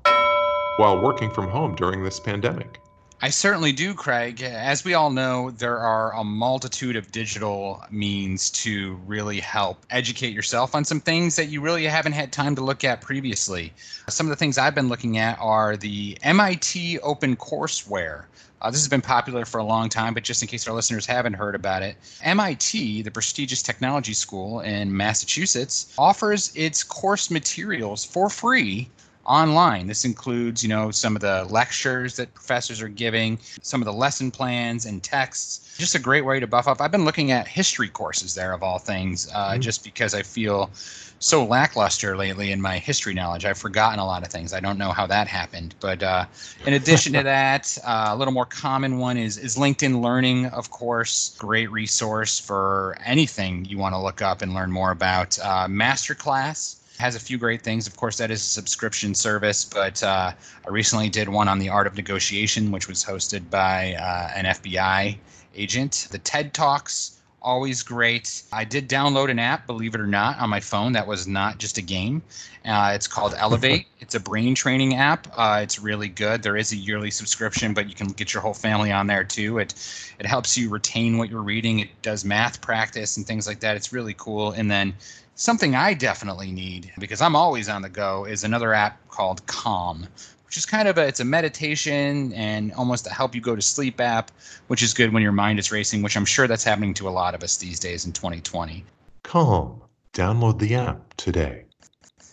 while 0.77 1.01
working 1.01 1.31
from 1.31 1.49
home 1.49 1.75
during 1.75 2.03
this 2.03 2.21
pandemic. 2.21 2.81
I 3.23 3.31
certainly 3.31 3.73
do, 3.73 3.95
Craig. 3.95 4.43
As 4.43 4.85
we 4.85 4.93
all 4.93 5.09
know, 5.09 5.51
there 5.51 5.79
are 5.79 6.13
a 6.15 6.23
multitude 6.23 6.97
of 6.97 7.11
digital 7.11 7.83
means 7.91 8.51
to 8.51 9.01
really 9.07 9.41
help 9.41 9.87
educate 9.89 10.35
yourself 10.35 10.75
on 10.75 10.85
some 10.85 11.01
things 11.01 11.37
that 11.37 11.47
you 11.47 11.63
really 11.63 11.85
haven't 11.85 12.13
had 12.13 12.31
time 12.31 12.55
to 12.57 12.63
look 12.63 12.85
at 12.85 13.01
previously. 13.01 13.73
Some 14.11 14.27
of 14.27 14.31
the 14.31 14.37
things 14.37 14.59
I've 14.59 14.75
been 14.75 14.91
looking 14.91 15.17
at 15.17 15.39
are 15.41 15.79
the 15.79 16.19
MIT 16.23 16.99
Open 16.99 17.37
Courseware. 17.37 18.25
Uh, 18.61 18.71
this 18.71 18.81
has 18.81 18.89
been 18.89 19.01
popular 19.01 19.47
for 19.47 19.59
a 19.59 19.65
long 19.65 19.89
time, 19.89 20.13
but 20.13 20.23
just 20.23 20.43
in 20.43 20.49
case 20.49 20.69
our 20.69 20.75
listeners 20.75 21.07
haven't 21.07 21.35
heard 21.35 21.55
about 21.55 21.83
it, 21.83 21.97
MIT, 22.23 23.01
the 23.01 23.11
prestigious 23.11 23.63
technology 23.63 24.13
school 24.13 24.61
in 24.61 24.95
Massachusetts, 24.95 25.95
offers 25.97 26.53
its 26.55 26.83
course 26.83 27.31
materials 27.31 28.05
for 28.05 28.29
free 28.29 28.91
online. 29.27 29.87
This 29.87 30.05
includes, 30.05 30.63
you 30.63 30.69
know, 30.69 30.91
some 30.91 31.17
of 31.17 31.23
the 31.23 31.45
lectures 31.51 32.17
that 32.17 32.33
professors 32.35 32.81
are 32.81 32.89
giving, 32.89 33.39
some 33.63 33.83
of 33.83 33.87
the 33.87 33.93
lesson 33.93 34.31
plans 34.31 34.87
and 34.87 35.03
texts. 35.03 35.77
Just 35.79 35.95
a 35.95 35.99
great 35.99 36.25
way 36.25 36.41
to 36.41 36.47
buff 36.47 36.69
up. 36.69 36.81
I've 36.81 36.93
been 36.93 37.05
looking 37.05 37.33
at 37.33 37.47
history 37.47 37.89
courses 37.89 38.35
there, 38.35 38.53
of 38.53 38.63
all 38.63 38.79
things, 38.79 39.29
uh, 39.35 39.51
mm-hmm. 39.51 39.61
just 39.61 39.85
because 39.85 40.15
I 40.15 40.23
feel 40.23 40.71
so 41.19 41.45
lackluster 41.45 42.17
lately 42.17 42.53
in 42.53 42.61
my 42.61 42.79
history 42.79 43.15
knowledge. 43.15 43.45
I've 43.45 43.59
forgotten 43.59 43.99
a 43.99 44.07
lot 44.07 44.23
of 44.23 44.29
things. 44.31 44.53
I 44.53 44.61
don't 44.61 44.79
know 44.79 44.93
how 44.93 45.07
that 45.07 45.29
happened. 45.29 45.75
But 45.81 46.03
uh, 46.03 46.27
in 46.67 46.75
addition 46.75 47.13
to 47.15 47.23
that, 47.25 47.77
uh, 47.85 48.09
a 48.11 48.17
little 48.17 48.35
more 48.35 48.47
common 48.47 48.99
one 48.99 49.17
is 49.17 49.39
is 49.39 49.57
LinkedIn 49.57 50.03
Learning, 50.03 50.47
of 50.47 50.71
course, 50.71 51.37
great 51.39 51.71
resource 51.71 52.39
for 52.39 52.97
anything 53.05 53.65
you 53.65 53.79
want 53.79 53.95
to 53.95 53.99
look 53.99 54.23
up 54.23 54.43
and 54.43 54.55
learn 54.55 54.71
more 54.71 54.91
about. 54.91 55.39
Uh, 55.39 55.67
Masterclass 55.67 56.77
has 56.99 57.15
a 57.15 57.21
few 57.21 57.39
great 57.39 57.63
things. 57.63 57.87
Of 57.87 57.97
course, 57.97 58.19
that 58.19 58.31
is 58.31 58.41
a 58.41 58.45
subscription 58.45 59.15
service, 59.15 59.65
but 59.65 60.03
uh, 60.03 60.33
I 60.67 60.71
recently 60.71 61.09
did 61.09 61.29
one 61.29 61.49
on 61.49 61.59
the 61.59 61.69
art 61.69 61.87
of 61.87 61.97
negotiation, 61.97 62.71
which 62.71 62.89
was 62.89 63.05
hosted 63.05 63.51
by 63.51 63.95
uh, 63.95 64.31
an 64.35 64.45
FBI 64.47 65.17
agent. 65.55 66.09
The 66.11 66.19
TED 66.19 66.55
Talks 66.55 67.17
always 67.47 67.83
great. 67.85 68.43
I 68.53 68.65
did 68.65 68.89
download 68.89 69.31
an 69.31 69.39
app, 69.39 69.69
believe 69.69 69.95
it 69.95 70.01
or 70.01 70.07
not, 70.07 70.39
on 70.41 70.51
my 70.51 70.59
phone 70.59 70.93
that 70.93 71.07
was 71.07 71.29
not 71.29 71.59
just 71.59 71.79
a 71.79 71.83
game. 71.83 72.21
Uh, 72.65 72.91
it's 72.95 73.07
called 73.07 73.35
Elevate. 73.39 73.87
it's 74.01 74.17
a 74.17 74.21
brain 74.21 74.55
training 74.55 74.97
app. 74.97 75.29
Uh, 75.37 75.61
it's 75.63 75.79
really 75.79 76.09
good. 76.09 76.43
There 76.43 76.57
is 76.57 76.73
a 76.73 76.77
yearly 76.77 77.13
subscription, 77.13 77.73
but 77.73 77.89
you 77.89 77.95
can 77.95 78.09
get 78.09 78.35
your 78.35 78.43
whole 78.43 78.53
family 78.53 78.91
on 78.91 79.07
there 79.07 79.23
too. 79.23 79.59
It 79.59 79.75
it 80.19 80.27
helps 80.27 80.59
you 80.59 80.69
retain 80.71 81.19
what 81.19 81.31
you're 81.31 81.43
reading. 81.43 81.79
It 81.79 81.91
does 82.03 82.25
math 82.25 82.61
practice 82.61 83.17
and 83.17 83.25
things 83.25 83.47
like 83.47 83.61
that. 83.61 83.77
It's 83.77 83.93
really 83.93 84.15
cool. 84.15 84.51
And 84.51 84.69
then 84.69 84.95
Something 85.39 85.75
I 85.75 85.93
definitely 85.93 86.51
need 86.51 86.95
because 86.99 87.21
I'm 87.21 87.37
always 87.37 87.69
on 87.69 87.83
the 87.83 87.91
go 87.91 88.25
is 88.25 88.43
another 88.43 88.73
app 88.73 89.07
called 89.11 89.47
Calm, 89.47 90.07
which 90.47 90.57
is 90.57 90.65
kind 90.65 90.89
of 90.89 90.97
a 90.97 91.07
it's 91.07 91.21
a 91.21 91.27
meditation 91.27 92.33
and 92.33 92.73
almost 92.73 93.07
a 93.07 93.11
help 93.11 93.35
you 93.35 93.43
go 93.43 93.55
to 93.55 93.61
sleep 93.61 94.01
app, 94.01 94.31
which 94.69 94.83
is 94.83 94.95
good 94.95 95.13
when 95.13 95.23
your 95.23 95.33
mind 95.33 95.59
is 95.59 95.71
racing, 95.71 96.01
which 96.01 96.17
I'm 96.17 96.25
sure 96.25 96.47
that's 96.47 96.65
happening 96.65 96.95
to 96.95 97.09
a 97.09 97.11
lot 97.11 97.35
of 97.35 97.43
us 97.43 97.59
these 97.59 97.79
days 97.79 98.07
in 98.07 98.13
2020. 98.13 98.83
Calm. 99.25 99.83
Download 100.15 100.59
the 100.59 100.75
app 100.75 101.15
today. 101.19 101.66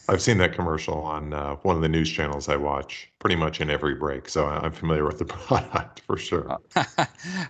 I've 0.10 0.22
seen 0.22 0.38
that 0.40 0.54
commercial 0.54 1.02
on 1.02 1.34
uh, 1.34 1.56
one 1.58 1.78
of 1.78 1.82
the 1.82 1.88
news 1.88 2.12
channels 2.12 2.50
I 2.50 2.58
watch 2.58 3.10
pretty 3.20 3.38
much 3.38 3.62
in 3.62 3.70
every 3.70 3.96
break, 3.96 4.28
so 4.28 4.46
I'm 4.46 4.74
familiar 4.74 5.06
with 5.06 5.18
the 5.18 5.26
product 5.26 6.02
for 6.02 6.18
sure. 6.18 6.58
I, 6.76 6.86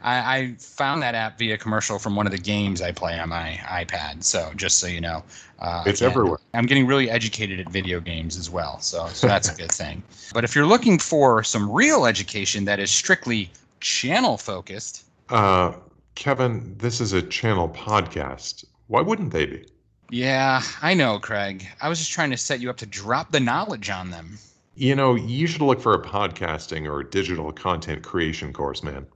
I, 0.03 0.55
found 0.59 1.01
that 1.01 1.15
app 1.15 1.39
via 1.39 1.57
commercial 1.57 1.97
from 1.97 2.15
one 2.15 2.27
of 2.27 2.31
the 2.31 2.37
games 2.37 2.81
I 2.81 2.91
play 2.91 3.19
on 3.19 3.29
my 3.29 3.59
iPad. 3.63 4.23
So 4.23 4.51
just 4.55 4.77
so 4.77 4.85
you 4.85 5.01
know, 5.01 5.23
uh, 5.59 5.83
it's 5.87 6.03
everywhere. 6.03 6.37
I'm 6.53 6.67
getting 6.67 6.85
really 6.85 7.09
educated 7.09 7.59
at 7.59 7.69
video 7.69 7.99
games 7.99 8.37
as 8.37 8.51
well, 8.51 8.79
so 8.79 9.07
so 9.07 9.27
that's 9.27 9.49
a 9.49 9.55
good 9.55 9.71
thing. 9.83 10.03
But 10.33 10.43
if 10.43 10.53
you're 10.53 10.67
looking 10.67 10.99
for 10.99 11.43
some 11.43 11.71
real 11.71 12.05
education 12.05 12.65
that 12.65 12.79
is 12.79 12.91
strictly 12.91 13.49
channel 13.79 14.37
focused, 14.37 15.05
uh, 15.29 15.73
Kevin, 16.13 16.75
this 16.77 17.01
is 17.01 17.13
a 17.13 17.21
channel 17.21 17.69
podcast. 17.69 18.65
Why 18.87 19.01
wouldn't 19.01 19.31
they 19.31 19.47
be? 19.47 19.65
Yeah, 20.13 20.62
I 20.84 20.93
know, 20.93 21.17
Craig. 21.17 21.67
I 21.82 21.89
was 21.89 21.97
just 21.97 22.12
trying 22.12 22.30
to 22.30 22.38
set 22.38 22.60
you 22.60 22.69
up 22.69 22.78
to 22.78 22.86
drop 22.86 23.32
the 23.32 23.39
knowledge 23.39 23.89
on 23.89 24.12
them. 24.12 24.38
You 24.76 24.95
know, 24.95 25.15
you 25.15 25.47
should 25.47 25.63
look 25.63 25.82
for 25.82 25.95
a 25.95 26.04
podcasting 26.04 26.88
or 26.88 27.02
digital 27.02 27.52
content 27.52 28.04
creation 28.04 28.54
course, 28.54 28.84
man. 28.84 29.08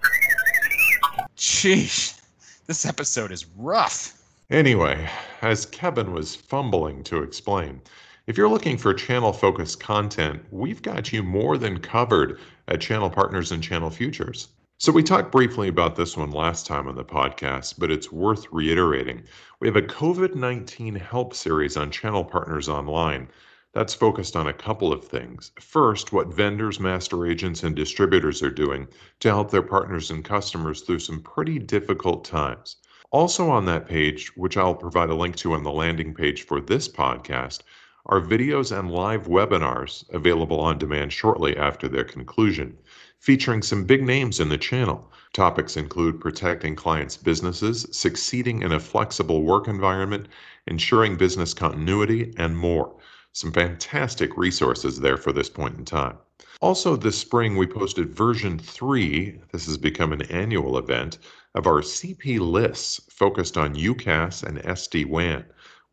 Sheesh, 1.37 2.19
this 2.65 2.83
episode 2.83 3.31
is 3.31 3.45
rough. 3.57 4.19
Anyway, 4.49 5.07
as 5.43 5.67
Kevin 5.67 6.13
was 6.13 6.35
fumbling 6.35 7.03
to 7.03 7.21
explain, 7.21 7.79
if 8.25 8.35
you're 8.35 8.49
looking 8.49 8.75
for 8.75 8.91
channel 8.95 9.33
focused 9.33 9.79
content, 9.79 10.43
we've 10.49 10.81
got 10.81 11.13
you 11.13 11.21
more 11.21 11.59
than 11.59 11.77
covered 11.77 12.39
at 12.67 12.81
Channel 12.81 13.11
Partners 13.11 13.51
and 13.51 13.61
Channel 13.61 13.91
Futures. 13.91 14.47
So, 14.79 14.91
we 14.91 15.01
talked 15.01 15.31
briefly 15.31 15.67
about 15.67 15.95
this 15.95 16.15
one 16.15 16.29
last 16.29 16.67
time 16.67 16.87
on 16.87 16.95
the 16.95 17.03
podcast, 17.03 17.79
but 17.79 17.89
it's 17.89 18.11
worth 18.11 18.45
reiterating. 18.51 19.23
We 19.59 19.67
have 19.67 19.75
a 19.75 19.81
COVID 19.81 20.35
19 20.35 20.93
help 20.93 21.33
series 21.33 21.75
on 21.75 21.89
Channel 21.89 22.23
Partners 22.23 22.69
Online 22.69 23.27
that's 23.73 23.95
focused 23.95 24.35
on 24.35 24.45
a 24.47 24.53
couple 24.53 24.93
of 24.93 25.03
things. 25.03 25.51
First, 25.59 26.13
what 26.13 26.31
vendors, 26.31 26.79
master 26.79 27.25
agents, 27.25 27.63
and 27.63 27.75
distributors 27.75 28.43
are 28.43 28.51
doing 28.51 28.87
to 29.19 29.29
help 29.29 29.49
their 29.49 29.63
partners 29.63 30.11
and 30.11 30.23
customers 30.23 30.81
through 30.81 30.99
some 30.99 31.21
pretty 31.21 31.57
difficult 31.57 32.23
times. 32.23 32.75
Also, 33.09 33.49
on 33.49 33.65
that 33.65 33.87
page, 33.87 34.31
which 34.37 34.57
I'll 34.57 34.75
provide 34.75 35.09
a 35.09 35.15
link 35.15 35.37
to 35.37 35.53
on 35.53 35.63
the 35.63 35.71
landing 35.71 36.13
page 36.13 36.43
for 36.43 36.61
this 36.61 36.87
podcast, 36.87 37.61
are 38.05 38.21
videos 38.21 38.77
and 38.77 38.91
live 38.91 39.25
webinars 39.25 40.07
available 40.13 40.59
on 40.59 40.77
demand 40.77 41.11
shortly 41.11 41.57
after 41.57 41.87
their 41.87 42.05
conclusion 42.05 42.77
featuring 43.19 43.61
some 43.61 43.83
big 43.83 44.03
names 44.03 44.39
in 44.39 44.49
the 44.49 44.57
channel. 44.57 45.11
Topics 45.33 45.77
include 45.77 46.21
protecting 46.21 46.75
clients' 46.75 47.17
businesses, 47.17 47.87
succeeding 47.91 48.61
in 48.61 48.71
a 48.71 48.79
flexible 48.79 49.43
work 49.43 49.67
environment, 49.67 50.27
ensuring 50.67 51.15
business 51.15 51.53
continuity, 51.53 52.33
and 52.37 52.57
more. 52.57 52.95
Some 53.33 53.51
fantastic 53.51 54.35
resources 54.37 54.99
there 54.99 55.17
for 55.17 55.31
this 55.31 55.49
point 55.49 55.77
in 55.77 55.85
time. 55.85 56.17
Also, 56.59 56.95
this 56.95 57.17
spring, 57.17 57.55
we 57.55 57.67
posted 57.67 58.15
version 58.15 58.57
3, 58.57 59.39
this 59.51 59.67
has 59.67 59.77
become 59.77 60.11
an 60.11 60.23
annual 60.23 60.77
event, 60.77 61.19
of 61.53 61.67
our 61.67 61.81
CP 61.81 62.39
lists 62.39 63.01
focused 63.09 63.57
on 63.57 63.75
UCaaS 63.75 64.43
and 64.43 64.57
SD 64.59 65.05
WAN. 65.05 65.45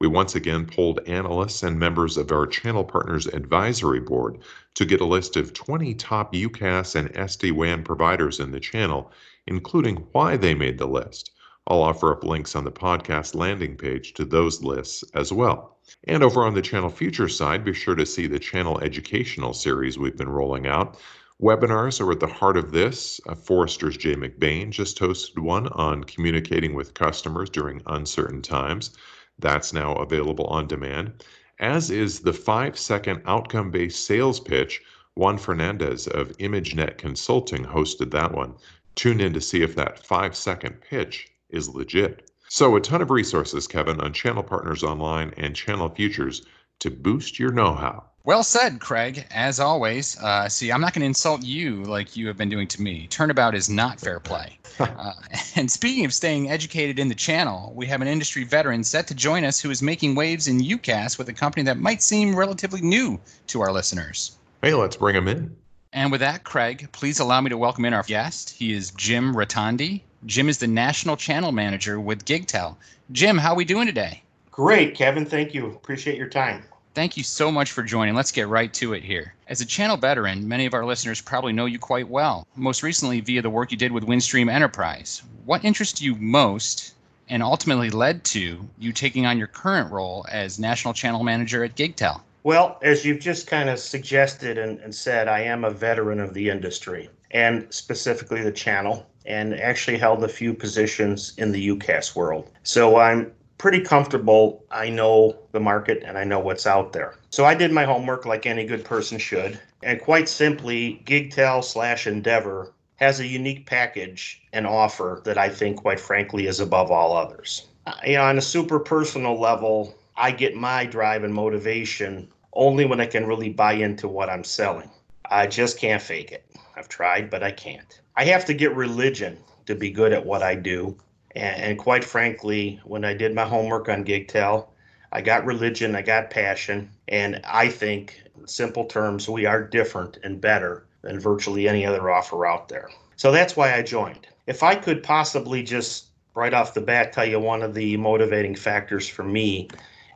We 0.04 0.08
once 0.08 0.34
again 0.34 0.66
polled 0.66 1.00
analysts 1.06 1.62
and 1.62 1.78
members 1.78 2.18
of 2.18 2.30
our 2.30 2.46
channel 2.46 2.84
partners 2.84 3.26
advisory 3.26 4.00
board 4.00 4.36
to 4.74 4.84
get 4.84 5.00
a 5.00 5.06
list 5.06 5.34
of 5.34 5.54
20 5.54 5.94
top 5.94 6.34
UCaaS 6.34 6.94
and 6.94 7.10
SD 7.14 7.52
WAN 7.52 7.82
providers 7.82 8.38
in 8.38 8.50
the 8.50 8.60
channel, 8.60 9.10
including 9.46 10.06
why 10.12 10.36
they 10.36 10.54
made 10.54 10.76
the 10.76 10.86
list. 10.86 11.30
I'll 11.66 11.80
offer 11.80 12.12
up 12.12 12.22
links 12.22 12.54
on 12.54 12.64
the 12.64 12.70
podcast 12.70 13.34
landing 13.34 13.78
page 13.78 14.12
to 14.12 14.26
those 14.26 14.62
lists 14.62 15.04
as 15.14 15.32
well. 15.32 15.78
And 16.06 16.22
over 16.22 16.44
on 16.44 16.52
the 16.52 16.60
Channel 16.60 16.90
Future 16.90 17.30
side, 17.30 17.64
be 17.64 17.72
sure 17.72 17.94
to 17.94 18.04
see 18.04 18.26
the 18.26 18.38
channel 18.38 18.78
educational 18.80 19.54
series 19.54 19.96
we've 19.98 20.18
been 20.18 20.28
rolling 20.28 20.66
out. 20.66 20.98
Webinars 21.40 21.98
are 22.02 22.12
at 22.12 22.20
the 22.20 22.26
heart 22.26 22.58
of 22.58 22.72
this. 22.72 23.22
Uh, 23.26 23.34
Forrester's 23.34 23.96
Jay 23.96 24.16
McBain 24.16 24.68
just 24.68 24.98
hosted 24.98 25.38
one 25.38 25.68
on 25.68 26.04
communicating 26.04 26.74
with 26.74 26.92
customers 26.92 27.48
during 27.48 27.80
uncertain 27.86 28.42
times. 28.42 28.90
That's 29.38 29.72
now 29.72 29.94
available 29.96 30.46
on 30.46 30.66
demand, 30.66 31.24
as 31.58 31.90
is 31.90 32.20
the 32.20 32.32
five 32.32 32.78
second 32.78 33.22
outcome 33.26 33.70
based 33.70 34.06
sales 34.06 34.40
pitch. 34.40 34.80
Juan 35.16 35.38
Fernandez 35.38 36.06
of 36.06 36.36
ImageNet 36.38 36.98
Consulting 36.98 37.64
hosted 37.64 38.10
that 38.10 38.32
one. 38.32 38.54
Tune 38.94 39.20
in 39.20 39.32
to 39.32 39.40
see 39.40 39.62
if 39.62 39.74
that 39.76 40.04
five 40.04 40.36
second 40.36 40.80
pitch 40.80 41.28
is 41.50 41.68
legit. 41.68 42.30
So, 42.48 42.76
a 42.76 42.80
ton 42.80 43.02
of 43.02 43.10
resources, 43.10 43.66
Kevin, 43.66 44.00
on 44.00 44.12
Channel 44.12 44.42
Partners 44.42 44.84
Online 44.84 45.32
and 45.36 45.56
Channel 45.56 45.88
Futures 45.88 46.46
to 46.80 46.90
boost 46.90 47.38
your 47.38 47.50
know 47.50 47.74
how. 47.74 48.10
Well 48.26 48.42
said, 48.42 48.80
Craig. 48.80 49.26
As 49.30 49.60
always, 49.60 50.18
uh, 50.18 50.48
see, 50.48 50.72
I'm 50.72 50.80
not 50.80 50.94
going 50.94 51.02
to 51.02 51.06
insult 51.06 51.42
you 51.42 51.84
like 51.84 52.16
you 52.16 52.26
have 52.28 52.38
been 52.38 52.48
doing 52.48 52.66
to 52.68 52.80
me. 52.80 53.06
Turnabout 53.08 53.54
is 53.54 53.68
not 53.68 54.00
fair 54.00 54.18
play. 54.18 54.58
uh, 54.78 55.12
and 55.56 55.70
speaking 55.70 56.06
of 56.06 56.14
staying 56.14 56.50
educated 56.50 56.98
in 56.98 57.10
the 57.10 57.14
channel, 57.14 57.74
we 57.76 57.84
have 57.84 58.00
an 58.00 58.08
industry 58.08 58.44
veteran 58.44 58.82
set 58.82 59.06
to 59.08 59.14
join 59.14 59.44
us 59.44 59.60
who 59.60 59.70
is 59.70 59.82
making 59.82 60.14
waves 60.14 60.48
in 60.48 60.58
UCaaS 60.58 61.18
with 61.18 61.28
a 61.28 61.34
company 61.34 61.64
that 61.64 61.76
might 61.76 62.02
seem 62.02 62.34
relatively 62.34 62.80
new 62.80 63.20
to 63.48 63.60
our 63.60 63.70
listeners. 63.70 64.38
Hey, 64.62 64.72
let's 64.72 64.96
bring 64.96 65.16
him 65.16 65.28
in. 65.28 65.54
And 65.92 66.10
with 66.10 66.22
that, 66.22 66.44
Craig, 66.44 66.88
please 66.92 67.20
allow 67.20 67.42
me 67.42 67.50
to 67.50 67.58
welcome 67.58 67.84
in 67.84 67.92
our 67.92 68.04
guest. 68.04 68.48
He 68.48 68.72
is 68.72 68.90
Jim 68.92 69.34
Rotondi. 69.34 70.00
Jim 70.24 70.48
is 70.48 70.56
the 70.56 70.66
national 70.66 71.18
channel 71.18 71.52
manager 71.52 72.00
with 72.00 72.24
GigTel. 72.24 72.76
Jim, 73.12 73.36
how 73.36 73.52
are 73.52 73.56
we 73.56 73.66
doing 73.66 73.86
today? 73.86 74.22
Great, 74.50 74.94
Kevin. 74.94 75.26
Thank 75.26 75.52
you. 75.52 75.66
Appreciate 75.66 76.16
your 76.16 76.30
time. 76.30 76.64
Thank 76.94 77.16
you 77.16 77.24
so 77.24 77.50
much 77.50 77.72
for 77.72 77.82
joining. 77.82 78.14
Let's 78.14 78.30
get 78.30 78.46
right 78.46 78.72
to 78.74 78.92
it 78.92 79.02
here. 79.02 79.34
As 79.48 79.60
a 79.60 79.66
channel 79.66 79.96
veteran, 79.96 80.46
many 80.46 80.64
of 80.64 80.74
our 80.74 80.86
listeners 80.86 81.20
probably 81.20 81.52
know 81.52 81.66
you 81.66 81.80
quite 81.80 82.08
well, 82.08 82.46
most 82.54 82.84
recently 82.84 83.20
via 83.20 83.42
the 83.42 83.50
work 83.50 83.72
you 83.72 83.76
did 83.76 83.90
with 83.90 84.06
Windstream 84.06 84.48
Enterprise. 84.48 85.20
What 85.44 85.64
interests 85.64 86.00
you 86.00 86.14
most 86.14 86.94
and 87.28 87.42
ultimately 87.42 87.90
led 87.90 88.22
to 88.24 88.68
you 88.78 88.92
taking 88.92 89.26
on 89.26 89.38
your 89.38 89.48
current 89.48 89.90
role 89.90 90.24
as 90.30 90.60
National 90.60 90.94
Channel 90.94 91.24
Manager 91.24 91.64
at 91.64 91.74
GigTel? 91.74 92.20
Well, 92.44 92.78
as 92.80 93.04
you've 93.04 93.20
just 93.20 93.48
kind 93.48 93.68
of 93.68 93.80
suggested 93.80 94.56
and, 94.56 94.78
and 94.78 94.94
said, 94.94 95.26
I 95.26 95.40
am 95.40 95.64
a 95.64 95.70
veteran 95.70 96.20
of 96.20 96.32
the 96.32 96.48
industry 96.48 97.10
and 97.32 97.66
specifically 97.70 98.42
the 98.42 98.52
channel 98.52 99.04
and 99.26 99.58
actually 99.58 99.98
held 99.98 100.22
a 100.22 100.28
few 100.28 100.54
positions 100.54 101.32
in 101.38 101.50
the 101.50 101.68
UCaaS 101.70 102.14
world. 102.14 102.50
So 102.62 102.98
I'm 102.98 103.32
pretty 103.58 103.80
comfortable. 103.80 104.64
I 104.70 104.88
know 104.88 105.36
the 105.52 105.60
market 105.60 106.02
and 106.04 106.18
I 106.18 106.24
know 106.24 106.38
what's 106.38 106.66
out 106.66 106.92
there. 106.92 107.16
So 107.30 107.44
I 107.44 107.54
did 107.54 107.72
my 107.72 107.84
homework 107.84 108.26
like 108.26 108.46
any 108.46 108.64
good 108.64 108.84
person 108.84 109.18
should. 109.18 109.60
And 109.82 110.00
quite 110.00 110.28
simply, 110.28 111.02
GigTel 111.04 111.62
slash 111.62 112.06
Endeavor 112.06 112.72
has 112.96 113.20
a 113.20 113.26
unique 113.26 113.66
package 113.66 114.42
and 114.52 114.66
offer 114.66 115.20
that 115.24 115.36
I 115.36 115.48
think, 115.48 115.78
quite 115.78 116.00
frankly, 116.00 116.46
is 116.46 116.60
above 116.60 116.90
all 116.90 117.16
others. 117.16 117.66
Uh, 117.86 117.92
you 118.06 118.14
know, 118.14 118.22
on 118.22 118.38
a 118.38 118.42
super 118.42 118.78
personal 118.78 119.38
level, 119.38 119.94
I 120.16 120.30
get 120.30 120.54
my 120.54 120.86
drive 120.86 121.24
and 121.24 121.34
motivation 121.34 122.28
only 122.52 122.84
when 122.84 123.00
I 123.00 123.06
can 123.06 123.26
really 123.26 123.50
buy 123.50 123.72
into 123.72 124.08
what 124.08 124.30
I'm 124.30 124.44
selling. 124.44 124.90
I 125.30 125.46
just 125.46 125.78
can't 125.78 126.02
fake 126.02 126.30
it. 126.32 126.44
I've 126.76 126.88
tried, 126.88 127.30
but 127.30 127.42
I 127.42 127.50
can't. 127.50 128.00
I 128.16 128.24
have 128.26 128.44
to 128.46 128.54
get 128.54 128.74
religion 128.74 129.38
to 129.66 129.74
be 129.74 129.90
good 129.90 130.12
at 130.12 130.24
what 130.24 130.42
I 130.42 130.54
do. 130.54 130.96
And, 131.34 131.62
and 131.62 131.78
quite 131.78 132.04
frankly, 132.04 132.80
when 132.84 133.04
I 133.04 133.14
did 133.14 133.34
my 133.34 133.44
homework 133.44 133.88
on 133.88 134.04
GigTel, 134.04 134.66
I 135.12 135.20
got 135.20 135.44
religion, 135.44 135.94
I 135.94 136.02
got 136.02 136.30
passion, 136.30 136.90
and 137.08 137.40
I 137.44 137.68
think, 137.68 138.20
in 138.36 138.46
simple 138.48 138.84
terms, 138.84 139.28
we 139.28 139.46
are 139.46 139.62
different 139.62 140.18
and 140.24 140.40
better 140.40 140.86
than 141.02 141.20
virtually 141.20 141.68
any 141.68 141.86
other 141.86 142.10
offer 142.10 142.46
out 142.46 142.68
there. 142.68 142.90
So 143.16 143.30
that's 143.30 143.56
why 143.56 143.74
I 143.74 143.82
joined. 143.82 144.26
If 144.46 144.62
I 144.62 144.74
could 144.74 145.02
possibly 145.02 145.62
just 145.62 146.06
right 146.34 146.52
off 146.52 146.74
the 146.74 146.80
bat 146.80 147.12
tell 147.12 147.24
you 147.24 147.38
one 147.38 147.62
of 147.62 147.74
the 147.74 147.96
motivating 147.96 148.56
factors 148.56 149.08
for 149.08 149.22
me 149.22 149.68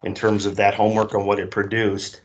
in 0.02 0.14
terms 0.14 0.46
of 0.46 0.57
that 0.57 0.74
homework 0.74 1.14
and 1.14 1.26
what 1.26 1.38
it 1.38 1.50
produced 1.50 2.20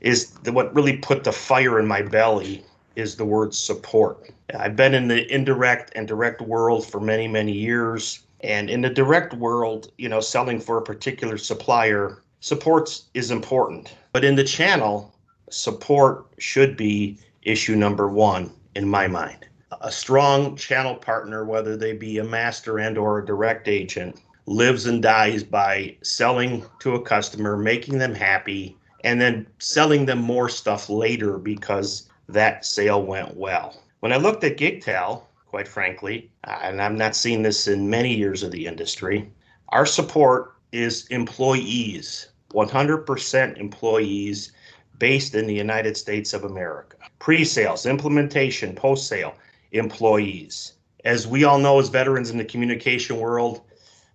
is 0.00 0.30
the, 0.30 0.52
what 0.52 0.74
really 0.74 0.98
put 0.98 1.24
the 1.24 1.32
fire 1.32 1.78
in 1.78 1.86
my 1.86 2.02
belly 2.02 2.64
is 2.94 3.16
the 3.16 3.24
word 3.24 3.54
support. 3.54 4.30
I've 4.56 4.76
been 4.76 4.94
in 4.94 5.08
the 5.08 5.32
indirect 5.32 5.92
and 5.96 6.06
direct 6.06 6.40
world 6.40 6.86
for 6.86 7.00
many, 7.00 7.26
many 7.26 7.52
years. 7.52 8.20
And 8.44 8.68
in 8.68 8.82
the 8.82 8.90
direct 8.90 9.32
world, 9.32 9.90
you 9.96 10.10
know, 10.10 10.20
selling 10.20 10.60
for 10.60 10.76
a 10.76 10.82
particular 10.82 11.38
supplier, 11.38 12.18
support 12.40 13.00
is 13.14 13.30
important. 13.30 13.94
But 14.12 14.22
in 14.22 14.36
the 14.36 14.44
channel, 14.44 15.14
support 15.48 16.26
should 16.36 16.76
be 16.76 17.18
issue 17.42 17.74
number 17.74 18.06
one 18.06 18.52
in 18.74 18.86
my 18.86 19.08
mind. 19.08 19.48
A 19.80 19.90
strong 19.90 20.56
channel 20.56 20.94
partner, 20.94 21.46
whether 21.46 21.74
they 21.74 21.94
be 21.94 22.18
a 22.18 22.24
master 22.24 22.78
and 22.78 22.98
or 22.98 23.18
a 23.18 23.24
direct 23.24 23.66
agent, 23.66 24.20
lives 24.44 24.84
and 24.84 25.02
dies 25.02 25.42
by 25.42 25.96
selling 26.02 26.66
to 26.80 26.96
a 26.96 27.02
customer, 27.02 27.56
making 27.56 27.96
them 27.96 28.14
happy, 28.14 28.76
and 29.04 29.22
then 29.22 29.46
selling 29.58 30.04
them 30.04 30.20
more 30.20 30.50
stuff 30.50 30.90
later 30.90 31.38
because 31.38 32.10
that 32.28 32.66
sale 32.66 33.02
went 33.02 33.38
well. 33.38 33.82
When 34.00 34.12
I 34.12 34.16
looked 34.16 34.44
at 34.44 34.58
GigTel, 34.58 35.22
quite 35.54 35.68
frankly, 35.68 36.28
uh, 36.48 36.58
and 36.62 36.82
I'm 36.82 36.98
not 36.98 37.14
seeing 37.14 37.44
this 37.44 37.68
in 37.68 37.88
many 37.88 38.12
years 38.12 38.42
of 38.42 38.50
the 38.50 38.66
industry, 38.66 39.30
our 39.68 39.86
support 39.86 40.56
is 40.72 41.06
employees, 41.10 42.26
100% 42.52 43.56
employees 43.56 44.50
based 44.98 45.36
in 45.36 45.46
the 45.46 45.54
United 45.54 45.96
States 45.96 46.34
of 46.34 46.42
America. 46.42 46.96
Pre 47.20 47.44
sales, 47.44 47.86
implementation, 47.86 48.74
post 48.74 49.06
sale, 49.06 49.36
employees. 49.70 50.72
As 51.04 51.24
we 51.24 51.44
all 51.44 51.60
know, 51.60 51.78
as 51.78 51.88
veterans 51.88 52.30
in 52.30 52.38
the 52.38 52.44
communication 52.44 53.20
world, 53.20 53.60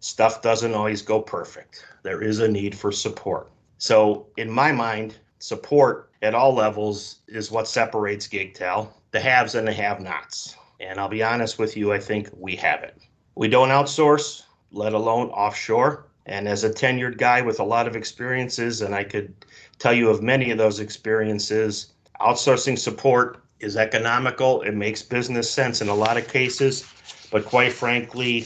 stuff 0.02 0.42
doesn't 0.42 0.74
always 0.74 1.02
go 1.02 1.22
perfect. 1.22 1.86
There 2.04 2.22
is 2.22 2.40
a 2.40 2.50
need 2.50 2.76
for 2.78 2.92
support. 2.92 3.50
So, 3.78 4.28
in 4.36 4.52
my 4.52 4.74
mind, 4.74 5.16
support 5.38 6.12
at 6.22 6.36
all 6.36 6.54
levels 6.54 7.20
is 7.30 7.50
what 7.50 7.66
separates 7.66 8.28
GigTel, 8.28 8.90
the 9.12 9.22
haves 9.22 9.56
and 9.56 9.66
the 9.66 9.72
have 9.72 10.02
nots. 10.02 10.58
And 10.80 11.00
I'll 11.00 11.10
be 11.10 11.24
honest 11.24 11.60
with 11.60 11.76
you, 11.76 11.92
I 11.92 12.00
think 12.00 12.30
we 12.38 12.56
have 12.58 12.84
it. 12.84 13.02
We 13.36 13.48
don't 13.48 13.70
outsource, 13.70 14.44
let 14.72 14.94
alone 14.94 15.30
offshore. 15.30 16.06
And 16.26 16.48
as 16.48 16.64
a 16.64 16.70
tenured 16.70 17.18
guy 17.18 17.42
with 17.42 17.60
a 17.60 17.64
lot 17.64 17.88
of 17.88 17.96
experiences, 17.96 18.82
and 18.82 18.94
I 18.94 19.04
could 19.04 19.34
tell 19.80 19.94
you 19.94 20.10
of 20.10 20.22
many 20.22 20.52
of 20.52 20.58
those 20.58 20.80
experiences, 20.80 21.94
outsourcing 22.22 22.78
support 22.78 23.44
is 23.60 23.76
economical. 23.76 24.62
It 24.62 24.74
makes 24.74 25.02
business 25.02 25.50
sense 25.50 25.82
in 25.82 25.90
a 25.90 25.96
lot 25.96 26.18
of 26.18 26.28
cases. 26.28 26.86
But 27.32 27.46
quite 27.46 27.74
frankly, 27.74 28.46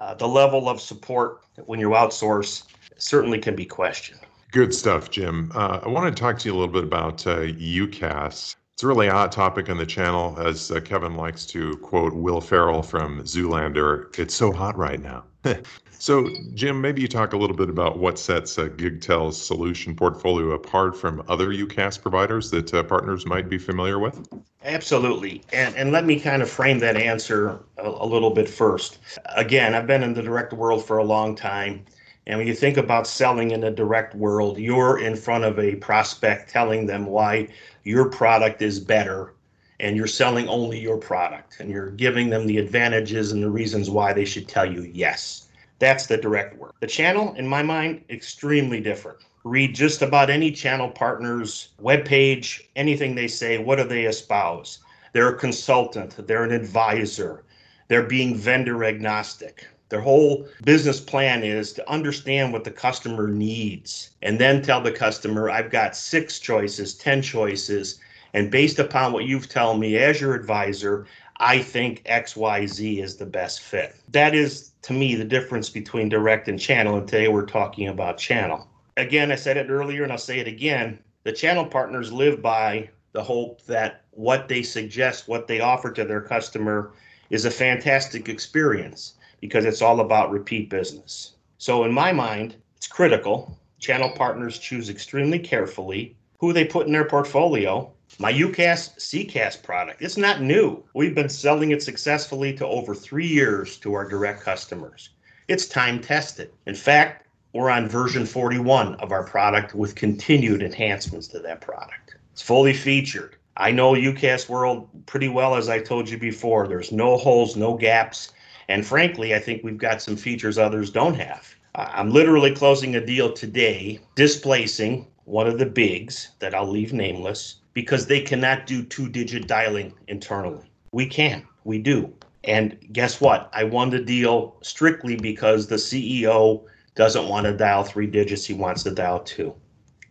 uh, 0.00 0.14
the 0.14 0.28
level 0.28 0.68
of 0.68 0.80
support 0.80 1.42
when 1.66 1.80
you 1.80 1.90
outsource 1.90 2.64
certainly 2.96 3.38
can 3.38 3.56
be 3.56 3.64
questioned. 3.64 4.20
Good 4.52 4.74
stuff, 4.74 5.10
Jim. 5.10 5.52
Uh, 5.54 5.80
I 5.82 5.88
want 5.88 6.14
to 6.14 6.20
talk 6.20 6.38
to 6.40 6.48
you 6.48 6.54
a 6.54 6.56
little 6.56 6.72
bit 6.72 6.84
about 6.84 7.26
uh, 7.26 7.40
UCaaS. 7.40 8.56
It's 8.80 8.84
really 8.86 9.08
a 9.08 9.12
hot 9.12 9.30
topic 9.30 9.68
on 9.68 9.76
the 9.76 9.84
channel, 9.84 10.34
as 10.38 10.70
uh, 10.70 10.80
Kevin 10.80 11.14
likes 11.14 11.44
to 11.48 11.76
quote 11.82 12.14
Will 12.14 12.40
Ferrell 12.40 12.82
from 12.82 13.22
Zoolander. 13.24 14.18
It's 14.18 14.32
so 14.32 14.52
hot 14.52 14.74
right 14.74 14.98
now. 15.02 15.24
so, 15.90 16.26
Jim, 16.54 16.80
maybe 16.80 17.02
you 17.02 17.06
talk 17.06 17.34
a 17.34 17.36
little 17.36 17.54
bit 17.54 17.68
about 17.68 17.98
what 17.98 18.18
sets 18.18 18.56
uh, 18.56 18.68
GigTel's 18.68 19.36
solution 19.36 19.94
portfolio 19.94 20.52
apart 20.52 20.96
from 20.96 21.22
other 21.28 21.48
UCaaS 21.48 22.00
providers 22.00 22.50
that 22.52 22.72
uh, 22.72 22.82
partners 22.82 23.26
might 23.26 23.50
be 23.50 23.58
familiar 23.58 23.98
with. 23.98 24.26
Absolutely. 24.64 25.42
And, 25.52 25.76
and 25.76 25.92
let 25.92 26.06
me 26.06 26.18
kind 26.18 26.40
of 26.40 26.48
frame 26.48 26.78
that 26.78 26.96
answer 26.96 27.60
a, 27.76 27.86
a 27.86 28.06
little 28.06 28.30
bit 28.30 28.48
first. 28.48 28.96
Again, 29.36 29.74
I've 29.74 29.86
been 29.86 30.02
in 30.02 30.14
the 30.14 30.22
direct 30.22 30.54
world 30.54 30.86
for 30.86 30.96
a 30.96 31.04
long 31.04 31.36
time. 31.36 31.84
And 32.26 32.38
when 32.38 32.46
you 32.46 32.54
think 32.54 32.76
about 32.76 33.06
selling 33.06 33.50
in 33.50 33.60
the 33.60 33.70
direct 33.70 34.14
world, 34.14 34.58
you're 34.58 35.00
in 35.00 35.16
front 35.16 35.44
of 35.44 35.58
a 35.58 35.74
prospect 35.76 36.48
telling 36.48 36.86
them 36.86 37.06
why 37.06 37.48
your 37.84 38.08
product 38.08 38.62
is 38.62 38.80
better 38.80 39.34
and 39.80 39.96
you're 39.96 40.06
selling 40.06 40.48
only 40.48 40.78
your 40.78 40.98
product 40.98 41.58
and 41.60 41.70
you're 41.70 41.90
giving 41.90 42.28
them 42.28 42.46
the 42.46 42.58
advantages 42.58 43.32
and 43.32 43.42
the 43.42 43.50
reasons 43.50 43.88
why 43.90 44.12
they 44.12 44.24
should 44.24 44.46
tell 44.46 44.70
you 44.70 44.82
yes. 44.92 45.48
That's 45.78 46.06
the 46.06 46.18
direct 46.18 46.56
work. 46.58 46.74
The 46.80 46.86
channel, 46.86 47.34
in 47.34 47.48
my 47.48 47.62
mind, 47.62 48.04
extremely 48.10 48.80
different. 48.80 49.18
Read 49.44 49.74
just 49.74 50.02
about 50.02 50.28
any 50.28 50.52
channel 50.52 50.90
partner's 50.90 51.68
webpage, 51.80 52.60
anything 52.76 53.14
they 53.14 53.28
say, 53.28 53.56
what 53.56 53.76
do 53.76 53.84
they 53.84 54.04
espouse? 54.04 54.80
They're 55.14 55.30
a 55.30 55.38
consultant, 55.38 56.26
they're 56.26 56.44
an 56.44 56.52
advisor, 56.52 57.44
they're 57.88 58.02
being 58.02 58.36
vendor 58.36 58.84
agnostic. 58.84 59.66
Their 59.90 60.00
whole 60.00 60.46
business 60.64 61.00
plan 61.00 61.42
is 61.42 61.72
to 61.72 61.90
understand 61.90 62.52
what 62.52 62.62
the 62.62 62.70
customer 62.70 63.26
needs 63.26 64.10
and 64.22 64.38
then 64.38 64.62
tell 64.62 64.80
the 64.80 64.92
customer, 64.92 65.50
I've 65.50 65.70
got 65.70 65.96
six 65.96 66.38
choices, 66.38 66.94
10 66.94 67.22
choices. 67.22 67.98
And 68.32 68.52
based 68.52 68.78
upon 68.78 69.12
what 69.12 69.24
you've 69.24 69.48
told 69.48 69.80
me 69.80 69.96
as 69.96 70.20
your 70.20 70.36
advisor, 70.36 71.06
I 71.38 71.58
think 71.58 72.04
XYZ 72.04 73.02
is 73.02 73.16
the 73.16 73.26
best 73.26 73.62
fit. 73.62 73.96
That 74.12 74.32
is, 74.32 74.70
to 74.82 74.92
me, 74.92 75.16
the 75.16 75.24
difference 75.24 75.68
between 75.68 76.08
direct 76.08 76.46
and 76.46 76.60
channel. 76.60 76.96
And 76.96 77.08
today 77.08 77.26
we're 77.26 77.44
talking 77.44 77.88
about 77.88 78.16
channel. 78.16 78.68
Again, 78.96 79.32
I 79.32 79.36
said 79.36 79.56
it 79.56 79.70
earlier 79.70 80.04
and 80.04 80.12
I'll 80.12 80.18
say 80.18 80.38
it 80.38 80.46
again. 80.46 81.00
The 81.24 81.32
channel 81.32 81.66
partners 81.66 82.12
live 82.12 82.40
by 82.40 82.90
the 83.10 83.24
hope 83.24 83.64
that 83.66 84.02
what 84.12 84.46
they 84.46 84.62
suggest, 84.62 85.26
what 85.26 85.48
they 85.48 85.58
offer 85.58 85.90
to 85.90 86.04
their 86.04 86.20
customer, 86.20 86.92
is 87.28 87.44
a 87.44 87.50
fantastic 87.50 88.28
experience 88.28 89.14
because 89.40 89.64
it's 89.64 89.82
all 89.82 90.00
about 90.00 90.30
repeat 90.30 90.70
business. 90.70 91.32
So, 91.58 91.84
in 91.84 91.92
my 91.92 92.12
mind, 92.12 92.56
it's 92.76 92.86
critical. 92.86 93.58
Channel 93.78 94.10
partners 94.10 94.58
choose 94.58 94.88
extremely 94.88 95.38
carefully 95.38 96.16
who 96.38 96.52
they 96.52 96.64
put 96.64 96.86
in 96.86 96.92
their 96.92 97.04
portfolio. 97.04 97.90
My 98.18 98.32
UCaaS 98.32 98.98
CCaaS 98.98 99.62
product, 99.62 100.02
it's 100.02 100.16
not 100.16 100.40
new. 100.40 100.82
We've 100.94 101.14
been 101.14 101.28
selling 101.28 101.70
it 101.70 101.82
successfully 101.82 102.52
to 102.54 102.66
over 102.66 102.94
three 102.94 103.26
years 103.26 103.76
to 103.78 103.94
our 103.94 104.08
direct 104.08 104.42
customers. 104.42 105.10
It's 105.48 105.66
time 105.66 106.00
tested. 106.00 106.50
In 106.66 106.74
fact, 106.74 107.26
we're 107.52 107.70
on 107.70 107.88
version 107.88 108.26
41 108.26 108.94
of 108.96 109.12
our 109.12 109.24
product 109.24 109.74
with 109.74 109.94
continued 109.94 110.62
enhancements 110.62 111.28
to 111.28 111.40
that 111.40 111.60
product. 111.60 112.16
It's 112.32 112.42
fully 112.42 112.72
featured. 112.72 113.36
I 113.56 113.70
know 113.72 113.92
UCaaS 113.92 114.48
world 114.48 114.88
pretty 115.06 115.28
well, 115.28 115.54
as 115.54 115.68
I 115.68 115.80
told 115.80 116.08
you 116.08 116.16
before. 116.16 116.68
There's 116.68 116.92
no 116.92 117.16
holes, 117.16 117.56
no 117.56 117.76
gaps. 117.76 118.32
And 118.70 118.86
frankly, 118.86 119.34
I 119.34 119.40
think 119.40 119.64
we've 119.64 119.76
got 119.76 120.00
some 120.00 120.16
features 120.16 120.56
others 120.56 120.90
don't 120.90 121.16
have. 121.16 121.56
I'm 121.74 122.12
literally 122.12 122.54
closing 122.54 122.94
a 122.94 123.04
deal 123.04 123.32
today, 123.32 123.98
displacing 124.14 125.08
one 125.24 125.48
of 125.48 125.58
the 125.58 125.66
bigs 125.66 126.28
that 126.38 126.54
I'll 126.54 126.70
leave 126.70 126.92
nameless 126.92 127.56
because 127.72 128.06
they 128.06 128.20
cannot 128.20 128.66
do 128.66 128.84
two 128.84 129.08
digit 129.08 129.48
dialing 129.48 129.92
internally. 130.06 130.70
We 130.92 131.06
can, 131.06 131.48
we 131.64 131.78
do. 131.78 132.14
And 132.44 132.78
guess 132.92 133.20
what? 133.20 133.50
I 133.52 133.64
won 133.64 133.90
the 133.90 133.98
deal 133.98 134.56
strictly 134.62 135.16
because 135.16 135.66
the 135.66 135.74
CEO 135.74 136.62
doesn't 136.94 137.28
want 137.28 137.46
to 137.46 137.56
dial 137.56 137.82
three 137.82 138.06
digits, 138.06 138.44
he 138.44 138.54
wants 138.54 138.84
to 138.84 138.92
dial 138.92 139.18
two. 139.18 139.52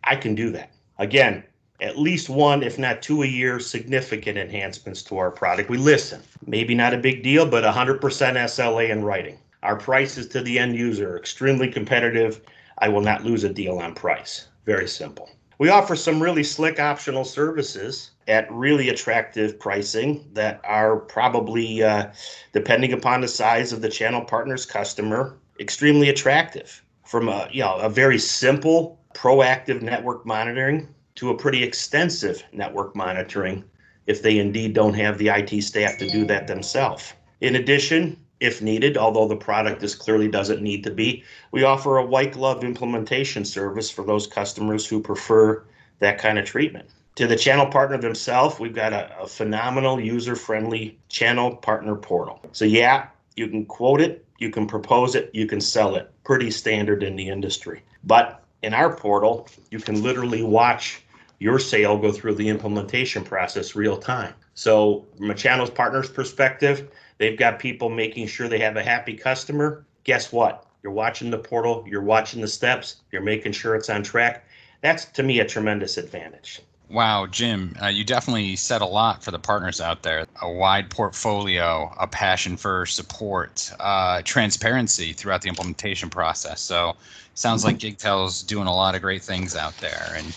I 0.04 0.16
can 0.16 0.34
do 0.34 0.50
that. 0.50 0.74
Again, 0.98 1.44
at 1.80 1.98
least 1.98 2.28
one, 2.28 2.62
if 2.62 2.78
not 2.78 3.02
two 3.02 3.22
a 3.22 3.26
year, 3.26 3.58
significant 3.58 4.38
enhancements 4.38 5.02
to 5.02 5.18
our 5.18 5.30
product. 5.30 5.70
We 5.70 5.78
listen. 5.78 6.22
Maybe 6.46 6.74
not 6.74 6.94
a 6.94 6.98
big 6.98 7.22
deal, 7.22 7.46
but 7.46 7.64
100% 7.64 8.00
SLA 8.00 8.90
in 8.90 9.04
writing. 9.04 9.38
Our 9.62 9.76
prices 9.76 10.26
to 10.28 10.40
the 10.40 10.58
end 10.58 10.76
user 10.76 11.14
are 11.14 11.18
extremely 11.18 11.68
competitive. 11.68 12.40
I 12.78 12.88
will 12.88 13.00
not 13.02 13.24
lose 13.24 13.44
a 13.44 13.52
deal 13.52 13.78
on 13.78 13.94
price. 13.94 14.48
Very 14.64 14.88
simple. 14.88 15.30
We 15.58 15.68
offer 15.68 15.94
some 15.94 16.22
really 16.22 16.44
slick 16.44 16.80
optional 16.80 17.24
services 17.24 18.12
at 18.28 18.50
really 18.50 18.88
attractive 18.88 19.58
pricing 19.58 20.26
that 20.32 20.60
are 20.64 20.96
probably, 20.96 21.82
uh, 21.82 22.06
depending 22.52 22.94
upon 22.94 23.20
the 23.20 23.28
size 23.28 23.72
of 23.72 23.82
the 23.82 23.90
channel 23.90 24.22
partner's 24.22 24.64
customer, 24.64 25.36
extremely 25.58 26.08
attractive. 26.08 26.82
From 27.04 27.28
a, 27.28 27.48
you 27.50 27.60
know, 27.60 27.76
a 27.76 27.90
very 27.90 28.18
simple 28.18 28.98
proactive 29.14 29.82
network 29.82 30.24
monitoring 30.24 30.88
to 31.20 31.28
a 31.28 31.36
pretty 31.36 31.62
extensive 31.62 32.42
network 32.50 32.96
monitoring 32.96 33.62
if 34.06 34.22
they 34.22 34.38
indeed 34.38 34.72
don't 34.72 34.94
have 34.94 35.18
the 35.18 35.28
IT 35.28 35.62
staff 35.62 35.98
to 35.98 36.08
do 36.08 36.24
that 36.24 36.46
themselves. 36.46 37.12
In 37.42 37.56
addition, 37.56 38.16
if 38.40 38.62
needed, 38.62 38.96
although 38.96 39.28
the 39.28 39.36
product 39.36 39.82
is 39.82 39.94
clearly 39.94 40.28
doesn't 40.28 40.62
need 40.62 40.82
to 40.84 40.90
be, 40.90 41.22
we 41.52 41.62
offer 41.62 41.98
a 41.98 42.06
white 42.06 42.32
glove 42.32 42.64
implementation 42.64 43.44
service 43.44 43.90
for 43.90 44.02
those 44.02 44.26
customers 44.26 44.86
who 44.86 44.98
prefer 44.98 45.62
that 45.98 46.16
kind 46.16 46.38
of 46.38 46.46
treatment. 46.46 46.88
To 47.16 47.26
the 47.26 47.36
channel 47.36 47.66
partner 47.66 47.98
themselves, 47.98 48.58
we've 48.58 48.74
got 48.74 48.94
a, 48.94 49.14
a 49.20 49.26
phenomenal 49.26 50.00
user 50.00 50.34
friendly 50.34 50.98
channel 51.10 51.54
partner 51.54 51.96
portal. 51.96 52.40
So, 52.52 52.64
yeah, 52.64 53.08
you 53.36 53.46
can 53.46 53.66
quote 53.66 54.00
it, 54.00 54.24
you 54.38 54.48
can 54.48 54.66
propose 54.66 55.14
it, 55.14 55.28
you 55.34 55.44
can 55.44 55.60
sell 55.60 55.96
it. 55.96 56.10
Pretty 56.24 56.50
standard 56.50 57.02
in 57.02 57.14
the 57.14 57.28
industry. 57.28 57.82
But 58.04 58.42
in 58.62 58.72
our 58.72 58.94
portal, 58.96 59.48
you 59.70 59.80
can 59.80 60.02
literally 60.02 60.42
watch 60.42 61.02
your 61.40 61.58
sale 61.58 61.98
go 61.98 62.12
through 62.12 62.34
the 62.34 62.48
implementation 62.48 63.24
process 63.24 63.74
real 63.74 63.96
time. 63.96 64.34
So, 64.54 65.06
from 65.16 65.30
a 65.30 65.34
channel's 65.34 65.70
partner's 65.70 66.08
perspective, 66.08 66.88
they've 67.18 67.38
got 67.38 67.58
people 67.58 67.88
making 67.88 68.28
sure 68.28 68.46
they 68.46 68.58
have 68.60 68.76
a 68.76 68.84
happy 68.84 69.16
customer. 69.16 69.84
Guess 70.04 70.32
what? 70.32 70.66
You're 70.82 70.92
watching 70.92 71.30
the 71.30 71.38
portal, 71.38 71.84
you're 71.88 72.02
watching 72.02 72.40
the 72.40 72.48
steps, 72.48 72.96
you're 73.10 73.22
making 73.22 73.52
sure 73.52 73.74
it's 73.74 73.90
on 73.90 74.02
track. 74.02 74.46
That's 74.82 75.06
to 75.06 75.22
me 75.22 75.40
a 75.40 75.44
tremendous 75.44 75.96
advantage. 75.96 76.60
Wow, 76.90 77.26
Jim, 77.26 77.76
uh, 77.80 77.86
you 77.86 78.02
definitely 78.02 78.56
said 78.56 78.82
a 78.82 78.86
lot 78.86 79.22
for 79.22 79.30
the 79.30 79.38
partners 79.38 79.80
out 79.80 80.02
there. 80.02 80.26
A 80.42 80.50
wide 80.50 80.90
portfolio, 80.90 81.94
a 81.98 82.08
passion 82.08 82.56
for 82.56 82.84
support, 82.84 83.70
uh, 83.78 84.22
transparency 84.24 85.12
throughout 85.12 85.42
the 85.42 85.48
implementation 85.48 86.10
process. 86.10 86.60
So, 86.60 86.96
sounds 87.34 87.64
like. 87.64 87.78
GigTel's 87.80 88.42
doing 88.42 88.66
a 88.66 88.74
lot 88.74 88.94
of 88.94 89.02
great 89.02 89.22
things 89.22 89.54
out 89.54 89.76
there. 89.78 90.14
And 90.16 90.34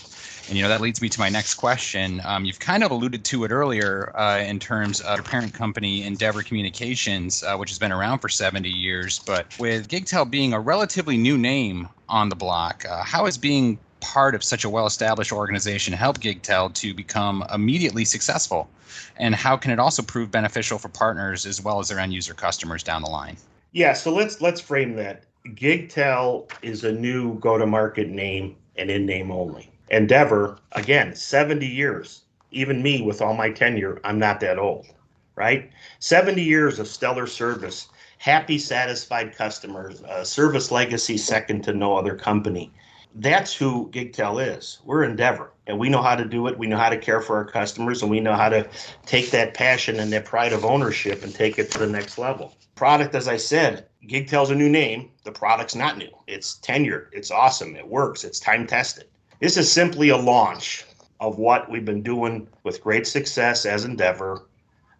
And 0.48 0.58
you 0.58 0.62
know 0.62 0.68
that 0.68 0.82
leads 0.82 1.00
me 1.00 1.08
to 1.08 1.18
my 1.18 1.30
next 1.30 1.54
question. 1.54 2.20
Um, 2.24 2.44
you've 2.44 2.60
kind 2.60 2.84
of 2.84 2.90
alluded 2.90 3.24
to 3.24 3.44
it 3.44 3.50
earlier 3.50 4.12
uh, 4.14 4.40
in 4.40 4.58
terms 4.58 5.00
of 5.00 5.16
your 5.16 5.24
parent 5.24 5.54
company, 5.54 6.02
Endeavor 6.04 6.42
Communications, 6.42 7.42
uh, 7.42 7.56
which 7.56 7.70
has 7.70 7.78
been 7.78 7.92
around 7.92 8.18
for 8.18 8.28
70 8.28 8.68
years. 8.68 9.20
But 9.20 9.46
with 9.58 9.88
GigTel 9.88 10.30
being 10.30 10.52
a 10.52 10.60
relatively 10.60 11.16
new 11.16 11.38
name 11.38 11.88
on 12.10 12.28
the 12.28 12.36
block, 12.36 12.84
uh, 12.84 13.02
how 13.02 13.24
is 13.24 13.38
being 13.38 13.78
part 14.00 14.34
of 14.34 14.44
such 14.44 14.64
a 14.64 14.68
well-established 14.68 15.32
organization 15.32 15.94
help 15.94 16.18
GigTel 16.18 16.74
to 16.74 16.92
become 16.92 17.42
immediately 17.52 18.04
successful? 18.04 18.68
And 19.16 19.34
how 19.34 19.56
can 19.56 19.70
it 19.70 19.78
also 19.78 20.02
prove 20.02 20.30
beneficial 20.30 20.78
for 20.78 20.90
partners 20.90 21.46
as 21.46 21.62
well 21.62 21.80
as 21.80 21.88
their 21.88 21.98
end 21.98 22.12
user 22.12 22.34
customers 22.34 22.82
down 22.82 23.02
the 23.02 23.08
line? 23.08 23.38
Yeah, 23.72 23.94
so 23.94 24.12
let's 24.12 24.42
let's 24.42 24.60
frame 24.60 24.94
that. 24.96 25.24
GigTel 25.48 26.50
is 26.62 26.84
a 26.84 26.92
new 26.92 27.38
go-to-market 27.38 28.08
name 28.08 28.56
and 28.76 28.90
in 28.90 29.06
name 29.06 29.30
only. 29.30 29.73
Endeavor, 29.90 30.58
again, 30.72 31.14
70 31.14 31.66
years. 31.66 32.22
Even 32.50 32.82
me, 32.82 33.02
with 33.02 33.20
all 33.20 33.34
my 33.34 33.50
tenure, 33.50 34.00
I'm 34.04 34.18
not 34.18 34.40
that 34.40 34.58
old, 34.58 34.86
right? 35.34 35.70
70 35.98 36.42
years 36.42 36.78
of 36.78 36.86
stellar 36.86 37.26
service, 37.26 37.88
happy, 38.18 38.58
satisfied 38.58 39.36
customers, 39.36 40.02
service 40.22 40.70
legacy 40.70 41.18
second 41.18 41.62
to 41.64 41.72
no 41.72 41.96
other 41.96 42.14
company. 42.14 42.72
That's 43.16 43.54
who 43.54 43.90
GigTel 43.90 44.56
is. 44.56 44.80
We're 44.84 45.04
Endeavor, 45.04 45.52
and 45.66 45.78
we 45.78 45.88
know 45.88 46.02
how 46.02 46.16
to 46.16 46.24
do 46.24 46.46
it. 46.48 46.58
We 46.58 46.66
know 46.66 46.76
how 46.76 46.88
to 46.88 46.96
care 46.96 47.20
for 47.20 47.36
our 47.36 47.44
customers, 47.44 48.02
and 48.02 48.10
we 48.10 48.20
know 48.20 48.34
how 48.34 48.48
to 48.48 48.68
take 49.06 49.30
that 49.30 49.54
passion 49.54 50.00
and 50.00 50.12
that 50.12 50.24
pride 50.24 50.52
of 50.52 50.64
ownership 50.64 51.22
and 51.22 51.34
take 51.34 51.58
it 51.58 51.70
to 51.72 51.78
the 51.78 51.86
next 51.86 52.18
level. 52.18 52.54
Product, 52.74 53.14
as 53.14 53.28
I 53.28 53.36
said, 53.36 53.86
GigTel's 54.08 54.50
a 54.50 54.54
new 54.54 54.68
name. 54.68 55.10
The 55.22 55.30
product's 55.30 55.76
not 55.76 55.96
new. 55.96 56.10
It's 56.26 56.58
tenured. 56.58 57.06
It's 57.12 57.30
awesome. 57.30 57.76
It 57.76 57.86
works. 57.86 58.24
It's 58.24 58.40
time 58.40 58.66
tested. 58.66 59.04
This 59.40 59.56
is 59.56 59.70
simply 59.70 60.10
a 60.10 60.16
launch 60.16 60.84
of 61.18 61.38
what 61.38 61.68
we've 61.68 61.84
been 61.84 62.02
doing 62.02 62.46
with 62.62 62.82
great 62.82 63.06
success 63.06 63.66
as 63.66 63.84
Endeavor 63.84 64.46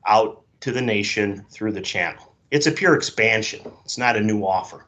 out 0.06 0.42
to 0.60 0.72
the 0.72 0.82
nation 0.82 1.44
through 1.50 1.72
the 1.72 1.80
channel. 1.80 2.34
It's 2.50 2.66
a 2.66 2.72
pure 2.72 2.94
expansion. 2.94 3.60
It's 3.84 3.96
not 3.96 4.16
a 4.16 4.20
new 4.20 4.44
offer. 4.44 4.86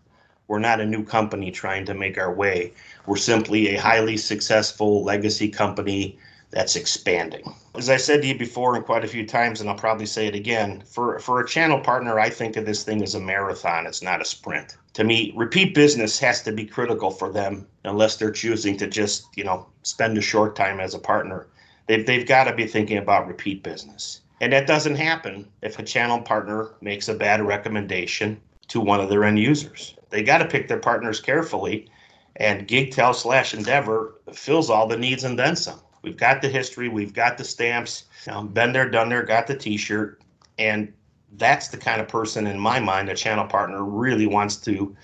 We're 0.48 0.58
not 0.58 0.80
a 0.80 0.86
new 0.86 1.04
company 1.04 1.50
trying 1.50 1.84
to 1.86 1.94
make 1.94 2.18
our 2.18 2.32
way. 2.32 2.72
We're 3.06 3.16
simply 3.16 3.68
a 3.74 3.80
highly 3.80 4.16
successful 4.16 5.04
legacy 5.04 5.48
company 5.48 6.18
that's 6.50 6.76
expanding. 6.76 7.54
As 7.76 7.90
I 7.90 7.98
said 7.98 8.22
to 8.22 8.28
you 8.28 8.38
before 8.38 8.74
and 8.74 8.86
quite 8.86 9.04
a 9.04 9.08
few 9.08 9.26
times, 9.26 9.60
and 9.60 9.68
I'll 9.68 9.76
probably 9.76 10.06
say 10.06 10.26
it 10.26 10.34
again, 10.34 10.82
for, 10.86 11.18
for 11.18 11.40
a 11.40 11.46
channel 11.46 11.78
partner, 11.78 12.18
I 12.18 12.30
think 12.30 12.56
of 12.56 12.64
this 12.64 12.82
thing 12.82 13.02
as 13.02 13.14
a 13.14 13.20
marathon. 13.20 13.86
It's 13.86 14.00
not 14.00 14.22
a 14.22 14.24
sprint. 14.24 14.78
To 14.94 15.04
me, 15.04 15.34
repeat 15.36 15.74
business 15.74 16.18
has 16.20 16.42
to 16.44 16.52
be 16.52 16.64
critical 16.64 17.10
for 17.10 17.30
them 17.30 17.66
unless 17.84 18.16
they're 18.16 18.30
choosing 18.30 18.78
to 18.78 18.86
just, 18.86 19.26
you 19.36 19.44
know, 19.44 19.66
spend 19.82 20.16
a 20.16 20.22
short 20.22 20.56
time 20.56 20.80
as 20.80 20.94
a 20.94 20.98
partner. 20.98 21.48
They've, 21.86 22.06
they've 22.06 22.26
got 22.26 22.44
to 22.44 22.54
be 22.54 22.66
thinking 22.66 22.96
about 22.96 23.28
repeat 23.28 23.62
business. 23.62 24.22
And 24.40 24.54
that 24.54 24.66
doesn't 24.66 24.96
happen 24.96 25.46
if 25.60 25.78
a 25.78 25.82
channel 25.82 26.22
partner 26.22 26.70
makes 26.80 27.08
a 27.08 27.14
bad 27.14 27.42
recommendation 27.42 28.40
to 28.68 28.80
one 28.80 29.00
of 29.00 29.10
their 29.10 29.24
end 29.24 29.38
users. 29.38 29.94
They 30.08 30.22
got 30.22 30.38
to 30.38 30.48
pick 30.48 30.68
their 30.68 30.78
partners 30.78 31.20
carefully, 31.20 31.90
and 32.36 32.66
GigTel 32.66 33.14
slash 33.14 33.52
Endeavor 33.52 34.14
fills 34.32 34.70
all 34.70 34.86
the 34.86 34.96
needs 34.96 35.24
and 35.24 35.38
then 35.38 35.56
some. 35.56 35.80
We've 36.06 36.16
got 36.16 36.40
the 36.40 36.48
history, 36.48 36.88
we've 36.88 37.12
got 37.12 37.36
the 37.36 37.42
stamps, 37.42 38.04
been 38.52 38.72
there, 38.72 38.88
done 38.88 39.08
there, 39.08 39.24
got 39.24 39.48
the 39.48 39.56
T-shirt, 39.56 40.22
and 40.56 40.92
that's 41.32 41.66
the 41.66 41.76
kind 41.76 42.00
of 42.00 42.06
person 42.06 42.46
in 42.46 42.60
my 42.60 42.78
mind 42.78 43.08
a 43.08 43.14
channel 43.16 43.44
partner 43.44 43.84
really 43.84 44.28
wants 44.28 44.54
to 44.58 44.96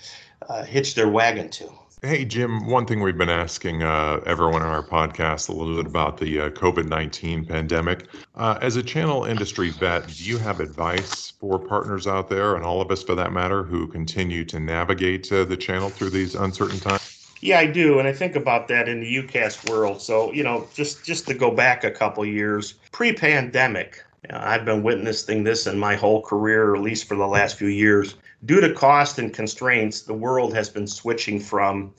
uh, 0.49 0.63
hitch 0.63 0.95
their 0.95 1.09
wagon 1.09 1.51
to. 1.51 1.69
Hey, 2.03 2.25
Jim, 2.25 2.69
one 2.69 2.87
thing 2.87 3.01
we've 3.01 3.19
been 3.19 3.29
asking 3.29 3.83
uh, 3.83 4.21
everyone 4.27 4.63
on 4.63 4.69
our 4.69 4.83
podcast 4.83 5.49
a 5.49 5.53
little 5.53 5.75
bit 5.75 5.87
about 5.87 6.19
the 6.19 6.43
uh, 6.43 6.51
COVID 6.51 6.87
19 6.87 7.47
pandemic. 7.47 8.07
Uh, 8.37 8.59
as 8.63 8.77
a 8.77 8.83
channel 8.83 9.25
industry 9.25 9.71
vet, 9.71 10.07
do 10.07 10.25
you 10.25 10.39
have 10.39 10.61
advice 10.61 11.31
for 11.31 11.59
partners 11.59 12.07
out 12.07 12.29
there, 12.29 12.55
and 12.55 12.65
all 12.65 12.81
of 12.81 12.93
us 12.93 13.03
for 13.03 13.17
that 13.17 13.33
matter, 13.33 13.65
who 13.65 13.89
continue 13.89 14.45
to 14.45 14.61
navigate 14.61 15.33
uh, 15.33 15.45
the 15.45 15.57
channel 15.57 15.89
through 15.89 16.11
these 16.11 16.37
uncertain 16.37 16.79
times? 16.79 17.12
Yeah, 17.45 17.59
I 17.59 17.67
do, 17.67 17.99
and 17.99 18.07
I 18.07 18.13
think 18.13 18.37
about 18.37 18.69
that 18.69 18.89
in 18.89 19.01
the 19.01 19.17
UCaaS 19.17 19.69
world. 19.69 20.01
So, 20.01 20.33
you 20.33 20.45
know, 20.45 20.69
just 20.73 21.05
just 21.05 21.27
to 21.27 21.35
go 21.35 21.51
back 21.51 21.83
a 21.83 21.91
couple 21.91 22.25
years, 22.25 22.75
pre-pandemic, 22.93 24.01
I've 24.31 24.65
been 24.65 24.85
witnessing 24.85 25.43
this 25.43 25.67
in 25.67 25.77
my 25.77 25.97
whole 25.97 26.23
career, 26.23 26.77
at 26.77 26.83
least 26.83 27.09
for 27.09 27.17
the 27.17 27.27
last 27.27 27.57
few 27.59 27.67
years. 27.67 28.15
Due 28.45 28.61
to 28.61 28.73
cost 28.73 29.19
and 29.19 29.35
constraints, 29.35 30.03
the 30.03 30.15
world 30.15 30.55
has 30.55 30.69
been 30.69 30.87
switching 30.87 31.41
from 31.41 31.93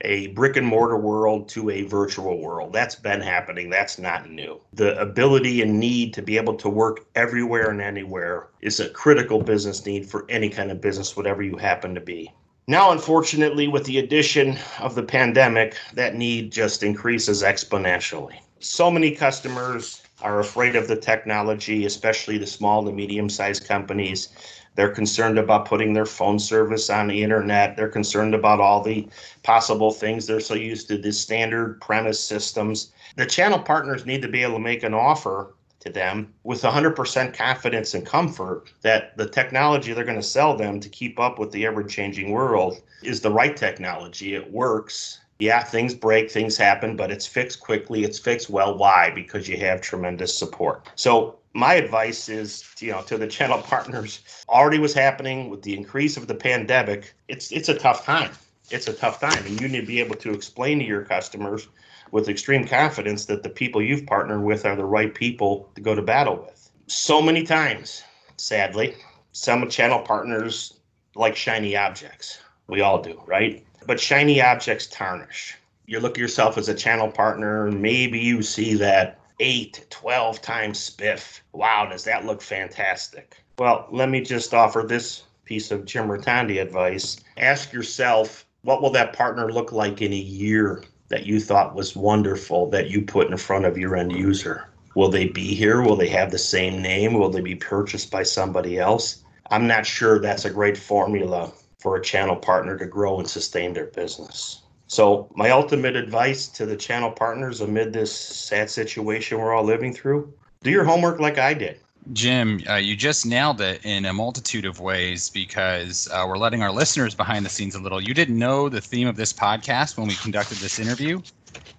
a 0.00 0.26
brick 0.28 0.56
and 0.56 0.66
mortar 0.66 0.98
world 0.98 1.48
to 1.50 1.70
a 1.70 1.82
virtual 1.82 2.40
world. 2.40 2.72
That's 2.72 2.96
been 2.96 3.20
happening. 3.20 3.70
That's 3.70 4.00
not 4.00 4.28
new. 4.28 4.60
The 4.72 5.00
ability 5.00 5.62
and 5.62 5.78
need 5.78 6.12
to 6.14 6.22
be 6.22 6.36
able 6.36 6.54
to 6.54 6.68
work 6.68 7.06
everywhere 7.14 7.70
and 7.70 7.80
anywhere 7.80 8.48
is 8.62 8.80
a 8.80 8.90
critical 8.90 9.42
business 9.42 9.86
need 9.86 10.06
for 10.06 10.26
any 10.28 10.48
kind 10.48 10.72
of 10.72 10.80
business, 10.80 11.16
whatever 11.16 11.44
you 11.44 11.56
happen 11.56 11.94
to 11.94 12.00
be. 12.00 12.32
Now, 12.70 12.90
unfortunately, 12.92 13.66
with 13.66 13.84
the 13.84 13.98
addition 13.98 14.58
of 14.78 14.94
the 14.94 15.02
pandemic, 15.02 15.74
that 15.94 16.16
need 16.16 16.52
just 16.52 16.82
increases 16.82 17.42
exponentially. 17.42 18.34
So 18.60 18.90
many 18.90 19.10
customers 19.10 20.02
are 20.20 20.40
afraid 20.40 20.76
of 20.76 20.86
the 20.86 20.96
technology, 20.96 21.86
especially 21.86 22.36
the 22.36 22.46
small 22.46 22.84
to 22.84 22.92
medium 22.92 23.30
sized 23.30 23.66
companies. 23.66 24.28
They're 24.74 24.90
concerned 24.90 25.38
about 25.38 25.64
putting 25.64 25.94
their 25.94 26.04
phone 26.04 26.38
service 26.38 26.90
on 26.90 27.08
the 27.08 27.22
internet. 27.22 27.74
They're 27.74 27.88
concerned 27.88 28.34
about 28.34 28.60
all 28.60 28.82
the 28.82 29.08
possible 29.42 29.90
things. 29.90 30.26
They're 30.26 30.38
so 30.38 30.52
used 30.52 30.88
to 30.88 30.98
the 30.98 31.10
standard 31.10 31.80
premise 31.80 32.22
systems. 32.22 32.92
The 33.16 33.24
channel 33.24 33.60
partners 33.60 34.04
need 34.04 34.20
to 34.20 34.28
be 34.28 34.42
able 34.42 34.56
to 34.56 34.58
make 34.58 34.82
an 34.82 34.92
offer 34.92 35.54
to 35.88 35.94
them 35.94 36.32
with 36.44 36.62
100% 36.62 37.34
confidence 37.34 37.94
and 37.94 38.06
comfort 38.06 38.72
that 38.82 39.16
the 39.16 39.28
technology 39.28 39.92
they're 39.92 40.04
going 40.04 40.16
to 40.16 40.22
sell 40.22 40.56
them 40.56 40.80
to 40.80 40.88
keep 40.88 41.18
up 41.18 41.38
with 41.38 41.50
the 41.50 41.66
ever 41.66 41.82
changing 41.82 42.30
world 42.30 42.80
is 43.02 43.20
the 43.20 43.30
right 43.30 43.56
technology. 43.56 44.34
It 44.34 44.50
works. 44.52 45.20
Yeah, 45.40 45.62
things 45.62 45.94
break, 45.94 46.30
things 46.30 46.56
happen, 46.56 46.96
but 46.96 47.12
it's 47.12 47.26
fixed 47.26 47.60
quickly. 47.60 48.02
It's 48.02 48.18
fixed 48.18 48.50
well. 48.50 48.76
Why? 48.76 49.10
Because 49.10 49.48
you 49.48 49.56
have 49.58 49.80
tremendous 49.80 50.36
support. 50.36 50.88
So 50.96 51.38
my 51.54 51.74
advice 51.74 52.28
is, 52.28 52.64
you 52.80 52.90
know, 52.90 53.02
to 53.02 53.16
the 53.16 53.26
channel 53.26 53.58
partners, 53.62 54.20
already 54.48 54.78
was 54.78 54.94
happening 54.94 55.48
with 55.48 55.62
the 55.62 55.76
increase 55.76 56.16
of 56.16 56.26
the 56.26 56.34
pandemic. 56.34 57.14
It's 57.28 57.52
it's 57.52 57.68
a 57.68 57.78
tough 57.78 58.04
time. 58.04 58.32
It's 58.70 58.88
a 58.88 58.92
tough 58.92 59.20
time, 59.20 59.46
and 59.46 59.60
you 59.60 59.68
need 59.68 59.80
to 59.80 59.86
be 59.86 60.00
able 60.00 60.16
to 60.16 60.32
explain 60.32 60.78
to 60.80 60.84
your 60.84 61.02
customers 61.02 61.68
with 62.10 62.28
extreme 62.28 62.66
confidence 62.66 63.26
that 63.26 63.42
the 63.42 63.48
people 63.48 63.82
you've 63.82 64.06
partnered 64.06 64.42
with 64.42 64.64
are 64.64 64.76
the 64.76 64.84
right 64.84 65.14
people 65.14 65.70
to 65.74 65.80
go 65.80 65.94
to 65.94 66.02
battle 66.02 66.36
with. 66.36 66.70
So 66.86 67.20
many 67.20 67.42
times, 67.42 68.02
sadly, 68.36 68.96
some 69.32 69.68
channel 69.68 70.00
partners 70.00 70.80
like 71.14 71.36
shiny 71.36 71.76
objects. 71.76 72.38
We 72.66 72.80
all 72.80 73.00
do, 73.02 73.20
right? 73.26 73.64
But 73.86 74.00
shiny 74.00 74.40
objects 74.40 74.86
tarnish. 74.86 75.56
You 75.86 76.00
look 76.00 76.12
at 76.12 76.20
yourself 76.20 76.58
as 76.58 76.68
a 76.68 76.74
channel 76.74 77.10
partner, 77.10 77.70
maybe 77.70 78.18
you 78.18 78.42
see 78.42 78.74
that 78.74 79.20
8, 79.40 79.86
12 79.90 80.42
times 80.42 80.78
spiff. 80.78 81.40
Wow, 81.52 81.88
does 81.90 82.04
that 82.04 82.26
look 82.26 82.42
fantastic? 82.42 83.36
Well, 83.58 83.86
let 83.90 84.08
me 84.08 84.20
just 84.20 84.54
offer 84.54 84.82
this 84.82 85.24
piece 85.44 85.70
of 85.70 85.84
Jim 85.84 86.08
Rotondi 86.08 86.60
advice. 86.60 87.18
Ask 87.36 87.72
yourself, 87.72 88.44
what 88.62 88.82
will 88.82 88.90
that 88.90 89.14
partner 89.14 89.50
look 89.50 89.72
like 89.72 90.02
in 90.02 90.12
a 90.12 90.16
year 90.16 90.84
that 91.08 91.26
you 91.26 91.40
thought 91.40 91.74
was 91.74 91.96
wonderful 91.96 92.68
that 92.70 92.90
you 92.90 93.02
put 93.02 93.30
in 93.30 93.36
front 93.36 93.64
of 93.64 93.78
your 93.78 93.96
end 93.96 94.12
user? 94.12 94.68
Will 94.94 95.08
they 95.08 95.26
be 95.26 95.54
here? 95.54 95.82
Will 95.82 95.96
they 95.96 96.08
have 96.08 96.30
the 96.30 96.38
same 96.38 96.82
name? 96.82 97.14
Will 97.14 97.30
they 97.30 97.40
be 97.40 97.54
purchased 97.54 98.10
by 98.10 98.22
somebody 98.22 98.78
else? 98.78 99.24
I'm 99.50 99.66
not 99.66 99.86
sure 99.86 100.18
that's 100.18 100.44
a 100.44 100.50
great 100.50 100.76
formula 100.76 101.52
for 101.78 101.96
a 101.96 102.02
channel 102.02 102.36
partner 102.36 102.76
to 102.76 102.86
grow 102.86 103.18
and 103.18 103.28
sustain 103.28 103.72
their 103.72 103.86
business. 103.86 104.62
So, 104.88 105.30
my 105.34 105.50
ultimate 105.50 105.96
advice 105.96 106.48
to 106.48 106.66
the 106.66 106.76
channel 106.76 107.10
partners 107.10 107.60
amid 107.60 107.92
this 107.92 108.14
sad 108.14 108.70
situation 108.70 109.38
we're 109.38 109.54
all 109.54 109.64
living 109.64 109.92
through 109.92 110.32
do 110.62 110.70
your 110.70 110.84
homework 110.84 111.20
like 111.20 111.38
I 111.38 111.54
did. 111.54 111.78
Jim, 112.12 112.62
uh, 112.68 112.76
you 112.76 112.96
just 112.96 113.26
nailed 113.26 113.60
it 113.60 113.84
in 113.84 114.06
a 114.06 114.12
multitude 114.12 114.64
of 114.64 114.80
ways 114.80 115.28
because 115.28 116.08
uh, 116.10 116.24
we're 116.26 116.38
letting 116.38 116.62
our 116.62 116.72
listeners 116.72 117.14
behind 117.14 117.44
the 117.44 117.50
scenes 117.50 117.74
a 117.74 117.80
little. 117.80 118.00
You 118.00 118.14
didn't 118.14 118.38
know 118.38 118.68
the 118.68 118.80
theme 118.80 119.06
of 119.06 119.16
this 119.16 119.32
podcast 119.32 119.98
when 119.98 120.08
we 120.08 120.14
conducted 120.14 120.58
this 120.58 120.78
interview, 120.78 121.20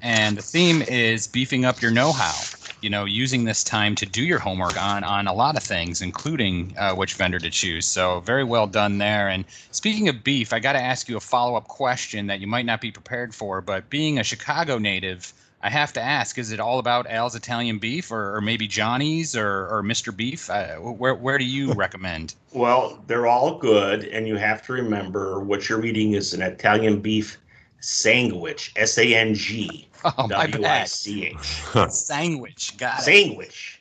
and 0.02 0.38
the 0.38 0.42
theme 0.42 0.84
is 0.84 1.28
beefing 1.28 1.66
up 1.66 1.82
your 1.82 1.92
know-how. 1.92 2.36
You 2.82 2.90
know, 2.90 3.04
using 3.04 3.44
this 3.44 3.64
time 3.64 3.96
to 3.96 4.06
do 4.06 4.24
your 4.24 4.40
homework 4.40 4.82
on 4.82 5.04
on 5.04 5.28
a 5.28 5.34
lot 5.34 5.58
of 5.58 5.64
things, 5.64 6.02
including 6.02 6.74
uh, 6.78 6.94
which 6.96 7.16
vendor 7.16 7.40
to 7.40 7.50
choose. 7.50 7.86
So 7.86 8.22
very 8.22 8.46
well 8.46 8.68
done 8.68 9.00
there. 9.00 9.28
And 9.28 9.44
speaking 9.72 10.08
of 10.08 10.24
beef, 10.24 10.54
I 10.54 10.60
got 10.60 10.74
to 10.74 10.80
ask 10.80 11.10
you 11.10 11.18
a 11.18 11.20
follow-up 11.20 11.68
question 11.68 12.28
that 12.28 12.40
you 12.40 12.48
might 12.48 12.66
not 12.66 12.80
be 12.80 12.92
prepared 12.92 13.36
for, 13.36 13.60
but 13.62 13.90
being 13.90 14.18
a 14.18 14.24
Chicago 14.24 14.78
native 14.78 15.34
I 15.62 15.70
have 15.70 15.92
to 15.94 16.02
ask: 16.02 16.38
Is 16.38 16.52
it 16.52 16.60
all 16.60 16.80
about 16.80 17.10
Al's 17.10 17.36
Italian 17.36 17.80
Beef, 17.80 18.12
or, 18.12 18.36
or 18.36 18.42
maybe 18.42 18.68
Johnny's, 18.68 19.36
or, 19.36 19.68
or 19.68 19.84
Mr. 19.84 20.16
Beef? 20.16 20.50
Uh, 20.50 20.76
where 20.76 21.16
where 21.16 21.38
do 21.38 21.46
you 21.46 21.74
recommend? 21.86 22.36
Well, 22.54 23.04
they're 23.08 23.28
all 23.28 23.58
good, 23.58 24.06
and 24.06 24.28
you 24.28 24.38
have 24.38 24.66
to 24.68 24.74
remember 24.74 25.40
what 25.40 25.68
you're 25.68 25.86
eating 25.86 26.14
is 26.14 26.34
an 26.34 26.42
Italian 26.42 27.02
beef 27.02 27.38
Sandwich, 27.82 28.72
S 28.76 28.98
A 28.98 29.14
N 29.16 29.34
G 29.34 29.88
Oh, 30.04 30.28
W 30.28 30.66
I. 30.66 30.86
C 30.86 31.26
H. 31.28 31.62
Sandwich. 31.90 32.78
Got 32.78 33.00
it. 33.00 33.04
Sandwich. 33.04 33.79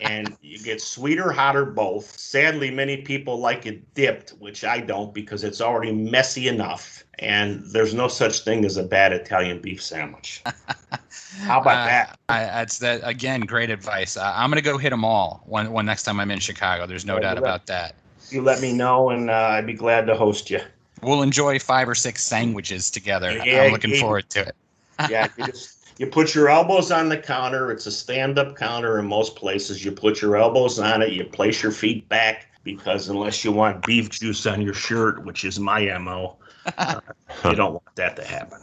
And 0.00 0.36
you 0.42 0.58
get 0.62 0.80
sweeter, 0.80 1.32
hotter 1.32 1.64
both. 1.64 2.18
Sadly, 2.18 2.70
many 2.70 2.98
people 3.02 3.38
like 3.38 3.66
it 3.66 3.94
dipped, 3.94 4.30
which 4.38 4.64
I 4.64 4.80
don't 4.80 5.12
because 5.14 5.44
it's 5.44 5.60
already 5.60 5.92
messy 5.92 6.48
enough. 6.48 7.04
And 7.18 7.64
there's 7.72 7.94
no 7.94 8.08
such 8.08 8.40
thing 8.40 8.64
as 8.64 8.76
a 8.76 8.82
bad 8.84 9.12
Italian 9.12 9.60
beef 9.60 9.82
sandwich. 9.82 10.42
How 11.40 11.60
about 11.60 11.82
Uh, 11.82 11.84
that? 11.84 12.18
I, 12.28 12.40
that's 12.44 12.78
that 12.78 13.00
again. 13.04 13.40
Great 13.42 13.70
advice. 13.70 14.16
Uh, 14.16 14.32
I'm 14.34 14.50
gonna 14.50 14.60
go 14.62 14.78
hit 14.78 14.90
them 14.90 15.04
all 15.04 15.42
one 15.46 15.70
one 15.72 15.86
next 15.86 16.04
time 16.04 16.20
I'm 16.20 16.30
in 16.30 16.38
Chicago. 16.40 16.86
There's 16.86 17.04
no 17.04 17.16
Yeah, 17.16 17.20
doubt 17.20 17.38
about 17.38 17.66
that. 17.66 17.94
You 18.30 18.42
let 18.42 18.60
me 18.60 18.72
know, 18.72 19.10
and 19.10 19.30
uh, 19.30 19.32
I'd 19.32 19.66
be 19.66 19.74
glad 19.74 20.06
to 20.06 20.14
host 20.14 20.50
you. 20.50 20.60
We'll 21.02 21.22
enjoy 21.22 21.58
five 21.58 21.88
or 21.88 21.94
six 21.94 22.24
sandwiches 22.24 22.90
together. 22.90 23.40
Yeah, 23.44 23.62
I'm 23.62 23.72
looking 23.72 23.92
yeah. 23.92 24.00
forward 24.00 24.28
to 24.30 24.40
it. 24.48 24.56
Yeah, 25.08 25.28
you, 25.98 26.06
put 26.06 26.34
your 26.34 26.48
elbows 26.48 26.90
on 26.90 27.08
the 27.08 27.18
counter. 27.18 27.70
It's 27.70 27.86
a 27.86 27.92
stand-up 27.92 28.56
counter 28.56 28.98
in 28.98 29.06
most 29.06 29.36
places. 29.36 29.84
You 29.84 29.92
put 29.92 30.22
your 30.22 30.36
elbows 30.36 30.78
on 30.78 31.02
it. 31.02 31.12
You 31.12 31.24
place 31.24 31.62
your 31.62 31.72
feet 31.72 32.08
back 32.08 32.46
because 32.64 33.08
unless 33.08 33.44
you 33.44 33.52
want 33.52 33.84
beef 33.84 34.10
juice 34.10 34.46
on 34.46 34.60
your 34.60 34.74
shirt, 34.74 35.24
which 35.24 35.44
is 35.44 35.58
my 35.58 35.96
mo, 35.98 36.36
uh, 36.78 37.00
you 37.44 37.54
don't 37.54 37.72
want 37.72 37.96
that 37.96 38.16
to 38.16 38.24
happen. 38.24 38.58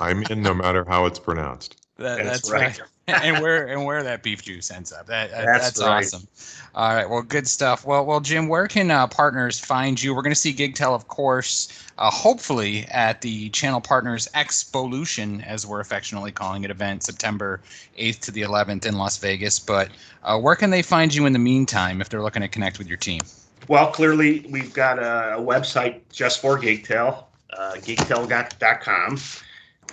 I'm 0.00 0.22
in 0.24 0.42
no 0.42 0.54
matter 0.54 0.84
how 0.88 1.06
it's 1.06 1.18
pronounced. 1.18 1.83
That- 1.98 2.24
That's 2.24 2.48
that's 2.48 2.50
right. 2.50 2.78
right. 2.80 2.88
and 3.24 3.42
where 3.42 3.66
and 3.68 3.84
where 3.84 4.02
that 4.02 4.22
beef 4.22 4.42
juice 4.42 4.70
ends 4.70 4.92
up. 4.92 5.06
That, 5.06 5.30
that- 5.30 5.44
That's 5.44 5.64
that's 5.64 5.80
right. 5.82 6.04
awesome. 6.04 6.26
All 6.74 6.92
right, 6.92 7.08
well, 7.08 7.22
good 7.22 7.46
stuff. 7.46 7.84
Well, 7.86 8.04
well, 8.04 8.18
Jim, 8.18 8.48
where 8.48 8.66
can 8.66 8.90
uh, 8.90 9.06
partners 9.06 9.60
find 9.60 10.02
you? 10.02 10.12
We're 10.12 10.22
going 10.22 10.34
to 10.34 10.40
see 10.40 10.52
GigTel, 10.52 10.92
of 10.92 11.06
course, 11.06 11.84
uh, 11.98 12.10
hopefully 12.10 12.84
at 12.90 13.20
the 13.20 13.48
Channel 13.50 13.80
Partners 13.80 14.26
Expolution, 14.34 15.40
as 15.42 15.64
we're 15.64 15.78
affectionately 15.78 16.32
calling 16.32 16.64
it, 16.64 16.72
event 16.72 17.04
September 17.04 17.60
8th 17.96 18.18
to 18.22 18.32
the 18.32 18.40
11th 18.42 18.86
in 18.86 18.96
Las 18.98 19.18
Vegas. 19.18 19.60
But 19.60 19.90
uh, 20.24 20.36
where 20.40 20.56
can 20.56 20.70
they 20.70 20.82
find 20.82 21.14
you 21.14 21.26
in 21.26 21.32
the 21.32 21.38
meantime 21.38 22.00
if 22.00 22.08
they're 22.08 22.22
looking 22.22 22.42
to 22.42 22.48
connect 22.48 22.78
with 22.78 22.88
your 22.88 22.96
team? 22.98 23.20
Well, 23.68 23.92
clearly, 23.92 24.44
we've 24.50 24.72
got 24.74 24.98
a, 24.98 25.36
a 25.36 25.40
website 25.40 26.00
just 26.10 26.40
for 26.40 26.58
GigTel, 26.58 27.22
uh, 27.56 27.72
gigtel.com. 27.76 29.18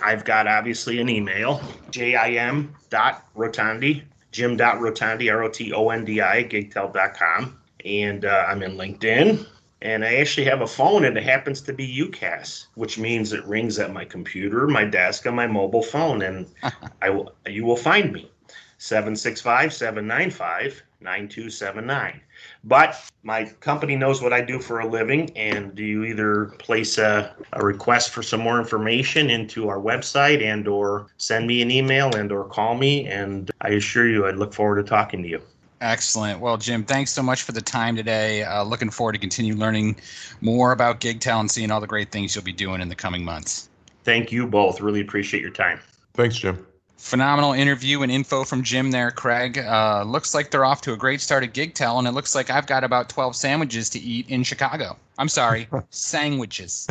I've 0.02 0.24
got 0.24 0.46
obviously 0.46 1.00
an 1.00 1.08
email, 1.08 1.62
jim 1.90 2.74
dot 2.90 3.24
rotondi, 3.36 4.02
jim 4.30 4.56
dot 4.56 4.78
rotondi, 4.78 5.32
R 5.32 5.42
O 5.44 5.48
T 5.48 5.72
O 5.72 5.90
N 5.90 6.04
D 6.04 6.20
I, 6.20 6.44
gigtel.com. 6.44 7.58
And 7.84 8.24
uh, 8.24 8.44
I'm 8.48 8.62
in 8.62 8.76
LinkedIn. 8.76 9.46
And 9.80 10.04
I 10.04 10.16
actually 10.16 10.44
have 10.44 10.60
a 10.60 10.66
phone, 10.66 11.04
and 11.04 11.18
it 11.18 11.24
happens 11.24 11.60
to 11.62 11.72
be 11.72 12.06
UCaaS, 12.06 12.66
which 12.74 12.98
means 12.98 13.32
it 13.32 13.44
rings 13.44 13.80
at 13.80 13.92
my 13.92 14.04
computer, 14.04 14.68
my 14.68 14.84
desk, 14.84 15.26
on 15.26 15.34
my 15.34 15.48
mobile 15.48 15.82
phone, 15.82 16.22
and 16.22 16.46
I 17.02 17.10
will, 17.10 17.34
you 17.48 17.64
will 17.64 17.76
find 17.76 18.12
me. 18.12 18.30
765 18.78 19.72
795 19.72 20.82
9279. 21.02 22.20
But 22.64 23.10
my 23.22 23.44
company 23.60 23.96
knows 23.96 24.22
what 24.22 24.32
I 24.32 24.40
do 24.40 24.58
for 24.58 24.80
a 24.80 24.86
living, 24.86 25.30
and 25.36 25.74
do 25.74 25.84
you 25.84 26.04
either 26.04 26.46
place 26.58 26.98
a, 26.98 27.34
a 27.52 27.64
request 27.64 28.10
for 28.10 28.22
some 28.22 28.40
more 28.40 28.58
information 28.58 29.30
into 29.30 29.68
our 29.68 29.78
website 29.78 30.42
and 30.42 30.66
or 30.66 31.06
send 31.18 31.46
me 31.46 31.62
an 31.62 31.70
email 31.70 32.14
and 32.14 32.32
or 32.32 32.44
call 32.44 32.74
me, 32.74 33.06
and 33.06 33.50
I 33.60 33.70
assure 33.70 34.08
you 34.08 34.26
I'd 34.26 34.36
look 34.36 34.54
forward 34.54 34.76
to 34.76 34.88
talking 34.88 35.22
to 35.22 35.28
you. 35.28 35.42
Excellent. 35.80 36.38
Well, 36.38 36.56
Jim, 36.56 36.84
thanks 36.84 37.10
so 37.10 37.24
much 37.24 37.42
for 37.42 37.50
the 37.50 37.60
time 37.60 37.96
today. 37.96 38.44
Uh, 38.44 38.62
looking 38.62 38.88
forward 38.88 39.14
to 39.14 39.18
continue 39.18 39.56
learning 39.56 39.96
more 40.40 40.70
about 40.70 41.00
GigTel 41.00 41.40
and 41.40 41.50
seeing 41.50 41.72
all 41.72 41.80
the 41.80 41.88
great 41.88 42.12
things 42.12 42.36
you'll 42.36 42.44
be 42.44 42.52
doing 42.52 42.80
in 42.80 42.88
the 42.88 42.94
coming 42.94 43.24
months. 43.24 43.68
Thank 44.04 44.30
you 44.30 44.46
both. 44.46 44.80
Really 44.80 45.00
appreciate 45.00 45.40
your 45.40 45.50
time. 45.50 45.80
Thanks, 46.14 46.36
Jim. 46.36 46.64
Phenomenal 47.02 47.52
interview 47.52 48.02
and 48.02 48.12
info 48.12 48.44
from 48.44 48.62
Jim 48.62 48.92
there, 48.92 49.10
Craig. 49.10 49.58
Uh, 49.58 50.04
looks 50.06 50.34
like 50.34 50.52
they're 50.52 50.64
off 50.64 50.82
to 50.82 50.92
a 50.92 50.96
great 50.96 51.20
start 51.20 51.42
at 51.42 51.52
GigTel, 51.52 51.98
and 51.98 52.06
it 52.06 52.12
looks 52.12 52.32
like 52.32 52.48
I've 52.48 52.68
got 52.68 52.84
about 52.84 53.08
12 53.08 53.34
sandwiches 53.34 53.90
to 53.90 53.98
eat 53.98 54.30
in 54.30 54.44
Chicago. 54.44 54.96
I'm 55.18 55.28
sorry, 55.28 55.68
sandwiches. 55.90 56.86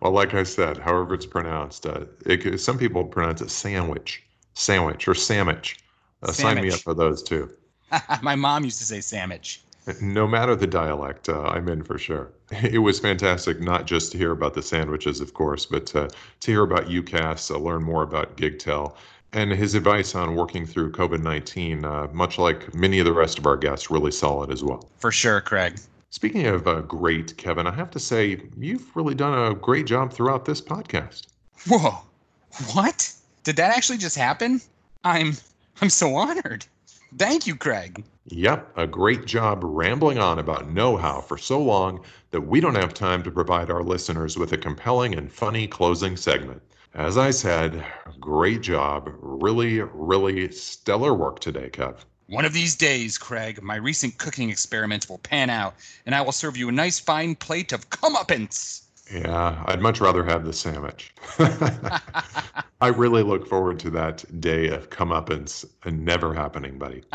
Well, 0.00 0.10
like 0.10 0.34
I 0.34 0.42
said, 0.42 0.78
however 0.78 1.14
it's 1.14 1.26
pronounced, 1.26 1.86
uh, 1.86 2.06
it, 2.26 2.58
some 2.60 2.76
people 2.76 3.04
pronounce 3.04 3.40
it 3.40 3.52
sandwich, 3.52 4.24
sandwich, 4.54 5.06
or 5.06 5.14
sandwich. 5.14 5.78
Uh, 6.24 6.32
sign 6.32 6.60
me 6.60 6.72
up 6.72 6.80
for 6.80 6.92
those 6.92 7.22
too. 7.22 7.48
My 8.20 8.34
mom 8.34 8.64
used 8.64 8.78
to 8.78 8.84
say 8.84 9.00
sandwich. 9.00 9.62
No 10.00 10.26
matter 10.26 10.56
the 10.56 10.66
dialect, 10.66 11.28
uh, 11.28 11.40
I'm 11.42 11.68
in 11.68 11.84
for 11.84 11.98
sure. 11.98 12.32
It 12.64 12.78
was 12.78 12.98
fantastic 12.98 13.60
not 13.60 13.86
just 13.86 14.10
to 14.12 14.18
hear 14.18 14.32
about 14.32 14.54
the 14.54 14.62
sandwiches, 14.62 15.20
of 15.20 15.34
course, 15.34 15.66
but 15.66 15.94
uh, 15.94 16.08
to 16.40 16.50
hear 16.50 16.64
about 16.64 16.86
UCaaS, 16.86 17.50
uh, 17.50 17.58
learn 17.58 17.84
more 17.84 18.02
about 18.02 18.36
GigTel, 18.36 18.94
and 19.32 19.50
his 19.50 19.74
advice 19.74 20.14
on 20.14 20.34
working 20.34 20.66
through 20.66 20.92
COVID 20.92 21.22
19, 21.22 21.84
uh, 21.84 22.08
much 22.12 22.38
like 22.38 22.74
many 22.74 22.98
of 22.98 23.04
the 23.04 23.12
rest 23.12 23.38
of 23.38 23.46
our 23.46 23.56
guests, 23.56 23.90
really 23.90 24.10
solid 24.10 24.50
as 24.50 24.62
well. 24.62 24.88
For 24.98 25.10
sure, 25.10 25.40
Craig. 25.40 25.78
Speaking 26.10 26.46
of 26.46 26.68
uh, 26.68 26.82
great, 26.82 27.36
Kevin, 27.38 27.66
I 27.66 27.74
have 27.74 27.90
to 27.92 27.98
say, 27.98 28.42
you've 28.58 28.94
really 28.94 29.14
done 29.14 29.50
a 29.50 29.54
great 29.54 29.86
job 29.86 30.12
throughout 30.12 30.44
this 30.44 30.60
podcast. 30.60 31.28
Whoa. 31.66 31.98
What? 32.74 33.10
Did 33.44 33.56
that 33.56 33.74
actually 33.74 33.98
just 33.98 34.16
happen? 34.16 34.60
I'm 35.04 35.36
I'm 35.80 35.90
so 35.90 36.14
honored. 36.14 36.66
Thank 37.16 37.46
you, 37.46 37.56
Craig. 37.56 38.04
Yep, 38.26 38.72
a 38.76 38.86
great 38.86 39.24
job 39.24 39.60
rambling 39.64 40.18
on 40.18 40.38
about 40.38 40.70
know 40.70 40.96
how 40.96 41.20
for 41.20 41.36
so 41.36 41.60
long 41.60 42.04
that 42.30 42.40
we 42.40 42.60
don't 42.60 42.74
have 42.74 42.94
time 42.94 43.22
to 43.24 43.30
provide 43.30 43.70
our 43.70 43.82
listeners 43.82 44.38
with 44.38 44.52
a 44.52 44.58
compelling 44.58 45.14
and 45.14 45.32
funny 45.32 45.66
closing 45.66 46.16
segment. 46.16 46.62
As 46.94 47.16
I 47.16 47.30
said, 47.30 47.84
great 48.20 48.60
job. 48.60 49.10
Really, 49.20 49.80
really 49.80 50.50
stellar 50.52 51.14
work 51.14 51.40
today, 51.40 51.70
Kev. 51.70 51.96
One 52.28 52.44
of 52.44 52.52
these 52.52 52.74
days, 52.76 53.18
Craig, 53.18 53.62
my 53.62 53.76
recent 53.76 54.18
cooking 54.18 54.50
experiments 54.50 55.08
will 55.08 55.18
pan 55.18 55.50
out, 55.50 55.74
and 56.06 56.14
I 56.14 56.20
will 56.20 56.32
serve 56.32 56.56
you 56.56 56.68
a 56.68 56.72
nice 56.72 56.98
fine 56.98 57.34
plate 57.34 57.72
of 57.72 57.88
comeuppance. 57.90 58.82
Yeah, 59.12 59.62
I'd 59.66 59.82
much 59.82 60.00
rather 60.00 60.24
have 60.24 60.44
the 60.44 60.52
sandwich. 60.52 61.14
I 61.38 62.88
really 62.88 63.22
look 63.22 63.46
forward 63.46 63.78
to 63.80 63.90
that 63.90 64.24
day 64.40 64.68
of 64.68 64.90
comeuppance 64.90 65.64
and 65.84 66.04
never 66.04 66.34
happening, 66.34 66.78
buddy. 66.78 67.02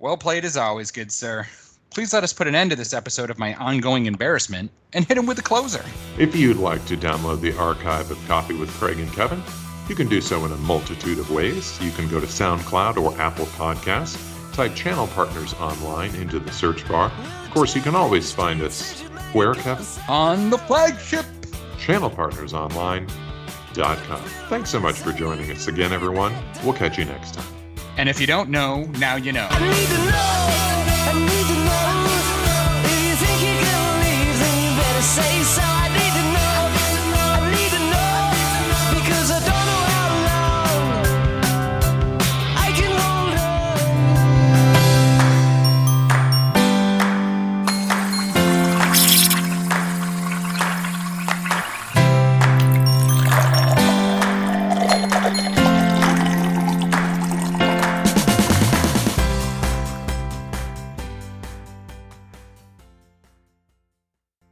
Well 0.00 0.18
played 0.18 0.44
as 0.44 0.58
always, 0.58 0.90
good 0.90 1.10
sir. 1.10 1.46
Please 1.94 2.12
let 2.12 2.22
us 2.24 2.32
put 2.32 2.48
an 2.48 2.56
end 2.56 2.70
to 2.70 2.76
this 2.76 2.92
episode 2.92 3.30
of 3.30 3.38
my 3.38 3.54
ongoing 3.54 4.06
embarrassment 4.06 4.72
and 4.94 5.04
hit 5.04 5.16
him 5.16 5.26
with 5.26 5.38
a 5.38 5.42
closer. 5.42 5.84
If 6.18 6.34
you'd 6.34 6.56
like 6.56 6.84
to 6.86 6.96
download 6.96 7.40
the 7.40 7.56
archive 7.56 8.10
of 8.10 8.18
Coffee 8.26 8.56
with 8.56 8.68
Craig 8.70 8.98
and 8.98 9.12
Kevin, 9.12 9.40
you 9.88 9.94
can 9.94 10.08
do 10.08 10.20
so 10.20 10.44
in 10.44 10.50
a 10.50 10.56
multitude 10.56 11.20
of 11.20 11.30
ways. 11.30 11.80
You 11.80 11.92
can 11.92 12.08
go 12.08 12.18
to 12.18 12.26
SoundCloud 12.26 12.96
or 12.96 13.16
Apple 13.20 13.46
Podcasts, 13.46 14.18
type 14.52 14.74
Channel 14.74 15.06
Partners 15.08 15.54
Online 15.54 16.12
into 16.16 16.40
the 16.40 16.50
search 16.50 16.84
bar. 16.88 17.12
Of 17.44 17.50
course, 17.52 17.76
you 17.76 17.82
can 17.82 17.94
always 17.94 18.32
find 18.32 18.60
us 18.60 19.02
where, 19.32 19.54
Kevin? 19.54 19.86
On 20.08 20.50
the 20.50 20.58
flagship. 20.58 21.24
ChannelPartnersOnline.com. 21.78 24.24
Thanks 24.48 24.70
so 24.70 24.80
much 24.80 24.96
for 24.96 25.12
joining 25.12 25.48
us 25.52 25.68
again, 25.68 25.92
everyone. 25.92 26.34
We'll 26.64 26.74
catch 26.74 26.98
you 26.98 27.04
next 27.04 27.34
time. 27.34 27.46
And 27.96 28.08
if 28.08 28.20
you 28.20 28.26
don't 28.26 28.50
know, 28.50 28.82
now 28.98 29.14
you 29.14 29.30
know. 29.30 29.46
I 29.48 29.60
need 29.60 29.86
to 29.86 30.06
know. 31.28 31.33